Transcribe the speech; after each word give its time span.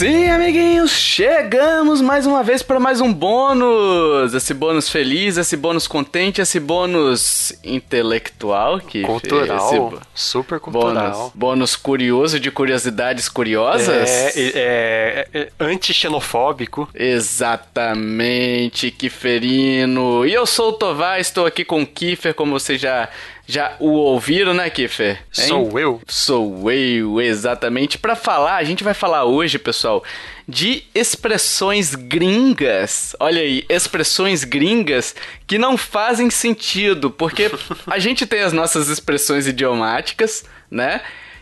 Sim, 0.00 0.30
amiguinhos, 0.30 0.92
chegamos 0.92 2.00
mais 2.00 2.24
uma 2.24 2.42
vez 2.42 2.62
para 2.62 2.80
mais 2.80 3.02
um 3.02 3.12
bônus. 3.12 4.32
Esse 4.32 4.54
bônus 4.54 4.88
feliz, 4.88 5.36
esse 5.36 5.58
bônus 5.58 5.86
contente, 5.86 6.40
esse 6.40 6.58
bônus 6.58 7.52
intelectual 7.62 8.80
que 8.80 9.02
cultural, 9.02 10.00
super 10.14 10.58
cultural. 10.58 11.12
Bônus, 11.12 11.32
bônus 11.34 11.76
curioso 11.76 12.40
de 12.40 12.50
curiosidades 12.50 13.28
curiosas. 13.28 14.08
É, 14.08 14.32
é, 14.38 15.28
é, 15.34 15.38
é 15.38 15.50
anti-xenofóbico. 15.60 16.88
Exatamente, 16.94 18.90
Kiferino. 18.90 20.24
E 20.24 20.32
eu 20.32 20.46
sou 20.46 20.70
o 20.70 20.72
Tovar, 20.72 21.20
estou 21.20 21.44
aqui 21.44 21.62
com 21.62 21.82
o 21.82 21.86
Kiffer, 21.86 22.32
como 22.34 22.58
você 22.58 22.78
já 22.78 23.06
já 23.50 23.76
o 23.78 23.88
ouviram, 23.88 24.54
né, 24.54 24.70
Kiffer? 24.70 25.18
Hein? 25.36 25.48
Sou 25.48 25.78
eu. 25.78 26.00
Sou 26.06 26.70
eu, 26.70 27.20
exatamente. 27.20 27.98
Para 27.98 28.14
falar, 28.14 28.56
a 28.56 28.64
gente 28.64 28.84
vai 28.84 28.94
falar 28.94 29.24
hoje, 29.24 29.58
pessoal, 29.58 30.04
de 30.46 30.84
expressões 30.94 31.94
gringas. 31.94 33.16
Olha 33.18 33.42
aí, 33.42 33.64
expressões 33.68 34.44
gringas 34.44 35.14
que 35.46 35.58
não 35.58 35.76
fazem 35.76 36.30
sentido, 36.30 37.10
porque 37.10 37.50
a 37.86 37.98
gente 37.98 38.26
tem 38.26 38.40
as 38.40 38.52
nossas 38.52 38.88
expressões 38.88 39.46
idiomáticas, 39.46 40.44
né? 40.70 41.00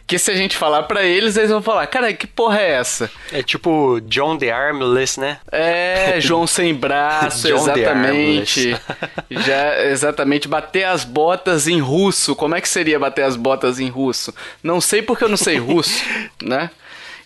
Que 0.09 0.19
se 0.19 0.31
a 0.31 0.35
gente 0.35 0.57
falar 0.57 0.85
para 0.85 1.05
eles, 1.05 1.37
eles 1.37 1.51
vão 1.51 1.61
falar, 1.61 1.87
cara, 1.87 2.15
que 2.15 2.27
porra 2.27 2.63
é 2.63 2.71
essa? 2.71 3.11
É 3.31 3.43
tipo 3.43 4.01
John 4.07 4.39
the 4.39 4.51
Armless, 4.51 5.21
né? 5.21 5.37
É, 5.53 6.15
João 6.19 6.47
sem 6.47 6.75
braço, 6.75 7.47
exatamente. 7.47 8.75
Já, 9.31 9.85
exatamente, 9.85 10.49
bater 10.49 10.85
as 10.85 11.05
botas 11.05 11.69
em 11.69 11.79
russo. 11.79 12.35
Como 12.35 12.55
é 12.55 12.61
que 12.63 12.69
seria 12.71 12.99
bater 12.99 13.23
as 13.23 13.37
botas 13.37 13.79
em 13.79 13.91
russo? 13.91 14.35
Não 14.63 14.81
sei 14.81 15.03
porque 15.03 15.25
eu 15.25 15.29
não 15.29 15.37
sei 15.37 15.59
russo, 15.59 16.03
né? 16.43 16.71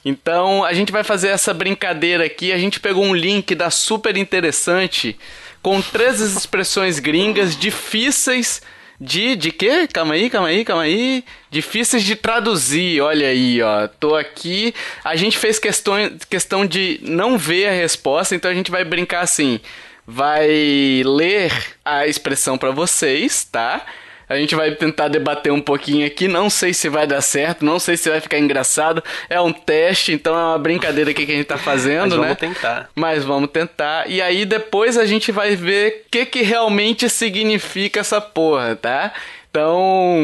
Então, 0.04 0.64
a 0.64 0.72
gente 0.72 0.90
vai 0.90 1.04
fazer 1.04 1.28
essa 1.28 1.54
brincadeira 1.54 2.24
aqui. 2.24 2.52
A 2.52 2.58
gente 2.58 2.80
pegou 2.80 3.04
um 3.04 3.14
link 3.14 3.54
da 3.54 3.70
super 3.70 4.16
interessante 4.16 5.16
com 5.62 5.80
três 5.80 6.20
expressões 6.20 6.98
gringas 6.98 7.56
difíceis 7.56 8.60
de, 9.02 9.34
de 9.34 9.50
quê? 9.50 9.88
Calma 9.92 10.14
aí, 10.14 10.30
calma 10.30 10.48
aí, 10.48 10.64
calma 10.64 10.82
aí. 10.84 11.24
Difíceis 11.50 12.04
de 12.04 12.14
traduzir, 12.14 13.00
olha 13.00 13.26
aí, 13.26 13.60
ó. 13.60 13.88
Tô 13.88 14.14
aqui. 14.14 14.72
A 15.02 15.16
gente 15.16 15.36
fez 15.36 15.58
questão, 15.58 15.94
questão 16.30 16.64
de 16.64 17.00
não 17.02 17.36
ver 17.36 17.66
a 17.66 17.72
resposta, 17.72 18.34
então 18.34 18.50
a 18.50 18.54
gente 18.54 18.70
vai 18.70 18.84
brincar 18.84 19.20
assim. 19.20 19.60
Vai 20.06 21.02
ler 21.04 21.52
a 21.84 22.06
expressão 22.06 22.56
para 22.56 22.70
vocês, 22.70 23.44
tá? 23.44 23.84
A 24.32 24.38
gente 24.38 24.54
vai 24.54 24.70
tentar 24.72 25.08
debater 25.08 25.52
um 25.52 25.60
pouquinho 25.60 26.06
aqui. 26.06 26.26
Não 26.26 26.48
sei 26.48 26.72
se 26.72 26.88
vai 26.88 27.06
dar 27.06 27.20
certo, 27.20 27.64
não 27.64 27.78
sei 27.78 27.96
se 27.96 28.08
vai 28.08 28.20
ficar 28.20 28.38
engraçado. 28.38 29.02
É 29.28 29.40
um 29.40 29.52
teste, 29.52 30.12
então 30.12 30.34
é 30.34 30.42
uma 30.42 30.58
brincadeira 30.58 31.10
aqui 31.10 31.26
que 31.26 31.32
a 31.32 31.36
gente 31.36 31.46
tá 31.46 31.58
fazendo, 31.58 32.16
Mas 32.16 32.18
né? 32.18 32.36
Vamos 32.38 32.38
tentar. 32.38 32.90
Mas 32.94 33.24
vamos 33.24 33.50
tentar. 33.50 34.08
E 34.08 34.22
aí 34.22 34.44
depois 34.44 34.96
a 34.96 35.04
gente 35.04 35.30
vai 35.30 35.54
ver 35.54 36.04
o 36.06 36.10
que, 36.10 36.26
que 36.26 36.42
realmente 36.42 37.08
significa 37.08 38.00
essa 38.00 38.20
porra, 38.20 38.74
tá? 38.74 39.12
Então, 39.52 40.16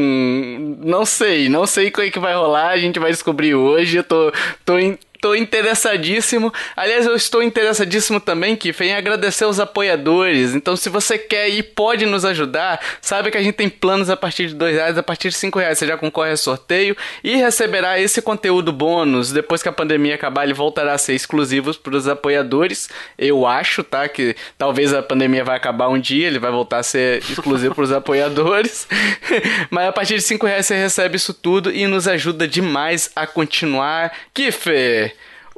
não 0.79 1.05
sei, 1.05 1.51
não 1.51 1.67
sei 1.67 1.89
o 1.89 1.93
que 1.93 2.19
vai 2.19 2.35
rolar, 2.35 2.71
a 2.71 2.79
gente 2.79 2.99
vai 2.99 3.11
descobrir 3.11 3.55
hoje. 3.55 3.99
Eu 3.99 4.05
tô, 4.05 4.33
tô, 4.65 4.75
Tô 5.21 5.35
interessadíssimo. 5.35 6.53
Aliás, 6.77 7.05
eu 7.05 7.17
estou 7.17 7.43
interessadíssimo 7.43 8.21
também, 8.21 8.55
Kiff, 8.55 8.85
em 8.85 8.95
agradecer 8.95 9.45
os 9.47 9.59
apoiadores. 9.59 10.55
Então, 10.55 10.77
se 10.77 10.89
você 10.89 11.19
quer 11.19 11.49
e 11.49 11.61
pode 11.61 12.07
nos 12.07 12.25
ajudar, 12.25 12.81
sabe 13.01 13.31
que 13.33 13.37
a 13.37 13.43
gente 13.43 13.57
tem 13.57 13.69
planos 13.69 14.11
a 14.11 14.17
partir 14.17 14.47
de 14.47 14.55
dois 14.55 14.77
reais, 14.77 14.97
a 14.97 15.03
partir 15.03 15.31
de 15.31 15.35
cinco 15.35 15.59
reais 15.59 15.77
você 15.77 15.89
já 15.89 15.97
concorre 15.97 16.31
a 16.31 16.37
sorteio 16.37 16.97
e 17.25 17.35
receberá 17.35 17.99
esse 17.99 18.23
conteúdo 18.23 18.73
bônus. 18.73 19.33
Depois 19.33 19.61
que 19.61 19.69
a 19.69 19.73
pandemia 19.73 20.15
acabar, 20.15 20.45
ele 20.45 20.55
voltará 20.55 20.93
a 20.93 20.99
ser 20.99 21.15
exclusivo 21.15 21.75
para 21.79 21.97
os 21.97 22.07
apoiadores. 22.07 22.89
Eu 23.19 23.45
acho, 23.45 23.83
tá? 23.83 24.09
Que 24.09 24.37
talvez 24.57 24.95
a 24.95 25.03
pandemia 25.03 25.45
vai 25.45 25.57
acabar 25.57 25.89
um 25.89 25.99
dia, 25.99 26.29
ele 26.29 26.39
vai 26.39 26.53
voltar 26.53 26.79
a 26.79 26.83
ser 26.85 27.19
exclusivo 27.29 27.75
para 27.75 27.85
os 27.85 27.91
apoiadores. 27.91 28.87
Mas 29.69 29.89
a 29.89 29.93
partir 29.93 30.15
de 30.15 30.23
cinco 30.23 30.47
reais 30.47 30.67
você 30.67 30.77
recebe 30.77 31.17
isso 31.17 31.35
tudo 31.35 31.73
e 31.73 31.89
nos 31.89 32.07
ajuda 32.07 32.47
demais 32.47 33.11
a 33.17 33.27
continuar. 33.27 34.13
Kiffer! 34.33 35.08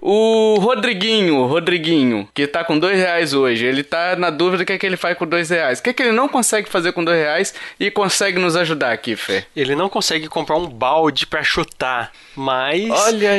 O 0.02 0.56
Rodriguinho, 0.58 1.44
Rodriguinho, 1.44 2.26
que 2.34 2.46
tá 2.46 2.64
com 2.64 2.78
dois 2.78 2.96
reais 2.96 3.34
hoje, 3.34 3.66
ele 3.66 3.82
tá 3.82 4.16
na 4.16 4.30
dúvida 4.30 4.64
do 4.64 4.66
que 4.66 4.72
é 4.72 4.78
que 4.78 4.86
ele 4.86 4.96
faz 4.96 5.16
com 5.16 5.26
dois 5.26 5.50
reais. 5.50 5.78
O 5.78 5.82
que 5.82 5.90
é 5.90 5.92
que 5.92 6.02
ele 6.02 6.12
não 6.12 6.26
consegue 6.26 6.70
fazer 6.70 6.92
com 6.92 7.04
dois 7.04 7.18
reais 7.18 7.54
e 7.78 7.90
consegue 7.90 8.38
nos 8.38 8.56
ajudar 8.56 8.92
aqui, 8.92 9.14
Fê? 9.14 9.44
Ele 9.54 9.74
não 9.74 9.90
consegue 9.90 10.26
comprar 10.26 10.56
um 10.56 10.66
balde 10.66 11.26
para 11.26 11.42
chutar, 11.42 12.12
mas 12.34 12.88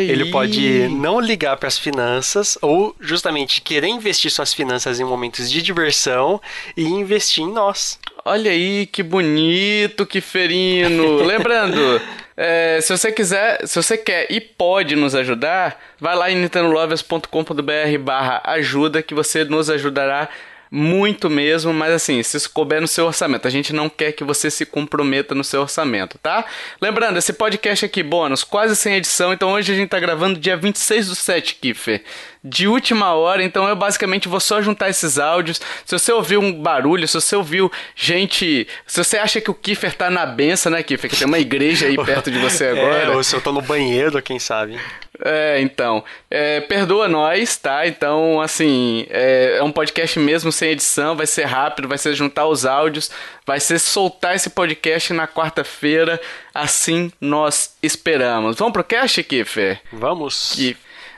ele 0.07 0.25
pode 0.25 0.87
não 0.89 1.19
ligar 1.19 1.57
para 1.57 1.67
as 1.67 1.79
finanças 1.79 2.59
ou 2.61 2.95
justamente 2.99 3.61
querer 3.61 3.87
investir 3.87 4.29
suas 4.29 4.53
finanças 4.53 4.99
em 4.99 5.03
momentos 5.03 5.49
de 5.49 5.63
diversão 5.63 6.39
e 6.77 6.83
investir 6.83 7.43
em 7.43 7.51
nós. 7.51 7.99
Olha 8.23 8.51
aí, 8.51 8.85
que 8.85 9.01
bonito, 9.01 10.05
que 10.05 10.21
ferino. 10.21 11.17
Lembrando, 11.25 11.99
é, 12.35 12.79
se 12.81 12.95
você 12.95 13.11
quiser, 13.11 13.65
se 13.67 13.75
você 13.75 13.97
quer 13.97 14.27
e 14.31 14.39
pode 14.39 14.95
nos 14.95 15.15
ajudar, 15.15 15.79
vai 15.99 16.15
lá 16.15 16.31
em 16.31 16.35
nintendolovers.com.br 16.35 17.97
barra 17.99 18.41
ajuda 18.45 19.03
que 19.03 19.13
você 19.13 19.43
nos 19.43 19.69
ajudará 19.69 20.29
muito 20.73 21.29
mesmo, 21.29 21.73
mas 21.73 21.91
assim, 21.91 22.23
se 22.23 22.37
isso 22.37 22.49
couber 22.49 22.79
no 22.79 22.87
seu 22.87 23.05
orçamento, 23.05 23.45
a 23.45 23.51
gente 23.51 23.73
não 23.73 23.89
quer 23.89 24.13
que 24.13 24.23
você 24.23 24.49
se 24.49 24.65
comprometa 24.65 25.35
no 25.35 25.43
seu 25.43 25.61
orçamento, 25.61 26.17
tá? 26.17 26.45
Lembrando, 26.79 27.17
esse 27.17 27.33
podcast 27.33 27.85
aqui, 27.85 28.01
bônus, 28.01 28.45
quase 28.45 28.73
sem 28.77 28.95
edição, 28.95 29.33
então 29.33 29.51
hoje 29.51 29.73
a 29.73 29.75
gente 29.75 29.89
tá 29.89 29.99
gravando 29.99 30.39
dia 30.39 30.55
26 30.55 31.07
do 31.09 31.15
7, 31.15 31.55
Kiffer 31.55 32.01
de 32.43 32.67
última 32.67 33.13
hora, 33.13 33.43
então 33.43 33.67
eu 33.67 33.75
basicamente 33.75 34.27
vou 34.27 34.39
só 34.39 34.61
juntar 34.61 34.89
esses 34.89 35.19
áudios. 35.19 35.61
Se 35.85 35.97
você 35.97 36.11
ouviu 36.11 36.41
um 36.41 36.51
barulho, 36.51 37.07
se 37.07 37.13
você 37.13 37.35
ouviu 37.35 37.71
gente. 37.95 38.67
Se 38.87 39.03
você 39.03 39.17
acha 39.17 39.39
que 39.39 39.51
o 39.51 39.53
Kiffer 39.53 39.93
tá 39.95 40.09
na 40.09 40.25
benção, 40.25 40.71
né, 40.71 40.81
Kiffer? 40.81 41.09
Que 41.09 41.17
tem 41.17 41.27
uma 41.27 41.37
igreja 41.39 41.85
aí 41.85 41.95
perto 42.03 42.31
de 42.31 42.39
você 42.39 42.65
É, 42.71 42.71
agora. 42.71 43.11
ou 43.17 43.23
se 43.23 43.35
eu 43.35 43.41
tô 43.41 43.51
no 43.51 43.61
banheiro, 43.61 44.21
quem 44.21 44.39
sabe. 44.39 44.79
É, 45.23 45.61
então. 45.61 46.03
É, 46.29 46.61
perdoa 46.61 47.07
nós, 47.07 47.57
tá? 47.57 47.85
Então, 47.85 48.41
assim, 48.41 49.05
é, 49.09 49.57
é 49.57 49.63
um 49.63 49.71
podcast 49.71 50.17
mesmo 50.17 50.51
sem 50.51 50.71
edição, 50.71 51.15
vai 51.15 51.27
ser 51.27 51.45
rápido, 51.45 51.87
vai 51.87 51.97
ser 51.97 52.15
juntar 52.15 52.47
os 52.47 52.65
áudios, 52.65 53.11
vai 53.45 53.59
ser 53.59 53.77
soltar 53.77 54.35
esse 54.35 54.49
podcast 54.49 55.13
na 55.13 55.27
quarta-feira, 55.27 56.19
assim 56.53 57.11
nós 57.21 57.75
esperamos. 57.83 58.57
Vamos 58.57 58.73
pro 58.73 58.83
cast, 58.83 59.21
Kiffer? 59.23 59.79
Vamos. 59.91 60.53
Que... 60.55 60.75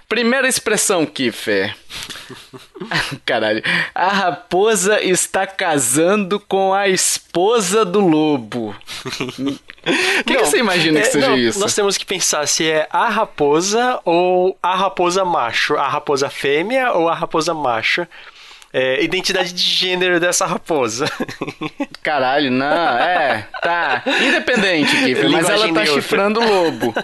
Primeira 0.08 0.48
expressão, 0.48 1.06
Kiffer. 1.06 1.76
Caralho. 3.26 3.64
A 3.94 4.10
raposa 4.10 5.02
está 5.02 5.48
casando 5.48 6.40
com 6.40 6.74
a 6.74 6.88
esposa 6.88 7.84
do 7.84 8.00
lobo. 8.00 8.76
O 9.06 10.24
que, 10.24 10.36
que 10.36 10.46
você 10.46 10.60
imagina 10.60 11.02
que 11.02 11.08
é, 11.08 11.12
seja 11.12 11.30
não, 11.30 11.38
isso? 11.38 11.60
Nós 11.60 11.74
temos 11.74 11.98
que 11.98 12.06
pensar 12.06 12.48
se 12.48 12.70
é 12.70 12.88
a 12.90 13.10
raposa 13.10 14.00
ou 14.06 14.58
a 14.62 14.76
raposa 14.76 15.26
macho. 15.26 15.76
A 15.76 15.88
raposa 15.88 16.30
fêmea 16.30 16.92
ou 16.94 17.10
a 17.10 17.14
raposa 17.14 17.54
macho. 17.54 18.08
É, 18.76 19.04
identidade 19.04 19.54
de 19.54 19.62
gênero 19.62 20.20
dessa 20.20 20.48
raposa. 20.48 21.06
Caralho, 22.02 22.50
não, 22.50 22.66
é, 22.98 23.48
tá. 23.62 24.02
Independente, 24.08 24.90
Kiffer, 24.98 25.30
mas 25.30 25.48
ela 25.48 25.68
tá 25.68 25.74
neutra. 25.74 25.94
chifrando 25.94 26.40
o 26.40 26.44
lobo. 26.48 26.94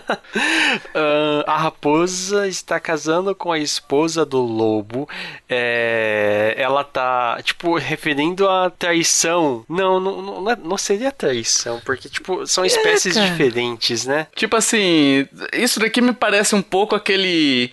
Ah, 0.94 1.44
a 1.48 1.58
raposa 1.58 2.48
está 2.48 2.80
casando 2.80 3.34
com 3.36 3.52
a 3.52 3.60
esposa 3.60 4.26
do 4.26 4.40
lobo. 4.40 5.08
É, 5.48 6.54
ela 6.58 6.84
tá, 6.84 7.40
tipo, 7.44 7.78
referindo 7.78 8.48
a 8.48 8.70
traição. 8.70 9.64
Não, 9.68 10.00
não, 10.00 10.22
não, 10.22 10.52
é- 10.52 10.56
não 10.56 10.78
seria 10.78 11.12
traição, 11.12 11.80
porque, 11.86 12.08
tipo, 12.10 12.46
são 12.48 12.64
espécies 12.66 13.14
cara. 13.16 13.28
diferentes, 13.30 14.06
né? 14.06 14.28
Tipo 14.36 14.56
assim, 14.56 15.28
isso 15.54 15.80
daqui 15.80 16.02
me 16.02 16.14
parece 16.14 16.56
um 16.56 16.62
pouco 16.62 16.96
aquele 16.96 17.72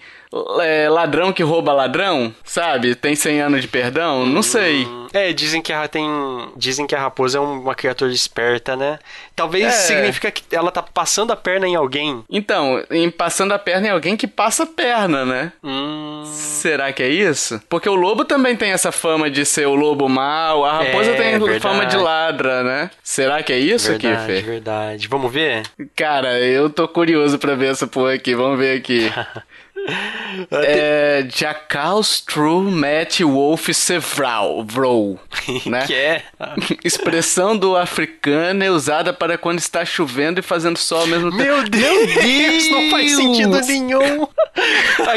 é, 0.60 0.88
ladrão 0.88 1.32
que 1.32 1.42
rouba 1.42 1.72
ladrão, 1.72 2.34
sabe? 2.44 2.94
Tem 2.94 3.14
100 3.14 3.40
anos 3.40 3.62
de 3.62 3.68
perdão? 3.68 4.26
Não 4.26 4.42
sei. 4.42 4.86
É, 5.12 5.32
dizem 5.32 5.62
que 5.62 5.72
a 5.72 5.86
tem, 5.88 6.06
dizem 6.56 6.86
que 6.86 6.94
a 6.94 7.00
raposa 7.00 7.38
é 7.38 7.40
uma 7.40 7.74
criatura 7.74 8.12
esperta, 8.12 8.76
né? 8.76 8.98
Talvez 9.34 9.66
É. 9.66 9.70
significa 9.70 10.30
que 10.30 10.42
ela 10.54 10.70
tá 10.70 10.82
passando 10.82 11.32
a 11.32 11.36
perna 11.36 11.66
em 11.66 11.74
alguém. 11.74 12.22
Então, 12.28 12.82
em 12.90 13.10
passando 13.10 13.52
a 13.52 13.58
perna 13.58 13.88
em 13.88 13.90
alguém 13.90 14.16
que 14.16 14.26
passa 14.26 14.64
a 14.64 14.66
perna, 14.66 15.24
né? 15.24 15.52
Hum, 15.62 16.24
Será 16.26 16.92
que 16.92 17.02
é 17.02 17.08
isso? 17.08 17.60
Porque 17.68 17.88
o 17.88 17.94
lobo 17.94 18.24
também 18.24 18.56
tem 18.56 18.72
essa 18.72 18.90
fama 18.92 19.30
de 19.30 19.44
ser 19.44 19.66
o 19.66 19.74
lobo 19.74 20.08
mau, 20.08 20.64
a 20.64 20.72
raposa 20.78 21.12
É, 21.12 21.14
tem 21.14 21.38
verdade. 21.38 21.60
fama 21.60 21.86
de 21.86 21.96
ladra, 21.96 22.62
né? 22.62 22.90
Será 23.02 23.42
que 23.42 23.52
é 23.52 23.58
isso, 23.58 23.90
verdade, 23.92 24.16
Kiffer? 24.26 24.44
verdade. 24.44 25.08
Vamos 25.08 25.32
ver? 25.32 25.62
Cara, 25.94 26.38
eu 26.40 26.68
tô 26.68 26.86
curioso 26.88 27.38
pra 27.38 27.54
ver 27.54 27.70
essa 27.70 27.86
porra 27.86 28.14
aqui, 28.14 28.34
vamos 28.34 28.58
ver 28.58 28.76
aqui. 28.78 29.10
é. 30.50 31.26
Jacals 31.28 32.20
True 32.20 32.70
Matt 32.70 33.20
Wolf 33.20 33.68
Sevral, 33.72 34.64
Vro, 34.64 35.18
né? 35.66 35.86
que 35.86 35.94
é? 35.94 36.22
Expressão 36.84 37.56
do 37.56 37.76
africano 37.76 38.62
é 38.64 38.70
usada 38.70 39.12
para 39.12 39.38
quando 39.38 39.58
está 39.58 39.84
chovendo 39.84 40.40
e 40.40 40.42
fazendo 40.42 40.78
sol 40.78 41.00
ao 41.00 41.06
mesmo 41.06 41.30
tempo. 41.30 41.42
Meu 41.42 41.62
Deus, 41.64 42.70
não 42.70 42.90
faz 42.90 43.14
sentido 43.14 43.60
nenhum. 43.60 44.26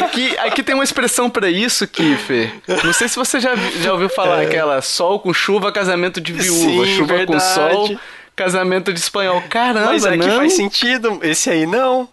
Aqui, 0.01 0.37
aqui 0.37 0.61
tem 0.61 0.75
uma 0.75 0.83
expressão 0.83 1.29
pra 1.29 1.49
isso, 1.49 1.87
Kiffer. 1.87 2.51
Não 2.83 2.91
sei 2.91 3.07
se 3.07 3.15
você 3.15 3.39
já, 3.39 3.55
já 3.81 3.93
ouviu 3.93 4.09
falar 4.09 4.41
aquela 4.41 4.81
sol 4.81 5.17
com 5.19 5.33
chuva, 5.33 5.71
casamento 5.71 6.19
de 6.19 6.33
viúva. 6.33 6.85
Sim, 6.85 6.95
chuva 6.97 7.13
com 7.13 7.17
verdade. 7.17 7.53
sol, 7.53 7.99
casamento 8.35 8.91
de 8.91 8.99
espanhol. 8.99 9.41
Caramba, 9.49 9.93
Mas 9.93 10.05
é 10.05 10.17
não. 10.17 10.27
que 10.27 10.35
faz 10.35 10.53
sentido. 10.53 11.19
Esse 11.23 11.49
aí 11.49 11.65
não. 11.65 12.09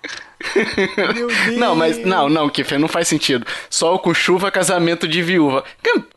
Meu 0.97 1.13
Deus. 1.13 1.33
Não, 1.57 1.75
mas 1.75 1.99
não, 2.05 2.29
não, 2.29 2.49
Kiffer, 2.49 2.79
não 2.79 2.89
faz 2.89 3.09
sentido. 3.09 3.47
Sol 3.71 3.99
com 3.99 4.13
chuva, 4.13 4.51
casamento 4.51 5.09
de 5.09 5.23
viúva. 5.23 5.65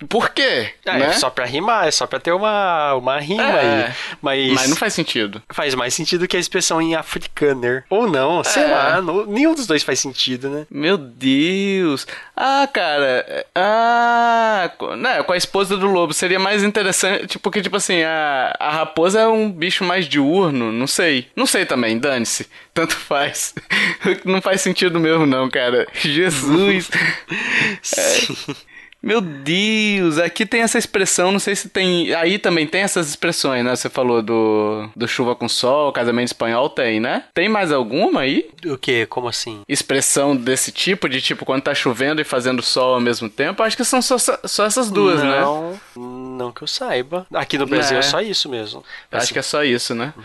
Por 0.09 0.29
quê? 0.29 0.71
É, 0.85 0.97
né? 0.97 1.05
é 1.07 1.13
só 1.13 1.29
pra 1.29 1.45
rimar, 1.45 1.87
é 1.87 1.91
só 1.91 2.05
pra 2.05 2.19
ter 2.19 2.31
uma, 2.31 2.93
uma 2.95 3.19
rima 3.19 3.43
É, 3.43 3.85
aí. 3.85 3.93
Mas, 4.21 4.51
Mas 4.53 4.69
não 4.69 4.75
faz 4.75 4.93
sentido. 4.93 5.41
faz 5.49 5.73
mais 5.75 5.93
sentido 5.93 6.27
que 6.27 6.35
a 6.35 6.39
expressão 6.39 6.81
em 6.81 6.95
africaner. 6.95 7.85
Ou 7.89 8.07
não, 8.09 8.43
sei 8.43 8.63
É. 8.63 8.67
lá. 8.67 9.01
não- 9.01 9.25
nenhum 9.25 9.55
dos 9.55 9.65
dois 9.67 9.83
faz 9.83 9.99
sentido, 9.99 10.49
né? 10.49 10.65
Meu 10.69 10.97
Deus. 10.97 12.05
Ah, 12.35 12.67
cara. 12.71 13.25
é- 13.27 13.45
Ah, 13.55 14.71
né, 14.97 15.23
com 15.23 15.33
a 15.33 15.37
esposa 15.37 15.77
do 15.77 15.87
lobo 15.87 16.13
seria 16.13 16.39
mais 16.39 16.63
interessante, 16.63 17.27
tipo, 17.27 17.43
porque 17.43 17.61
tipo 17.61 17.75
assim, 17.77 18.01
a, 18.03 18.55
a 18.59 18.69
raposa 18.71 19.19
é 19.21 19.27
um 19.27 19.49
bicho 19.51 19.83
mais 19.83 20.07
diurno, 20.07 20.71
não 20.71 20.87
sei. 20.87 21.27
Não 21.35 21.45
sei 21.45 21.65
também, 21.65 21.97
dane-se. 21.97 22.47
Tanto 22.79 22.95
faz. 22.95 23.53
Não 24.23 24.41
faz 24.41 24.61
sentido 24.61 25.01
mesmo 25.01 25.25
não, 25.25 25.49
cara. 25.49 25.85
Jesus. 25.95 26.89
Sim. 27.83 28.55
Meu 29.01 29.21
Deus, 29.21 30.17
aqui 30.17 30.45
tem 30.45 30.61
essa 30.61 30.77
expressão, 30.77 31.31
não 31.31 31.39
sei 31.39 31.55
se 31.55 31.69
tem. 31.69 32.13
Aí 32.13 32.37
também 32.37 32.67
tem 32.67 32.81
essas 32.81 33.07
expressões, 33.07 33.63
né? 33.63 33.73
Você 33.73 33.89
falou 33.89 34.21
do, 34.21 34.89
do 34.93 35.07
chuva 35.07 35.33
com 35.37 35.47
sol, 35.47 35.93
casamento 35.93 36.27
espanhol, 36.27 36.69
tem, 36.69 36.99
né? 36.99 37.23
Tem 37.33 37.47
mais 37.47 37.71
alguma 37.71 38.21
aí? 38.21 38.49
O 38.65 38.77
que? 38.77 39.05
Como 39.05 39.29
assim? 39.29 39.61
expressão 39.69 40.35
desse 40.35 40.73
tipo, 40.73 41.07
de 41.07 41.21
tipo 41.21 41.45
quando 41.45 41.63
tá 41.63 41.73
chovendo 41.73 42.19
e 42.19 42.25
fazendo 42.25 42.61
sol 42.61 42.95
ao 42.95 42.99
mesmo 42.99 43.29
tempo, 43.29 43.63
acho 43.63 43.77
que 43.77 43.85
são 43.85 44.01
só, 44.01 44.17
só 44.17 44.65
essas 44.65 44.91
duas, 44.91 45.23
né? 45.23 45.39
não, 45.39 45.79
Não 45.95 46.51
que 46.51 46.61
eu 46.61 46.67
saiba. 46.67 47.25
Aqui 47.33 47.57
no 47.57 47.65
Brasil 47.65 47.95
É. 47.95 47.99
é, 47.99 48.03
só 48.03 48.19
isso 48.19 48.49
mesmo. 48.49 48.83
Acho 49.09 49.31
que 49.31 49.39
é 49.39 49.43
só 49.43 49.63
isso, 49.63 49.95
né? 49.95 50.13
Uhum. 50.17 50.23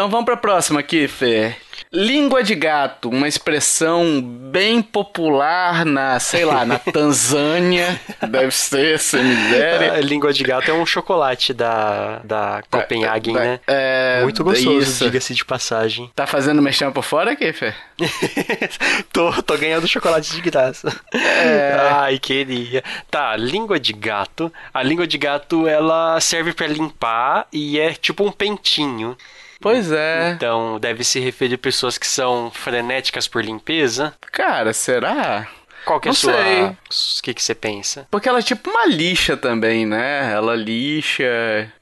Então 0.00 0.08
vamos 0.08 0.24
pra 0.24 0.34
próxima 0.38 0.80
aqui, 0.80 1.06
Fê. 1.06 1.54
Língua 1.92 2.42
de 2.42 2.54
gato, 2.54 3.10
uma 3.10 3.28
expressão 3.28 4.22
bem 4.22 4.80
popular 4.80 5.84
na, 5.84 6.18
sei 6.18 6.42
lá, 6.42 6.64
na 6.64 6.78
Tanzânia, 6.90 8.00
deve 8.26 8.50
ser, 8.50 8.98
sem 8.98 9.22
miséria. 9.22 9.92
A 9.92 10.00
língua 10.00 10.32
de 10.32 10.42
gato 10.42 10.70
é 10.70 10.72
um 10.72 10.86
chocolate 10.86 11.52
da, 11.52 12.20
da 12.24 12.62
Copenhagen, 12.70 13.34
Da- 13.34 13.40
né? 13.40 13.60
É, 13.66 14.20
Muito 14.22 14.42
gostoso, 14.42 15.04
diga-se 15.04 15.34
de 15.34 15.44
passagem. 15.44 16.10
Tá 16.14 16.26
fazendo 16.26 16.62
mexer 16.62 16.90
por 16.92 17.04
fora 17.04 17.32
aqui, 17.32 17.52
Fê? 17.52 17.74
tô, 19.12 19.30
tô 19.42 19.58
ganhando 19.58 19.86
chocolate 19.86 20.32
de 20.32 20.40
graça. 20.40 20.88
É. 21.12 21.76
Ai, 21.92 22.18
queria. 22.18 22.82
Tá, 23.10 23.36
língua 23.36 23.78
de 23.78 23.92
gato. 23.92 24.50
A 24.72 24.82
língua 24.82 25.06
de 25.06 25.18
gato, 25.18 25.68
ela 25.68 26.18
serve 26.20 26.54
pra 26.54 26.66
limpar 26.66 27.46
e 27.52 27.78
é 27.78 27.92
tipo 27.92 28.24
um 28.24 28.32
pentinho. 28.32 29.14
Pois 29.60 29.92
é. 29.92 30.32
Então, 30.34 30.78
deve 30.80 31.04
se 31.04 31.20
referir 31.20 31.54
a 31.54 31.58
pessoas 31.58 31.98
que 31.98 32.06
são 32.06 32.50
frenéticas 32.50 33.28
por 33.28 33.44
limpeza. 33.44 34.14
Cara, 34.32 34.72
será? 34.72 35.46
Qual 35.84 36.00
que 36.00 36.08
é 36.08 36.10
a 36.10 36.14
sua... 36.14 36.32
O 36.32 37.22
que 37.22 37.34
que 37.34 37.42
você 37.42 37.54
pensa? 37.54 38.06
Porque 38.10 38.28
ela 38.28 38.38
é 38.38 38.42
tipo 38.42 38.70
uma 38.70 38.86
lixa 38.86 39.36
também, 39.36 39.86
né? 39.86 40.32
Ela 40.32 40.54
lixa 40.54 41.24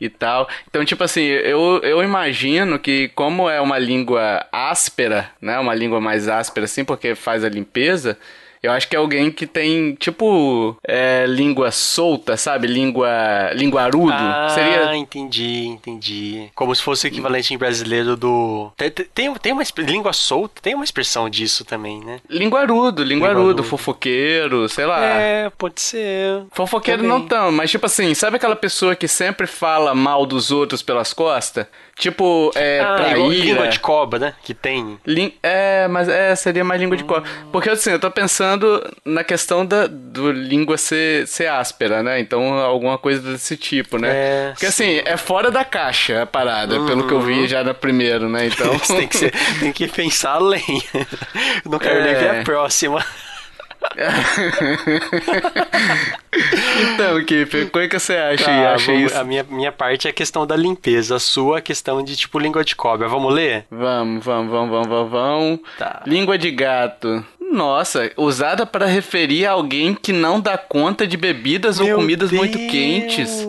e 0.01 0.09
tal. 0.09 0.49
Então, 0.69 0.85
tipo 0.85 1.03
assim, 1.03 1.23
eu, 1.23 1.81
eu 1.83 2.03
imagino 2.03 2.79
que 2.79 3.09
como 3.09 3.49
é 3.49 3.61
uma 3.61 3.79
língua 3.79 4.47
áspera, 4.53 5.31
né? 5.41 5.59
Uma 5.59 5.75
língua 5.75 6.01
mais 6.01 6.29
áspera 6.29 6.65
assim, 6.65 6.85
porque 6.85 7.15
faz 7.15 7.45
a 7.45 7.49
limpeza. 7.49 8.19
Eu 8.63 8.73
acho 8.73 8.89
que 8.89 8.97
é 8.97 8.99
alguém 8.99 9.31
que 9.31 9.47
tem, 9.47 9.95
tipo, 9.95 10.77
é, 10.87 11.25
língua 11.27 11.71
solta, 11.71 12.37
sabe? 12.37 12.67
Língua. 12.67 13.09
linguarudo. 13.55 14.13
Ah, 14.13 14.49
Seria. 14.55 14.97
entendi, 14.97 15.67
entendi. 15.67 16.49
Como 16.55 16.75
se 16.75 16.83
fosse 16.83 17.07
o 17.07 17.09
equivalente 17.09 17.53
em 17.55 17.59
brasileiro 17.59 18.17
do... 18.17 18.71
Tem, 18.77 18.91
tem, 18.91 19.35
tem 19.35 19.53
uma 19.53 19.63
língua 19.79 20.13
solta, 20.13 20.61
tem 20.61 20.75
uma 20.75 20.85
expressão 20.85 21.29
disso 21.31 21.65
também, 21.65 22.01
né? 22.05 22.21
Linguarudo, 22.29 23.03
linguarudo, 23.03 23.39
Linguarudo. 23.41 23.65
fofoqueiro, 23.65 24.69
sei 24.69 24.87
lá. 24.87 25.05
É, 25.05 25.51
pode 25.51 25.81
ser. 25.81 26.43
Fofoqueiro 26.53 27.03
Também. 27.03 27.19
não 27.19 27.27
tão, 27.27 27.53
mas 27.53 27.71
tipo 27.71 27.87
assim, 27.87 28.15
sabe 28.15 28.37
aquela 28.37 28.57
pessoa 28.57 28.97
que 28.97 29.09
sempre 29.09 29.47
fala 29.47 29.95
mal 29.95 30.27
dos 30.27 30.51
outros 30.51 30.83
pelas 30.83 31.13
costas? 31.13 31.67
Tipo, 31.99 32.53
é, 32.55 32.79
ah, 32.81 32.95
traíra. 32.97 33.19
língua 33.29 33.67
de 33.69 33.81
cobra, 33.81 34.19
né? 34.21 34.35
Que 34.45 34.55
tem. 34.55 34.99
Lin- 35.05 35.35
É, 35.43 35.89
mas 35.89 36.09
é, 36.09 36.35
seria 36.37 36.63
mais 36.63 36.81
língua 36.81 36.97
de 36.97 37.03
cobra. 37.03 37.29
Porque 37.51 37.69
assim, 37.69 37.91
eu 37.91 37.99
tô 37.99 38.09
pensando 38.11 38.81
na 39.05 39.25
questão 39.25 39.67
da 39.67 39.89
do 39.89 40.31
língua 40.31 40.79
ser, 40.79 41.27
ser 41.27 41.49
áspera, 41.49 42.01
né? 42.03 42.21
Então, 42.21 42.55
alguma 42.59 42.97
coisa 42.99 43.21
desse 43.33 43.57
tipo, 43.57 43.99
né? 43.99 44.09
É, 44.13 44.51
Porque 44.53 44.67
assim, 44.67 45.03
é 45.05 45.17
fora 45.17 45.51
da 45.51 45.65
caixa 45.65 46.23
a 46.23 46.27
parada, 46.27 46.77
pelo 46.87 47.07
que 47.09 47.13
eu 47.13 47.21
vi 47.21 47.49
já 47.49 47.65
no 47.65 47.75
primeiro, 47.75 48.29
né? 48.29 48.47
Então. 48.59 48.79
Tem 48.79 49.09
que, 49.09 49.17
ser- 49.17 49.33
tem 49.59 49.73
que 49.73 49.89
pensar 49.89 50.35
além. 50.35 50.63
Não 51.69 51.79
quero 51.79 52.03
nem 52.03 52.13
É. 52.13 52.15
ver 52.15 52.41
a 52.41 52.43
próxima. 52.45 53.05
então, 56.95 57.25
Kiffer, 57.25 57.67
o 57.67 57.71
que 57.89 57.99
você 57.99 58.17
acha 58.17 58.51
aí? 58.51 58.63
Tá, 58.63 58.75
acha 58.75 58.93
vamos- 58.93 59.11
isso? 59.11 59.19
A 59.21 59.25
minha, 59.25 59.45
minha 59.49 59.73
parte 59.73 60.07
é 60.07 60.11
a 60.11 60.15
questão 60.15 60.47
da 60.47 60.57
limpeza. 60.57 61.17
A 61.17 61.19
sua 61.19 61.57
é 61.57 61.59
a 61.59 61.63
questão 61.63 62.03
de, 62.03 62.17
tipo, 62.17 62.39
língua 62.39 62.65
de 62.65 62.77
cobra. 62.77 63.09
Vamos 63.09 63.33
ler? 63.33 63.65
Vamos, 63.71 64.25
vamos, 64.25 64.51
vamos, 64.51 64.71
vamos, 64.71 64.89
vamos, 64.89 65.11
vamos. 65.11 65.61
Tá. 65.79 66.03
Língua 66.07 66.39
de 66.39 66.51
gato. 66.51 67.25
Nossa, 67.51 68.11
usada 68.17 68.67
para 68.67 68.85
referir 68.85 69.47
a 69.47 69.53
alguém 69.53 69.95
que 69.95 70.13
não 70.13 70.39
dá 70.39 70.59
conta 70.59 71.07
de 71.07 71.17
bebidas 71.17 71.81
ou 71.81 71.87
Meu 71.87 71.97
comidas 71.97 72.31
muito 72.31 72.59
quentes. 72.59 73.47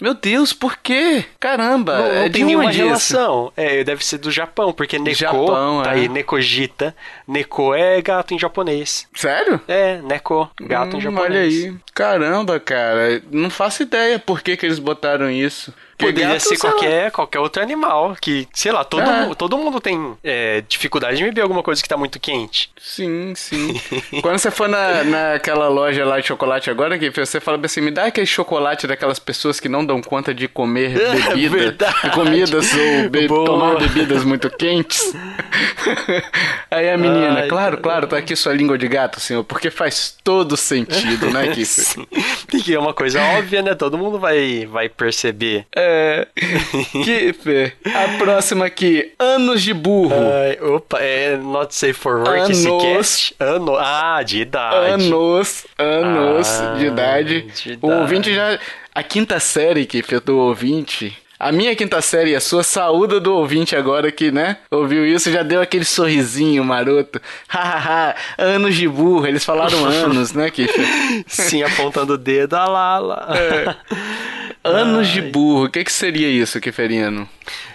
Meu 0.00 0.14
Deus, 0.14 0.52
por 0.52 0.76
quê? 0.76 1.24
Caramba, 1.40 1.98
Não, 1.98 2.04
não 2.08 2.14
é 2.22 2.28
tem 2.28 2.44
nenhuma 2.44 2.66
onde 2.66 2.76
isso? 2.76 2.86
relação. 2.86 3.52
É, 3.56 3.82
deve 3.82 4.04
ser 4.04 4.18
do 4.18 4.30
Japão, 4.30 4.72
porque 4.72 4.96
Neko, 4.98 5.16
Japão, 5.18 5.82
tá 5.82 5.90
é. 5.90 5.94
aí, 5.94 6.08
Nekojita. 6.08 6.94
Neko 7.26 7.74
é 7.74 8.00
gato 8.00 8.32
em 8.32 8.38
japonês. 8.38 9.08
Sério? 9.14 9.60
É, 9.66 10.00
Neko, 10.02 10.48
gato 10.60 10.94
em 10.94 10.98
Hum, 10.98 11.00
japonês. 11.00 11.30
Olha 11.30 11.40
aí. 11.70 11.74
Caramba, 11.92 12.60
cara. 12.60 13.20
Não 13.32 13.50
faço 13.50 13.82
ideia 13.82 14.18
por 14.20 14.40
que, 14.40 14.56
que 14.56 14.64
eles 14.66 14.78
botaram 14.78 15.28
isso. 15.30 15.74
Poderia 15.98 16.28
gato, 16.34 16.40
ser 16.40 16.54
lá. 16.54 16.60
qualquer, 16.72 17.10
qualquer 17.10 17.38
outro 17.40 17.60
animal 17.62 18.16
que, 18.20 18.46
sei 18.54 18.70
lá, 18.70 18.84
todo, 18.84 19.02
É. 19.02 19.26
mu- 19.26 19.34
todo 19.34 19.58
mundo 19.58 19.80
tem 19.80 20.16
é, 20.22 20.62
dificuldade 20.68 21.16
de 21.16 21.24
beber 21.24 21.40
alguma 21.42 21.62
coisa 21.62 21.82
que 21.82 21.88
tá 21.88 21.96
muito 21.96 22.20
quente. 22.20 22.70
Sim, 22.80 23.32
sim. 23.34 23.74
Quando 24.22 24.38
você 24.38 24.50
for 24.50 24.68
na, 24.68 25.02
naquela 25.02 25.68
loja 25.68 26.04
lá 26.04 26.20
de 26.20 26.26
chocolate 26.28 26.70
agora, 26.70 26.96
que 26.98 27.10
você 27.10 27.40
fala 27.40 27.58
assim, 27.64 27.80
me 27.80 27.90
dá 27.90 28.04
aquele 28.04 28.26
chocolate 28.26 28.86
daquelas 28.86 29.18
pessoas 29.18 29.58
que 29.58 29.68
não 29.68 29.84
dão 29.84 30.00
conta 30.00 30.32
de 30.32 30.46
comer 30.46 30.96
É 31.00 31.14
bebida, 31.34 31.76
de 32.04 32.10
comidas 32.12 32.72
ou 32.74 33.10
be- 33.10 33.26
Boa. 33.26 33.44
tomar 33.46 33.76
bebidas 33.78 34.22
muito 34.24 34.48
quentes. 34.50 35.12
Aí 36.70 36.90
a 36.90 36.96
menina, 36.96 37.40
Ai, 37.40 37.48
claro, 37.48 37.78
claro, 37.78 38.06
tá 38.06 38.18
aqui 38.18 38.36
sua 38.36 38.52
língua 38.52 38.76
de 38.78 38.86
gato, 38.86 39.18
senhor, 39.20 39.42
porque 39.44 39.70
faz 39.70 40.16
todo 40.22 40.56
sentido, 40.56 41.30
né, 41.30 41.48
Kiffer? 41.48 42.06
Tem 42.46 42.60
que 42.60 42.74
é 42.74 42.78
uma 42.78 42.94
coisa 42.94 43.20
óbvia, 43.38 43.62
né? 43.62 43.74
Todo 43.74 43.96
mundo 43.98 44.18
vai, 44.18 44.66
vai 44.66 44.88
perceber. 44.88 45.66
É. 45.74 45.87
Kiffer, 47.04 47.74
a 47.84 48.18
próxima 48.18 48.66
aqui, 48.66 49.12
anos 49.18 49.62
de 49.62 49.72
burro. 49.74 50.14
Ai, 50.14 50.58
opa, 50.60 50.98
é 51.00 51.36
not 51.36 51.74
safe 51.74 51.92
for 51.94 52.20
work 52.20 52.50
esse 52.52 52.66
Anos. 52.68 52.82
cast? 52.82 53.34
Ano, 53.38 53.76
ah, 53.76 54.22
de 54.22 54.40
idade. 54.42 54.92
Anos, 55.04 55.66
anos 55.78 56.48
Ah, 56.60 56.74
de 56.78 56.86
idade. 56.86 57.40
de 57.42 57.70
O 57.70 57.72
idade. 57.74 58.00
ouvinte 58.00 58.34
já. 58.34 58.58
A 58.94 59.02
quinta 59.02 59.38
série 59.38 59.86
que 59.86 60.02
fez 60.02 60.20
do 60.22 60.38
ouvinte. 60.38 61.16
A 61.38 61.52
minha 61.52 61.76
quinta 61.76 62.02
série 62.02 62.32
e 62.32 62.36
a 62.36 62.40
sua 62.40 62.64
saúda 62.64 63.20
do 63.20 63.32
ouvinte 63.32 63.76
agora 63.76 64.10
que, 64.10 64.32
né? 64.32 64.56
Ouviu 64.72 65.06
isso, 65.06 65.30
já 65.30 65.44
deu 65.44 65.60
aquele 65.60 65.84
sorrisinho 65.84 66.64
maroto. 66.64 67.20
Hahaha, 67.46 68.16
anos 68.36 68.74
de 68.74 68.88
burro. 68.88 69.24
Eles 69.24 69.44
falaram 69.44 69.84
anos, 69.86 70.32
né, 70.32 70.50
Kiffer? 70.50 70.84
Sim, 71.28 71.62
apontando 71.62 72.14
o 72.14 72.18
dedo, 72.18 72.54
ah 72.54 72.66
lá, 72.66 72.98
lá. 72.98 73.28
Anos 74.64 75.06
de 75.06 75.22
burro. 75.22 75.66
O 75.66 75.70
que, 75.70 75.84
que 75.84 75.92
seria 75.92 76.28
isso, 76.28 76.60
Kiferiano? 76.60 77.28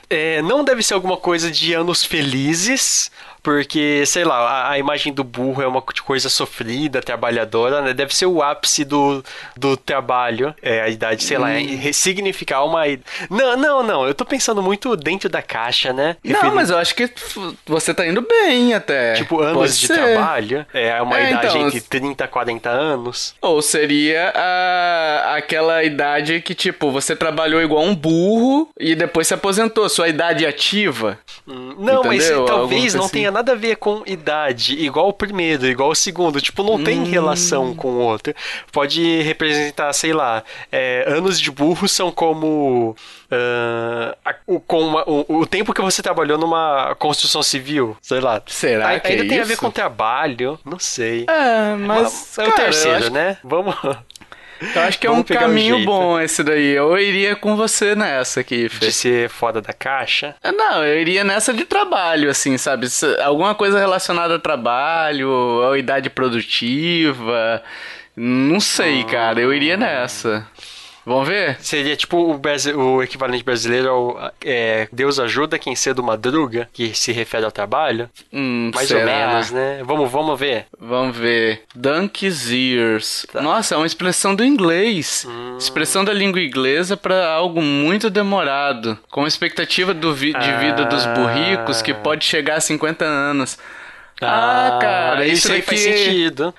É, 0.10 0.42
não 0.42 0.64
deve 0.64 0.84
ser 0.84 0.94
alguma 0.94 1.16
coisa 1.16 1.50
de 1.50 1.74
anos 1.74 2.04
felizes, 2.04 3.10
porque, 3.44 4.06
sei 4.06 4.24
lá, 4.24 4.38
a, 4.38 4.72
a 4.72 4.80
imagem 4.80 5.12
do 5.14 5.24
burro 5.24 5.62
é 5.62 5.68
uma 5.68 5.82
coisa 5.82 6.30
sofrida, 6.30 7.02
trabalhadora, 7.02 7.82
né? 7.82 7.94
Deve 7.94 8.16
ser 8.16 8.26
o 8.26 8.42
ápice 8.42 8.86
do, 8.86 9.22
do 9.56 9.76
trabalho, 9.76 10.56
é, 10.62 10.82
a 10.82 10.88
idade, 10.90 11.24
sei 11.24 11.38
lá, 11.38 11.52
é 11.52 11.60
Hum. 11.60 11.78
ressignificar 11.78 12.64
uma... 12.64 12.88
id- 12.88 13.02
Não, 13.30 13.58
não, 13.58 13.84
não, 13.84 14.08
eu 14.08 14.14
tô 14.16 14.24
pensando 14.24 14.62
muito 14.64 14.96
dentro 14.96 15.28
da 15.30 15.42
caixa, 15.42 15.92
né? 15.92 16.16
Não, 16.24 16.32
Referindo- 16.32 16.56
mas 16.56 16.70
eu 16.70 16.78
acho 16.78 16.96
que 16.96 17.10
você 17.66 17.94
tá 17.94 18.08
indo 18.08 18.22
bem 18.22 18.74
até. 18.74 19.14
Tipo, 19.16 19.42
anos 19.42 19.54
Pode 19.58 19.80
de 19.80 19.88
ser. 19.88 19.94
trabalho, 19.94 20.66
é 20.74 21.02
uma 21.02 21.20
É, 21.20 21.30
idade 21.32 21.48
então, 21.58 21.68
entre 21.68 21.82
30 21.82 22.24
e 22.24 22.28
40 22.28 22.70
anos. 22.70 23.36
Ou 23.42 23.62
seria 23.62 24.32
a, 24.34 25.36
aquela 25.36 25.84
idade 25.84 26.40
que, 26.42 26.56
tipo, 26.56 26.92
você 26.92 27.14
trabalhou 27.16 27.62
igual 27.62 27.84
um 27.84 27.94
burro 27.94 28.70
e 28.80 28.96
depois 28.96 29.28
se 29.28 29.34
aposentou. 29.34 29.90
sua 29.90 30.08
idade 30.08 30.46
ativa. 30.46 31.20
Hum, 31.48 31.76
não, 31.78 32.00
Entendeu? 32.00 32.04
mas 32.06 32.48
talvez 32.48 32.84
Algum 32.94 32.98
não 32.98 33.06
assim. 33.06 33.14
tenha 33.14 33.32
nada 33.34 33.54
a 33.54 33.56
ver 33.56 33.76
com 33.78 34.04
idade, 34.06 34.76
igual 34.76 35.10
o 35.10 35.14
primeiro, 35.14 35.66
igual 35.66 35.90
o 35.90 35.96
segundo. 35.96 36.40
Tipo, 36.40 36.64
não 36.64 36.76
hum. 36.76 36.84
tem 36.84 37.04
relação 37.04 37.76
com 37.76 37.90
o 37.90 38.00
outro. 38.00 38.34
Pode 38.72 39.22
representar, 39.22 39.92
sei 39.94 40.14
lá, 40.14 40.44
é, 40.72 41.06
anos 41.08 41.40
de 41.40 41.52
burro 41.52 41.88
são 41.88 42.12
como. 42.12 42.96
Uh, 43.32 44.16
a, 44.24 44.36
o, 44.46 44.60
com 44.60 44.80
uma, 44.80 45.10
o, 45.10 45.40
o, 45.40 45.46
tempo 45.48 45.74
que 45.74 45.82
você 45.82 46.04
trabalhou 46.04 46.38
numa 46.38 46.94
construção 47.00 47.42
civil, 47.42 47.98
sei 48.00 48.20
lá. 48.20 48.42
Será 48.46 48.92
a, 48.92 49.00
que 49.00 49.08
Ainda 49.08 49.24
é 49.24 49.28
tem 49.28 49.38
isso? 49.38 49.46
a 49.46 49.48
ver 49.48 49.58
com 49.58 49.72
trabalho, 49.72 50.60
não 50.64 50.78
sei. 50.78 51.26
É, 51.28 51.76
mas. 51.76 52.38
É 52.38 52.48
o 52.48 52.52
terceiro, 52.52 53.10
né? 53.12 53.38
Vamos. 53.44 53.76
Eu 54.76 54.82
acho 54.84 55.00
que 55.00 55.08
é 55.08 55.12
um 55.12 55.24
caminho 55.24 55.78
um 55.78 55.86
bom 55.86 56.20
esse 56.20 56.44
daí. 56.44 56.72
Eu 56.72 56.98
iria 56.98 57.36
com 57.36 57.56
você 57.56 57.96
nessa 57.96 58.40
aqui, 58.40 58.70
Fê. 58.70 58.88
De 58.88 58.92
ser 58.92 59.30
foda 59.30 59.62
da 59.62 59.74
caixa? 59.74 60.36
É, 60.44 60.52
não, 60.52 60.84
eu 60.84 61.00
iria 61.00 61.24
nessa 61.24 61.54
de 61.54 61.66
trabalho, 61.66 62.30
assim, 62.30 62.58
sabe? 62.58 62.88
Alguma 63.24 63.56
coisa 63.56 63.80
relacionada 63.80 64.36
a 64.36 64.40
trabalho, 64.40 65.70
a 65.72 65.78
idade 65.78 66.10
produtiva. 66.10 67.62
Não 68.16 68.60
sei, 68.60 69.04
cara. 69.04 69.40
Eu 69.40 69.54
iria 69.54 69.76
nessa. 69.76 70.48
Vamos 71.06 71.28
ver? 71.28 71.58
Seria 71.60 71.96
tipo 71.96 72.18
o, 72.18 72.42
o 72.78 73.04
equivalente 73.04 73.44
brasileiro 73.44 73.90
ao 73.90 74.32
é, 74.44 74.88
Deus 74.92 75.20
ajuda 75.20 75.60
quem 75.60 75.76
cedo 75.76 76.02
madruga, 76.02 76.70
que 76.72 76.94
se 76.96 77.12
refere 77.12 77.46
ao 77.46 77.52
trabalho. 77.52 78.10
Hum, 78.32 78.72
Mais 78.74 78.88
será? 78.88 79.00
ou 79.00 79.06
menos, 79.06 79.52
né? 79.52 79.82
Vamos, 79.84 80.12
vamos 80.12 80.40
ver. 80.40 80.66
Vamos 80.80 81.18
ver. 81.18 81.64
Donkey's 81.76 82.50
ears. 82.52 83.26
Tá. 83.32 83.42
Nossa, 83.42 83.76
é 83.76 83.78
uma 83.78 83.88
expressão 83.88 84.34
do 84.34 84.44
inglês. 84.44 85.26
Hum. 85.28 85.58
Expressão 85.58 86.06
da 86.06 86.14
língua 86.14 86.42
inglesa 86.42 86.96
para 86.96 87.32
algo 87.32 87.62
muito 87.62 88.10
demorado. 88.10 88.98
Com 89.12 89.28
expectativa 89.28 89.94
do 89.94 90.14
vi 90.14 90.34
de 90.34 90.52
vida 90.54 90.86
dos 90.86 91.06
burricos 91.06 91.82
que 91.82 91.94
pode 91.94 92.24
chegar 92.24 92.56
a 92.56 92.62
50 92.62 93.04
anos. 93.04 93.58
Ah, 94.22 94.78
ah 94.78 94.80
cara, 94.80 95.26
isso, 95.26 95.48
isso 95.48 95.52
aí 95.52 95.62
faz 95.62 95.80
sentido. 95.82 96.54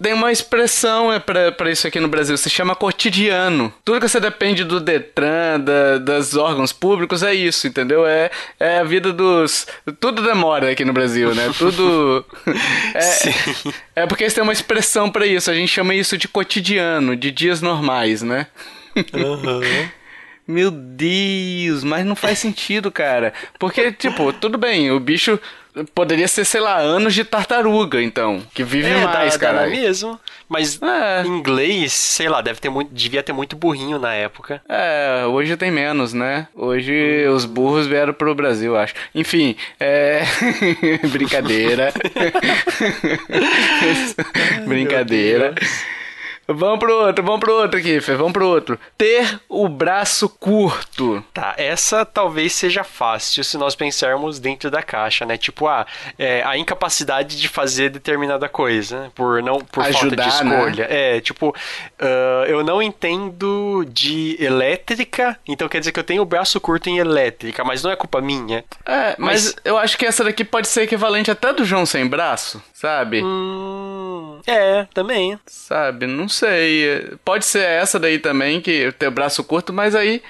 Tem 0.00 0.14
uma 0.14 0.32
expressão 0.32 1.12
é 1.12 1.18
para 1.18 1.70
isso 1.70 1.86
aqui 1.86 2.00
no 2.00 2.08
Brasil, 2.08 2.36
se 2.36 2.48
chama 2.48 2.74
cotidiano. 2.74 3.72
Tudo 3.84 4.00
que 4.00 4.08
você 4.08 4.18
depende 4.18 4.64
do 4.64 4.80
Detran, 4.80 5.60
da, 5.60 5.98
das 5.98 6.34
órgãos 6.34 6.72
públicos, 6.72 7.22
é 7.22 7.34
isso, 7.34 7.66
entendeu? 7.66 8.06
É, 8.06 8.30
é 8.58 8.78
a 8.78 8.84
vida 8.84 9.12
dos. 9.12 9.66
Tudo 10.00 10.22
demora 10.22 10.70
aqui 10.70 10.84
no 10.84 10.92
Brasil, 10.92 11.34
né? 11.34 11.50
Tudo. 11.58 12.24
é, 13.94 14.02
é 14.02 14.06
porque 14.06 14.24
eles 14.24 14.34
têm 14.34 14.42
uma 14.42 14.52
expressão 14.52 15.10
para 15.10 15.26
isso, 15.26 15.50
a 15.50 15.54
gente 15.54 15.68
chama 15.68 15.94
isso 15.94 16.16
de 16.16 16.28
cotidiano, 16.28 17.14
de 17.14 17.30
dias 17.30 17.60
normais, 17.60 18.22
né? 18.22 18.46
Uhum. 18.96 19.88
Meu 20.46 20.70
Deus, 20.70 21.84
mas 21.84 22.04
não 22.04 22.16
faz 22.16 22.38
sentido, 22.38 22.90
cara. 22.90 23.32
Porque, 23.58 23.92
tipo, 23.92 24.32
tudo 24.32 24.58
bem, 24.58 24.90
o 24.90 24.98
bicho 24.98 25.38
Poderia 25.94 26.28
ser, 26.28 26.44
sei 26.44 26.60
lá, 26.60 26.78
anos 26.78 27.14
de 27.14 27.24
tartaruga, 27.24 28.02
então. 28.02 28.42
Que 28.52 28.62
vive 28.62 28.90
é, 28.90 29.04
mais, 29.04 29.36
cara. 29.38 29.66
É 29.66 29.70
mesmo. 29.70 30.20
Mas 30.46 30.78
é. 30.82 31.22
em 31.24 31.38
inglês, 31.38 31.94
sei 31.94 32.28
lá, 32.28 32.42
deve 32.42 32.60
ter 32.60 32.68
muito, 32.68 32.92
devia 32.92 33.22
ter 33.22 33.32
muito 33.32 33.56
burrinho 33.56 33.98
na 33.98 34.12
época. 34.12 34.60
É, 34.68 35.24
hoje 35.26 35.56
tem 35.56 35.70
menos, 35.70 36.12
né? 36.12 36.46
Hoje 36.54 37.26
hum. 37.26 37.34
os 37.34 37.46
burros 37.46 37.86
vieram 37.86 38.12
pro 38.12 38.34
Brasil, 38.34 38.76
acho. 38.76 38.94
Enfim, 39.14 39.56
é. 39.80 40.22
Brincadeira. 41.10 41.92
Brincadeira. 44.68 45.54
Vamos 46.46 46.78
pro 46.78 46.92
outro, 47.06 47.24
vamos 47.24 47.40
pro 47.40 47.54
outro 47.54 47.78
aqui, 47.78 48.00
Fê, 48.00 48.14
vamos 48.14 48.32
pro 48.32 48.46
outro. 48.46 48.78
Ter 48.98 49.40
o 49.48 49.68
braço 49.68 50.28
curto. 50.28 51.24
Tá, 51.32 51.54
essa 51.56 52.04
talvez 52.04 52.52
seja 52.52 52.82
fácil 52.82 53.44
se 53.44 53.56
nós 53.56 53.74
pensarmos 53.74 54.40
dentro 54.40 54.70
da 54.70 54.82
caixa, 54.82 55.24
né? 55.24 55.36
Tipo, 55.36 55.68
ah, 55.68 55.86
é, 56.18 56.42
a 56.44 56.56
incapacidade 56.58 57.40
de 57.40 57.48
fazer 57.48 57.90
determinada 57.90 58.48
coisa, 58.48 59.02
né? 59.02 59.10
por 59.14 59.42
não 59.42 59.60
por 59.60 59.84
Ajudar, 59.84 60.00
falta 60.00 60.16
de 60.16 60.22
né? 60.22 60.56
escolha. 60.56 60.88
Né? 60.88 61.16
É, 61.16 61.20
tipo, 61.20 61.50
uh, 61.50 62.44
eu 62.46 62.64
não 62.64 62.82
entendo 62.82 63.84
de 63.88 64.36
elétrica, 64.40 65.38
então 65.46 65.68
quer 65.68 65.78
dizer 65.78 65.92
que 65.92 66.00
eu 66.00 66.04
tenho 66.04 66.22
o 66.22 66.26
braço 66.26 66.60
curto 66.60 66.88
em 66.88 66.98
elétrica, 66.98 67.62
mas 67.62 67.82
não 67.82 67.90
é 67.90 67.96
culpa 67.96 68.20
minha. 68.20 68.64
É, 68.84 69.14
mas, 69.16 69.44
mas 69.44 69.56
eu 69.64 69.78
acho 69.78 69.96
que 69.96 70.04
essa 70.04 70.24
daqui 70.24 70.44
pode 70.44 70.68
ser 70.68 70.82
equivalente 70.82 71.30
até 71.30 71.52
do 71.52 71.64
João 71.64 71.86
sem 71.86 72.06
braço, 72.06 72.62
sabe? 72.82 73.22
Hum, 73.22 74.40
é, 74.44 74.88
também. 74.92 75.38
Sabe, 75.46 76.08
não 76.08 76.28
sei. 76.28 77.16
Pode 77.24 77.44
ser 77.44 77.60
essa 77.60 77.96
daí 77.96 78.18
também, 78.18 78.60
que 78.60 78.90
tem 78.98 79.08
o 79.08 79.12
braço 79.12 79.44
curto, 79.44 79.72
mas 79.72 79.94
aí 79.94 80.20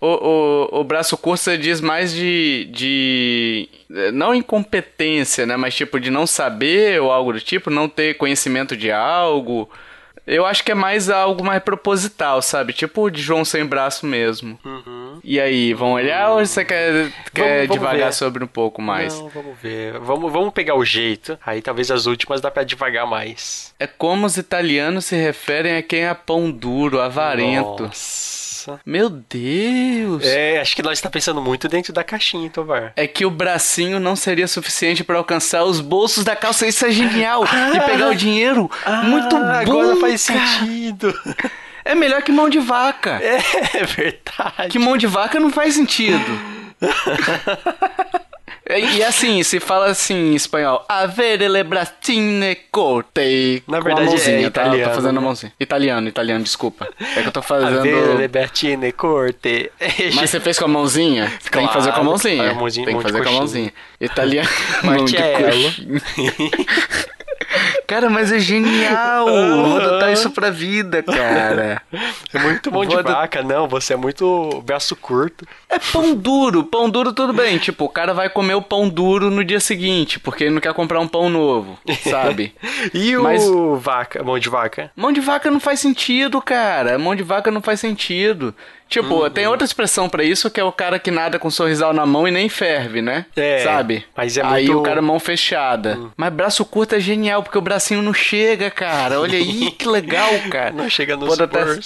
o, 0.00 0.06
o, 0.06 0.80
o 0.80 0.84
braço 0.84 1.18
curto 1.18 1.42
você 1.42 1.58
diz 1.58 1.82
mais 1.82 2.14
de, 2.14 2.66
de. 2.72 3.68
Não 4.14 4.34
incompetência, 4.34 5.44
né? 5.44 5.54
Mas 5.58 5.74
tipo 5.74 6.00
de 6.00 6.10
não 6.10 6.26
saber 6.26 6.98
ou 6.98 7.12
algo 7.12 7.34
do 7.34 7.40
tipo, 7.40 7.68
não 7.68 7.90
ter 7.90 8.14
conhecimento 8.16 8.74
de 8.74 8.90
algo. 8.90 9.68
Eu 10.28 10.44
acho 10.44 10.62
que 10.62 10.70
é 10.70 10.74
mais 10.74 11.08
algo 11.08 11.42
mais 11.42 11.62
proposital, 11.62 12.42
sabe? 12.42 12.74
Tipo 12.74 13.08
de 13.10 13.22
João 13.22 13.46
sem 13.46 13.64
braço 13.64 14.04
mesmo. 14.04 14.58
Uhum. 14.62 15.18
E 15.24 15.40
aí, 15.40 15.72
vão 15.72 15.92
olhar 15.92 16.32
ou 16.32 16.44
você 16.44 16.66
quer, 16.66 17.10
quer 17.32 17.42
vamos, 17.42 17.68
vamos 17.68 17.72
devagar 17.72 18.08
ver. 18.08 18.12
sobre 18.12 18.44
um 18.44 18.46
pouco 18.46 18.82
mais? 18.82 19.18
Não, 19.18 19.28
vamos 19.30 19.58
ver. 19.58 19.98
Vamos, 19.98 20.30
vamos 20.30 20.52
pegar 20.52 20.74
o 20.74 20.84
jeito. 20.84 21.38
Aí 21.44 21.62
talvez 21.62 21.90
as 21.90 22.04
últimas 22.04 22.42
dá 22.42 22.50
pra 22.50 22.62
devagar 22.62 23.06
mais. 23.06 23.74
É 23.78 23.86
como 23.86 24.26
os 24.26 24.36
italianos 24.36 25.06
se 25.06 25.16
referem 25.16 25.76
a 25.76 25.82
quem 25.82 26.06
é 26.06 26.12
pão 26.12 26.50
duro, 26.50 27.00
avarento. 27.00 27.84
Nossa. 27.84 28.37
Meu 28.84 29.08
Deus! 29.08 30.24
É, 30.24 30.60
acho 30.60 30.74
que 30.74 30.82
nós 30.82 30.98
está 30.98 31.08
pensando 31.08 31.40
muito 31.40 31.68
dentro 31.68 31.92
da 31.92 32.04
caixinha, 32.04 32.50
Tovar. 32.50 32.92
É 32.96 33.06
que 33.06 33.24
o 33.24 33.30
bracinho 33.30 33.98
não 34.00 34.16
seria 34.16 34.46
suficiente 34.46 35.02
para 35.04 35.16
alcançar 35.16 35.64
os 35.64 35.80
bolsos 35.80 36.24
da 36.24 36.36
calça. 36.36 36.66
Isso 36.66 36.84
é 36.84 36.90
genial! 36.90 37.44
Ah, 37.44 37.76
e 37.76 37.80
pegar 37.80 38.08
o 38.08 38.14
dinheiro. 38.14 38.70
Ah, 38.84 39.02
muito 39.02 39.36
bom! 39.36 39.44
Agora 39.44 39.96
faz 39.96 40.20
sentido. 40.20 41.14
É 41.84 41.94
melhor 41.94 42.22
que 42.22 42.30
mão 42.30 42.48
de 42.48 42.58
vaca. 42.58 43.18
É, 43.22 43.38
é 43.78 43.84
verdade. 43.84 44.68
Que 44.70 44.78
mão 44.78 44.96
de 44.96 45.06
vaca 45.06 45.40
não 45.40 45.50
faz 45.50 45.74
sentido. 45.74 46.38
E, 48.68 49.02
assim, 49.02 49.42
se 49.42 49.58
fala 49.60 49.86
assim 49.86 50.32
em 50.32 50.34
espanhol, 50.34 50.84
avere 50.86 51.48
le 51.48 51.64
bracine 51.64 52.54
corte. 52.70 53.62
Na 53.66 53.80
verdade 53.80 54.08
mãozinha, 54.08 54.36
é 54.36 54.42
italiano. 54.42 54.82
Tá? 54.82 54.88
Tô 54.90 54.94
fazendo 54.94 55.16
a 55.18 55.20
mãozinha. 55.22 55.52
Italiano, 55.58 56.08
italiano, 56.08 56.44
desculpa. 56.44 56.86
É 57.16 57.22
que 57.22 57.28
eu 57.28 57.32
tô 57.32 57.40
fazendo... 57.42 57.78
Avere 57.78 58.18
le 58.18 58.28
bracine 58.28 58.92
corte. 58.92 59.72
Mas 60.14 60.28
você 60.28 60.38
fez 60.38 60.58
com 60.58 60.66
a 60.66 60.68
mãozinha? 60.68 61.32
Claro, 61.50 61.50
Tem 61.50 61.66
que 61.68 61.72
fazer 61.72 61.92
com 61.92 62.00
a 62.00 62.04
mãozinha. 62.04 62.54
mãozinha 62.54 62.86
Tem 62.86 62.96
que 62.96 63.02
fazer 63.02 63.22
com 63.22 63.28
a 63.28 63.32
mãozinha. 63.32 63.72
Italiano. 63.98 64.48
Martello. 64.84 65.72
Cara, 67.88 68.10
mas 68.10 68.30
é 68.30 68.38
genial! 68.38 69.24
Vou 69.64 69.80
adotar 69.80 70.12
isso 70.12 70.30
pra 70.30 70.50
vida, 70.50 71.02
cara. 71.02 71.80
É 72.30 72.38
muito 72.38 72.70
bom 72.70 72.84
Vou 72.84 72.86
de 72.86 73.02
vaca, 73.02 73.42
não. 73.42 73.66
Você 73.68 73.94
é 73.94 73.96
muito 73.96 74.62
braço 74.62 74.94
curto. 74.94 75.46
É 75.66 75.78
pão 75.78 76.14
duro. 76.14 76.62
Pão 76.62 76.90
duro, 76.90 77.10
tudo 77.14 77.32
bem. 77.32 77.56
Tipo, 77.56 77.86
o 77.86 77.88
cara 77.88 78.12
vai 78.12 78.28
comer 78.28 78.52
o 78.52 78.60
pão 78.60 78.86
duro 78.86 79.30
no 79.30 79.42
dia 79.42 79.60
seguinte, 79.60 80.20
porque 80.20 80.44
ele 80.44 80.54
não 80.54 80.60
quer 80.60 80.74
comprar 80.74 81.00
um 81.00 81.08
pão 81.08 81.30
novo, 81.30 81.78
sabe? 82.02 82.54
e 82.92 83.16
o 83.16 83.22
mas... 83.22 83.42
vaca, 83.78 84.22
mão 84.22 84.38
de 84.38 84.50
vaca? 84.50 84.90
Mão 84.94 85.10
de 85.10 85.20
vaca 85.20 85.50
não 85.50 85.58
faz 85.58 85.80
sentido, 85.80 86.42
cara. 86.42 86.98
Mão 86.98 87.16
de 87.16 87.22
vaca 87.22 87.50
não 87.50 87.62
faz 87.62 87.80
sentido. 87.80 88.54
Tipo, 88.88 89.22
uhum. 89.22 89.30
tem 89.30 89.46
outra 89.46 89.66
expressão 89.66 90.08
para 90.08 90.24
isso 90.24 90.50
que 90.50 90.58
é 90.58 90.64
o 90.64 90.72
cara 90.72 90.98
que 90.98 91.10
nada 91.10 91.38
com 91.38 91.48
um 91.48 91.50
sorrisal 91.50 91.92
na 91.92 92.06
mão 92.06 92.26
e 92.26 92.30
nem 92.30 92.48
ferve, 92.48 93.02
né? 93.02 93.26
É. 93.36 93.62
Sabe? 93.62 94.06
Mas 94.16 94.38
é 94.38 94.42
Aí 94.42 94.66
muito... 94.66 94.80
o 94.80 94.82
cara 94.82 95.02
mão 95.02 95.20
fechada. 95.20 95.96
Uhum. 95.96 96.10
Mas 96.16 96.32
braço 96.32 96.64
curto 96.64 96.94
é 96.94 97.00
genial, 97.00 97.42
porque 97.42 97.58
o 97.58 97.62
bracinho 97.78 98.02
não 98.02 98.12
chega, 98.12 98.70
cara. 98.70 99.20
Olha 99.20 99.38
aí, 99.38 99.70
que 99.70 99.86
legal, 99.86 100.30
cara. 100.50 100.72
Não 100.72 100.90
chega 100.90 101.16
nos 101.16 101.26
Vou 101.26 101.34
adotar, 101.34 101.78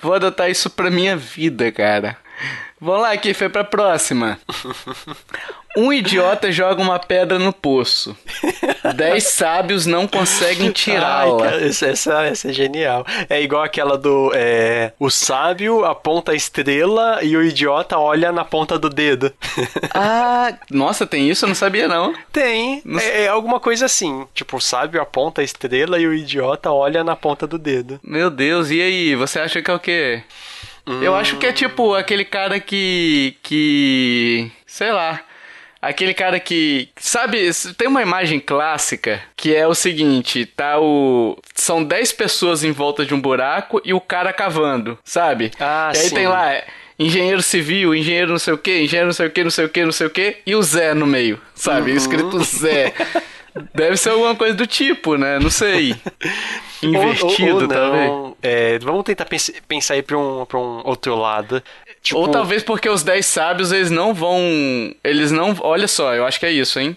Vou 0.00 0.14
adotar 0.14 0.50
isso 0.50 0.70
pra 0.70 0.90
minha 0.90 1.16
vida, 1.16 1.70
cara. 1.70 2.16
Vamos 2.80 3.02
lá, 3.02 3.12
aqui, 3.12 3.34
foi 3.34 3.48
pra 3.48 3.64
próxima. 3.64 4.38
Um 5.76 5.92
idiota 5.92 6.50
joga 6.50 6.82
uma 6.82 6.98
pedra 6.98 7.38
no 7.38 7.52
poço. 7.52 8.16
Dez 8.96 9.28
sábios 9.28 9.86
não 9.86 10.08
conseguem 10.08 10.72
tirá-la. 10.72 11.54
Essa, 11.54 11.86
essa 12.24 12.48
é 12.48 12.52
genial. 12.52 13.06
É 13.28 13.40
igual 13.40 13.62
aquela 13.62 13.96
do. 13.96 14.32
É, 14.34 14.92
o 14.98 15.08
sábio 15.08 15.84
aponta 15.84 16.32
a 16.32 16.34
estrela 16.34 17.20
e 17.22 17.36
o 17.36 17.44
idiota 17.44 17.96
olha 17.96 18.32
na 18.32 18.44
ponta 18.44 18.76
do 18.76 18.88
dedo. 18.88 19.32
ah, 19.94 20.52
nossa, 20.68 21.06
tem 21.06 21.28
isso? 21.30 21.44
Eu 21.44 21.48
não 21.48 21.54
sabia, 21.54 21.86
não. 21.86 22.12
Tem. 22.32 22.82
Não... 22.84 22.98
É, 22.98 23.24
é, 23.24 23.28
alguma 23.28 23.60
coisa 23.60 23.86
assim. 23.86 24.26
Tipo, 24.34 24.56
o 24.56 24.60
sábio 24.60 25.00
aponta 25.00 25.42
a 25.42 25.44
estrela 25.44 25.98
e 26.00 26.06
o 26.08 26.14
idiota 26.14 26.72
olha 26.72 27.04
na 27.04 27.14
ponta 27.14 27.46
do 27.46 27.58
dedo. 27.58 28.00
Meu 28.02 28.30
Deus, 28.30 28.70
e 28.70 28.80
aí? 28.80 29.14
Você 29.14 29.38
acha 29.38 29.62
que 29.62 29.70
é 29.70 29.74
o 29.74 29.78
quê? 29.78 30.24
Hum... 30.88 31.02
Eu 31.02 31.14
acho 31.14 31.36
que 31.36 31.46
é 31.46 31.52
tipo 31.52 31.94
aquele 31.94 32.24
cara 32.24 32.58
que. 32.58 33.36
que. 33.42 34.50
sei 34.66 34.90
lá 34.90 35.22
Aquele 35.80 36.12
cara 36.12 36.40
que. 36.40 36.88
Sabe, 36.96 37.50
tem 37.76 37.86
uma 37.86 38.02
imagem 38.02 38.40
clássica 38.40 39.22
que 39.36 39.54
é 39.54 39.66
o 39.66 39.74
seguinte: 39.74 40.44
tá 40.44 40.80
o. 40.80 41.38
São 41.54 41.84
10 41.84 42.12
pessoas 42.12 42.64
em 42.64 42.72
volta 42.72 43.04
de 43.04 43.14
um 43.14 43.20
buraco 43.20 43.80
e 43.84 43.94
o 43.94 44.00
cara 44.00 44.32
cavando, 44.32 44.98
sabe? 45.04 45.52
Ah, 45.60 45.92
e 45.94 45.98
aí 45.98 46.08
sim. 46.08 46.14
tem 46.16 46.26
lá. 46.26 46.60
engenheiro 46.98 47.40
civil, 47.40 47.94
engenheiro 47.94 48.32
não 48.32 48.40
sei 48.40 48.54
o 48.54 48.58
que, 48.58 48.82
engenheiro 48.82 49.06
não 49.06 49.12
sei 49.12 49.26
o 49.28 49.30
que, 49.30 49.44
não 49.44 49.50
sei 49.50 49.64
o 49.64 49.68
que, 49.68 49.84
não 49.84 49.92
sei 49.92 50.06
o 50.08 50.10
que, 50.10 50.36
e 50.44 50.56
o 50.56 50.62
Zé 50.62 50.94
no 50.94 51.06
meio, 51.06 51.40
sabe? 51.54 51.92
Uhum. 51.92 51.96
Escrito 51.96 52.42
Zé. 52.42 52.92
Deve 53.74 53.96
ser 53.96 54.10
alguma 54.10 54.34
coisa 54.34 54.54
do 54.54 54.66
tipo, 54.66 55.16
né? 55.16 55.38
Não 55.38 55.50
sei. 55.50 55.94
Invertido, 56.82 57.50
ou, 57.50 57.54
ou, 57.54 57.62
ou 57.62 57.68
talvez. 57.68 58.34
É, 58.42 58.78
vamos 58.78 59.04
tentar 59.04 59.24
pens 59.24 59.50
pensar 59.66 59.94
aí 59.94 60.02
pra 60.02 60.16
um, 60.16 60.46
pra 60.46 60.58
um 60.58 60.80
outro 60.84 61.16
lado. 61.16 61.62
Tipo... 62.02 62.20
Ou 62.20 62.28
talvez 62.28 62.62
porque 62.62 62.88
os 62.88 63.02
10 63.02 63.26
sábios, 63.26 63.72
eles 63.72 63.90
não 63.90 64.14
vão. 64.14 64.38
Eles 65.02 65.32
não. 65.32 65.56
Olha 65.60 65.88
só, 65.88 66.14
eu 66.14 66.24
acho 66.24 66.38
que 66.38 66.46
é 66.46 66.52
isso, 66.52 66.78
hein? 66.78 66.96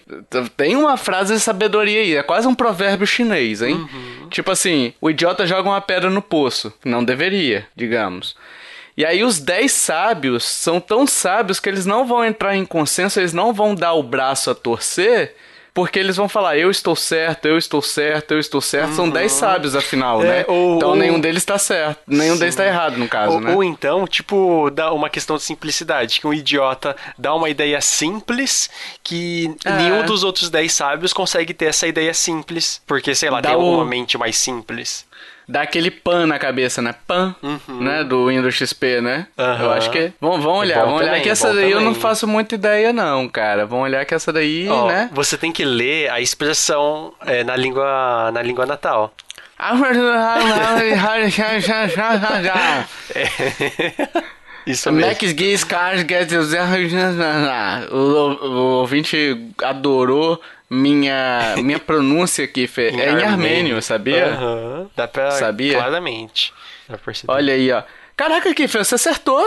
Tem 0.56 0.76
uma 0.76 0.96
frase 0.96 1.34
de 1.34 1.40
sabedoria 1.40 2.00
aí, 2.00 2.14
é 2.14 2.22
quase 2.22 2.46
um 2.46 2.54
provérbio 2.54 3.06
chinês, 3.06 3.60
hein? 3.60 3.74
Uhum. 3.74 4.28
Tipo 4.30 4.50
assim: 4.52 4.94
o 5.00 5.10
idiota 5.10 5.46
joga 5.46 5.68
uma 5.68 5.80
pedra 5.80 6.08
no 6.08 6.22
poço. 6.22 6.72
Não 6.84 7.04
deveria, 7.04 7.66
digamos. 7.74 8.36
E 8.96 9.04
aí 9.04 9.24
os 9.24 9.40
dez 9.40 9.72
sábios 9.72 10.44
são 10.44 10.78
tão 10.78 11.06
sábios 11.06 11.58
que 11.58 11.68
eles 11.68 11.86
não 11.86 12.06
vão 12.06 12.24
entrar 12.24 12.54
em 12.54 12.64
consenso, 12.64 13.18
eles 13.18 13.32
não 13.32 13.52
vão 13.52 13.74
dar 13.74 13.94
o 13.94 14.02
braço 14.02 14.50
a 14.50 14.54
torcer 14.54 15.34
porque 15.74 15.98
eles 15.98 16.16
vão 16.16 16.28
falar, 16.28 16.58
eu 16.58 16.70
estou 16.70 16.94
certo, 16.94 17.46
eu 17.46 17.56
estou 17.56 17.80
certo, 17.80 18.32
eu 18.32 18.38
estou 18.38 18.60
certo. 18.60 18.90
Uhum. 18.90 18.96
São 18.96 19.10
dez 19.10 19.32
sábios, 19.32 19.74
afinal, 19.74 20.22
é, 20.22 20.26
né? 20.26 20.44
Ou, 20.48 20.76
então 20.76 20.90
ou... 20.90 20.96
nenhum 20.96 21.18
deles 21.18 21.42
está 21.42 21.58
certo. 21.58 22.00
Nenhum 22.06 22.34
Sim. 22.34 22.40
deles 22.40 22.54
está 22.54 22.66
errado, 22.66 22.98
no 22.98 23.08
caso, 23.08 23.34
ou, 23.34 23.40
né? 23.40 23.54
Ou 23.54 23.64
então, 23.64 24.06
tipo, 24.06 24.70
dá 24.70 24.92
uma 24.92 25.08
questão 25.08 25.36
de 25.36 25.42
simplicidade, 25.42 26.20
que 26.20 26.26
um 26.26 26.34
idiota 26.34 26.94
dá 27.16 27.34
uma 27.34 27.48
ideia 27.48 27.80
simples 27.80 28.68
que 29.02 29.54
é. 29.64 29.72
nenhum 29.72 30.04
dos 30.04 30.24
outros 30.24 30.50
dez 30.50 30.72
sábios 30.72 31.12
consegue 31.12 31.54
ter 31.54 31.66
essa 31.66 31.86
ideia 31.86 32.12
simples. 32.12 32.82
Porque, 32.86 33.14
sei 33.14 33.30
lá, 33.30 33.40
dá 33.40 33.50
tem 33.50 33.58
o... 33.58 33.76
uma 33.76 33.84
mente 33.84 34.18
mais 34.18 34.36
simples 34.36 35.06
dá 35.52 35.62
aquele 35.62 35.90
pan 35.90 36.26
na 36.26 36.38
cabeça, 36.38 36.80
né? 36.80 36.94
Pan, 37.06 37.36
uhum. 37.42 37.80
né? 37.80 38.02
Do 38.02 38.28
Windows 38.28 38.54
XP, 38.54 39.02
né? 39.02 39.26
Uhum. 39.36 39.64
Eu 39.64 39.72
acho 39.72 39.90
que. 39.90 40.10
Vamos, 40.18 40.42
vamos 40.42 40.60
olhar, 40.60 40.84
vamos 40.86 41.02
olhar 41.02 41.20
que 41.20 41.28
essa 41.28 41.48
daí 41.48 41.70
também. 41.70 41.70
eu 41.72 41.80
não 41.82 41.94
faço 41.94 42.26
muita 42.26 42.54
ideia, 42.54 42.90
não, 42.92 43.28
cara. 43.28 43.66
Vamos 43.66 43.84
olhar 43.84 44.04
que 44.06 44.14
essa 44.14 44.32
daí, 44.32 44.66
oh, 44.68 44.86
né? 44.86 45.10
Você 45.12 45.36
tem 45.36 45.52
que 45.52 45.64
ler 45.64 46.10
a 46.10 46.20
expressão 46.20 47.12
é, 47.26 47.44
na 47.44 47.54
língua 47.54 48.30
na 48.32 48.40
língua 48.40 48.64
natal. 48.64 49.12
Isso 54.66 54.90
mesmo. 54.90 55.08
Max 55.08 55.20
Geese 55.20 55.66
Cars 55.66 56.00
Get 56.00 56.32
o 57.90 58.78
ouvinte 58.80 59.36
adorou 59.62 60.40
minha, 60.72 61.54
minha 61.58 61.78
pronúncia 61.78 62.44
aqui, 62.44 62.66
Fê, 62.66 62.88
em 62.90 63.00
é 63.00 63.08
armênio. 63.08 63.20
em 63.20 63.26
armênio, 63.26 63.82
sabia? 63.82 64.26
Aham, 64.26 64.54
uhum. 64.54 64.90
dá 64.96 65.06
pra... 65.06 65.30
Sabia? 65.32 65.74
Claramente. 65.74 66.52
Olha 67.28 67.52
aí, 67.54 67.70
ó. 67.70 67.82
Caraca, 68.22 68.54
Kiff, 68.54 68.78
você 68.78 68.94
acertou. 68.94 69.44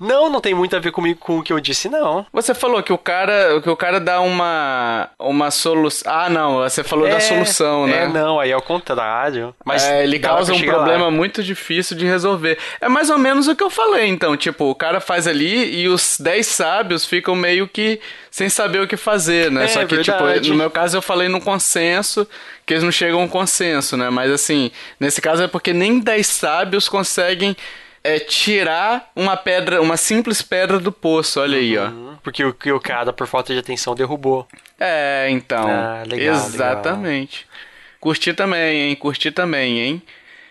Não, 0.00 0.28
não 0.28 0.40
tem 0.40 0.52
muito 0.52 0.74
a 0.74 0.80
ver 0.80 0.90
comigo 0.90 1.20
com 1.20 1.38
o 1.38 1.42
que 1.42 1.52
eu 1.52 1.60
disse, 1.60 1.88
não. 1.88 2.26
Você 2.32 2.52
falou 2.52 2.82
que 2.82 2.92
o 2.92 2.98
cara, 2.98 3.60
que 3.60 3.70
o 3.70 3.76
cara 3.76 4.00
dá 4.00 4.20
uma 4.20 5.08
uma 5.16 5.52
solução. 5.52 6.12
Ah, 6.12 6.28
não, 6.28 6.56
você 6.56 6.82
falou 6.82 7.06
é, 7.06 7.10
da 7.10 7.20
solução, 7.20 7.86
né? 7.86 8.04
É, 8.04 8.08
não, 8.08 8.40
aí 8.40 8.50
é 8.50 8.56
o 8.56 8.60
contrário. 8.60 9.54
Mas 9.64 9.84
é, 9.84 10.02
ele 10.02 10.18
causa 10.18 10.52
um 10.52 10.60
problema 10.60 11.04
lá. 11.04 11.10
muito 11.12 11.44
difícil 11.44 11.96
de 11.96 12.06
resolver. 12.06 12.58
É 12.80 12.88
mais 12.88 13.08
ou 13.08 13.18
menos 13.18 13.46
o 13.46 13.54
que 13.54 13.62
eu 13.62 13.70
falei, 13.70 14.08
então, 14.08 14.36
tipo, 14.36 14.64
o 14.64 14.74
cara 14.74 14.98
faz 14.98 15.28
ali 15.28 15.80
e 15.80 15.88
os 15.88 16.18
10 16.18 16.44
sábios 16.44 17.04
ficam 17.04 17.36
meio 17.36 17.68
que 17.68 18.00
sem 18.32 18.48
saber 18.48 18.80
o 18.80 18.88
que 18.88 18.96
fazer, 18.96 19.48
né? 19.48 19.66
É, 19.66 19.68
Só 19.68 19.84
que, 19.84 19.94
verdade. 19.94 20.40
tipo, 20.40 20.48
no 20.48 20.58
meu 20.58 20.70
caso 20.72 20.96
eu 20.96 21.02
falei 21.02 21.28
no 21.28 21.40
consenso, 21.40 22.26
que 22.66 22.74
eles 22.74 22.82
não 22.82 22.90
chegam 22.90 23.20
a 23.20 23.22
um 23.22 23.28
consenso, 23.28 23.96
né? 23.96 24.10
Mas 24.10 24.32
assim, 24.32 24.72
nesse 24.98 25.20
caso 25.20 25.44
é 25.44 25.46
porque 25.46 25.72
nem 25.72 26.00
10 26.00 26.26
sábios 26.26 26.88
conseguem 26.88 27.56
é 28.02 28.18
tirar 28.18 29.10
uma 29.14 29.36
pedra, 29.36 29.80
uma 29.82 29.96
simples 29.96 30.42
pedra 30.42 30.78
do 30.78 30.92
poço, 30.92 31.40
olha 31.40 31.56
uhum, 31.56 31.62
aí, 31.62 31.78
ó. 31.78 31.86
Uhum. 31.88 32.16
Porque 32.22 32.72
o 32.72 32.80
cara, 32.80 33.12
por 33.12 33.26
falta 33.26 33.52
de 33.52 33.58
atenção, 33.58 33.94
derrubou. 33.94 34.46
É, 34.78 35.28
então. 35.30 35.66
Ah, 35.68 36.02
legal, 36.06 36.34
exatamente. 36.34 37.46
Legal. 37.46 37.58
Curti 38.00 38.32
também, 38.32 38.82
hein? 38.82 38.96
Curti 38.96 39.30
também, 39.30 39.80
hein? 39.80 40.02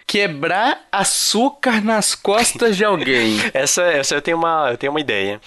quebrar 0.08 0.88
açúcar 0.89 1.84
nas 1.84 2.15
costas 2.15 2.78
de 2.78 2.86
alguém. 2.86 3.38
essa, 3.54 3.84
essa 3.84 4.15
eu 4.15 4.22
tenho 4.22 4.38
uma, 4.38 4.69
eu 4.72 4.78
tenho 4.78 4.91
uma 4.93 5.02
ideia. 5.02 5.41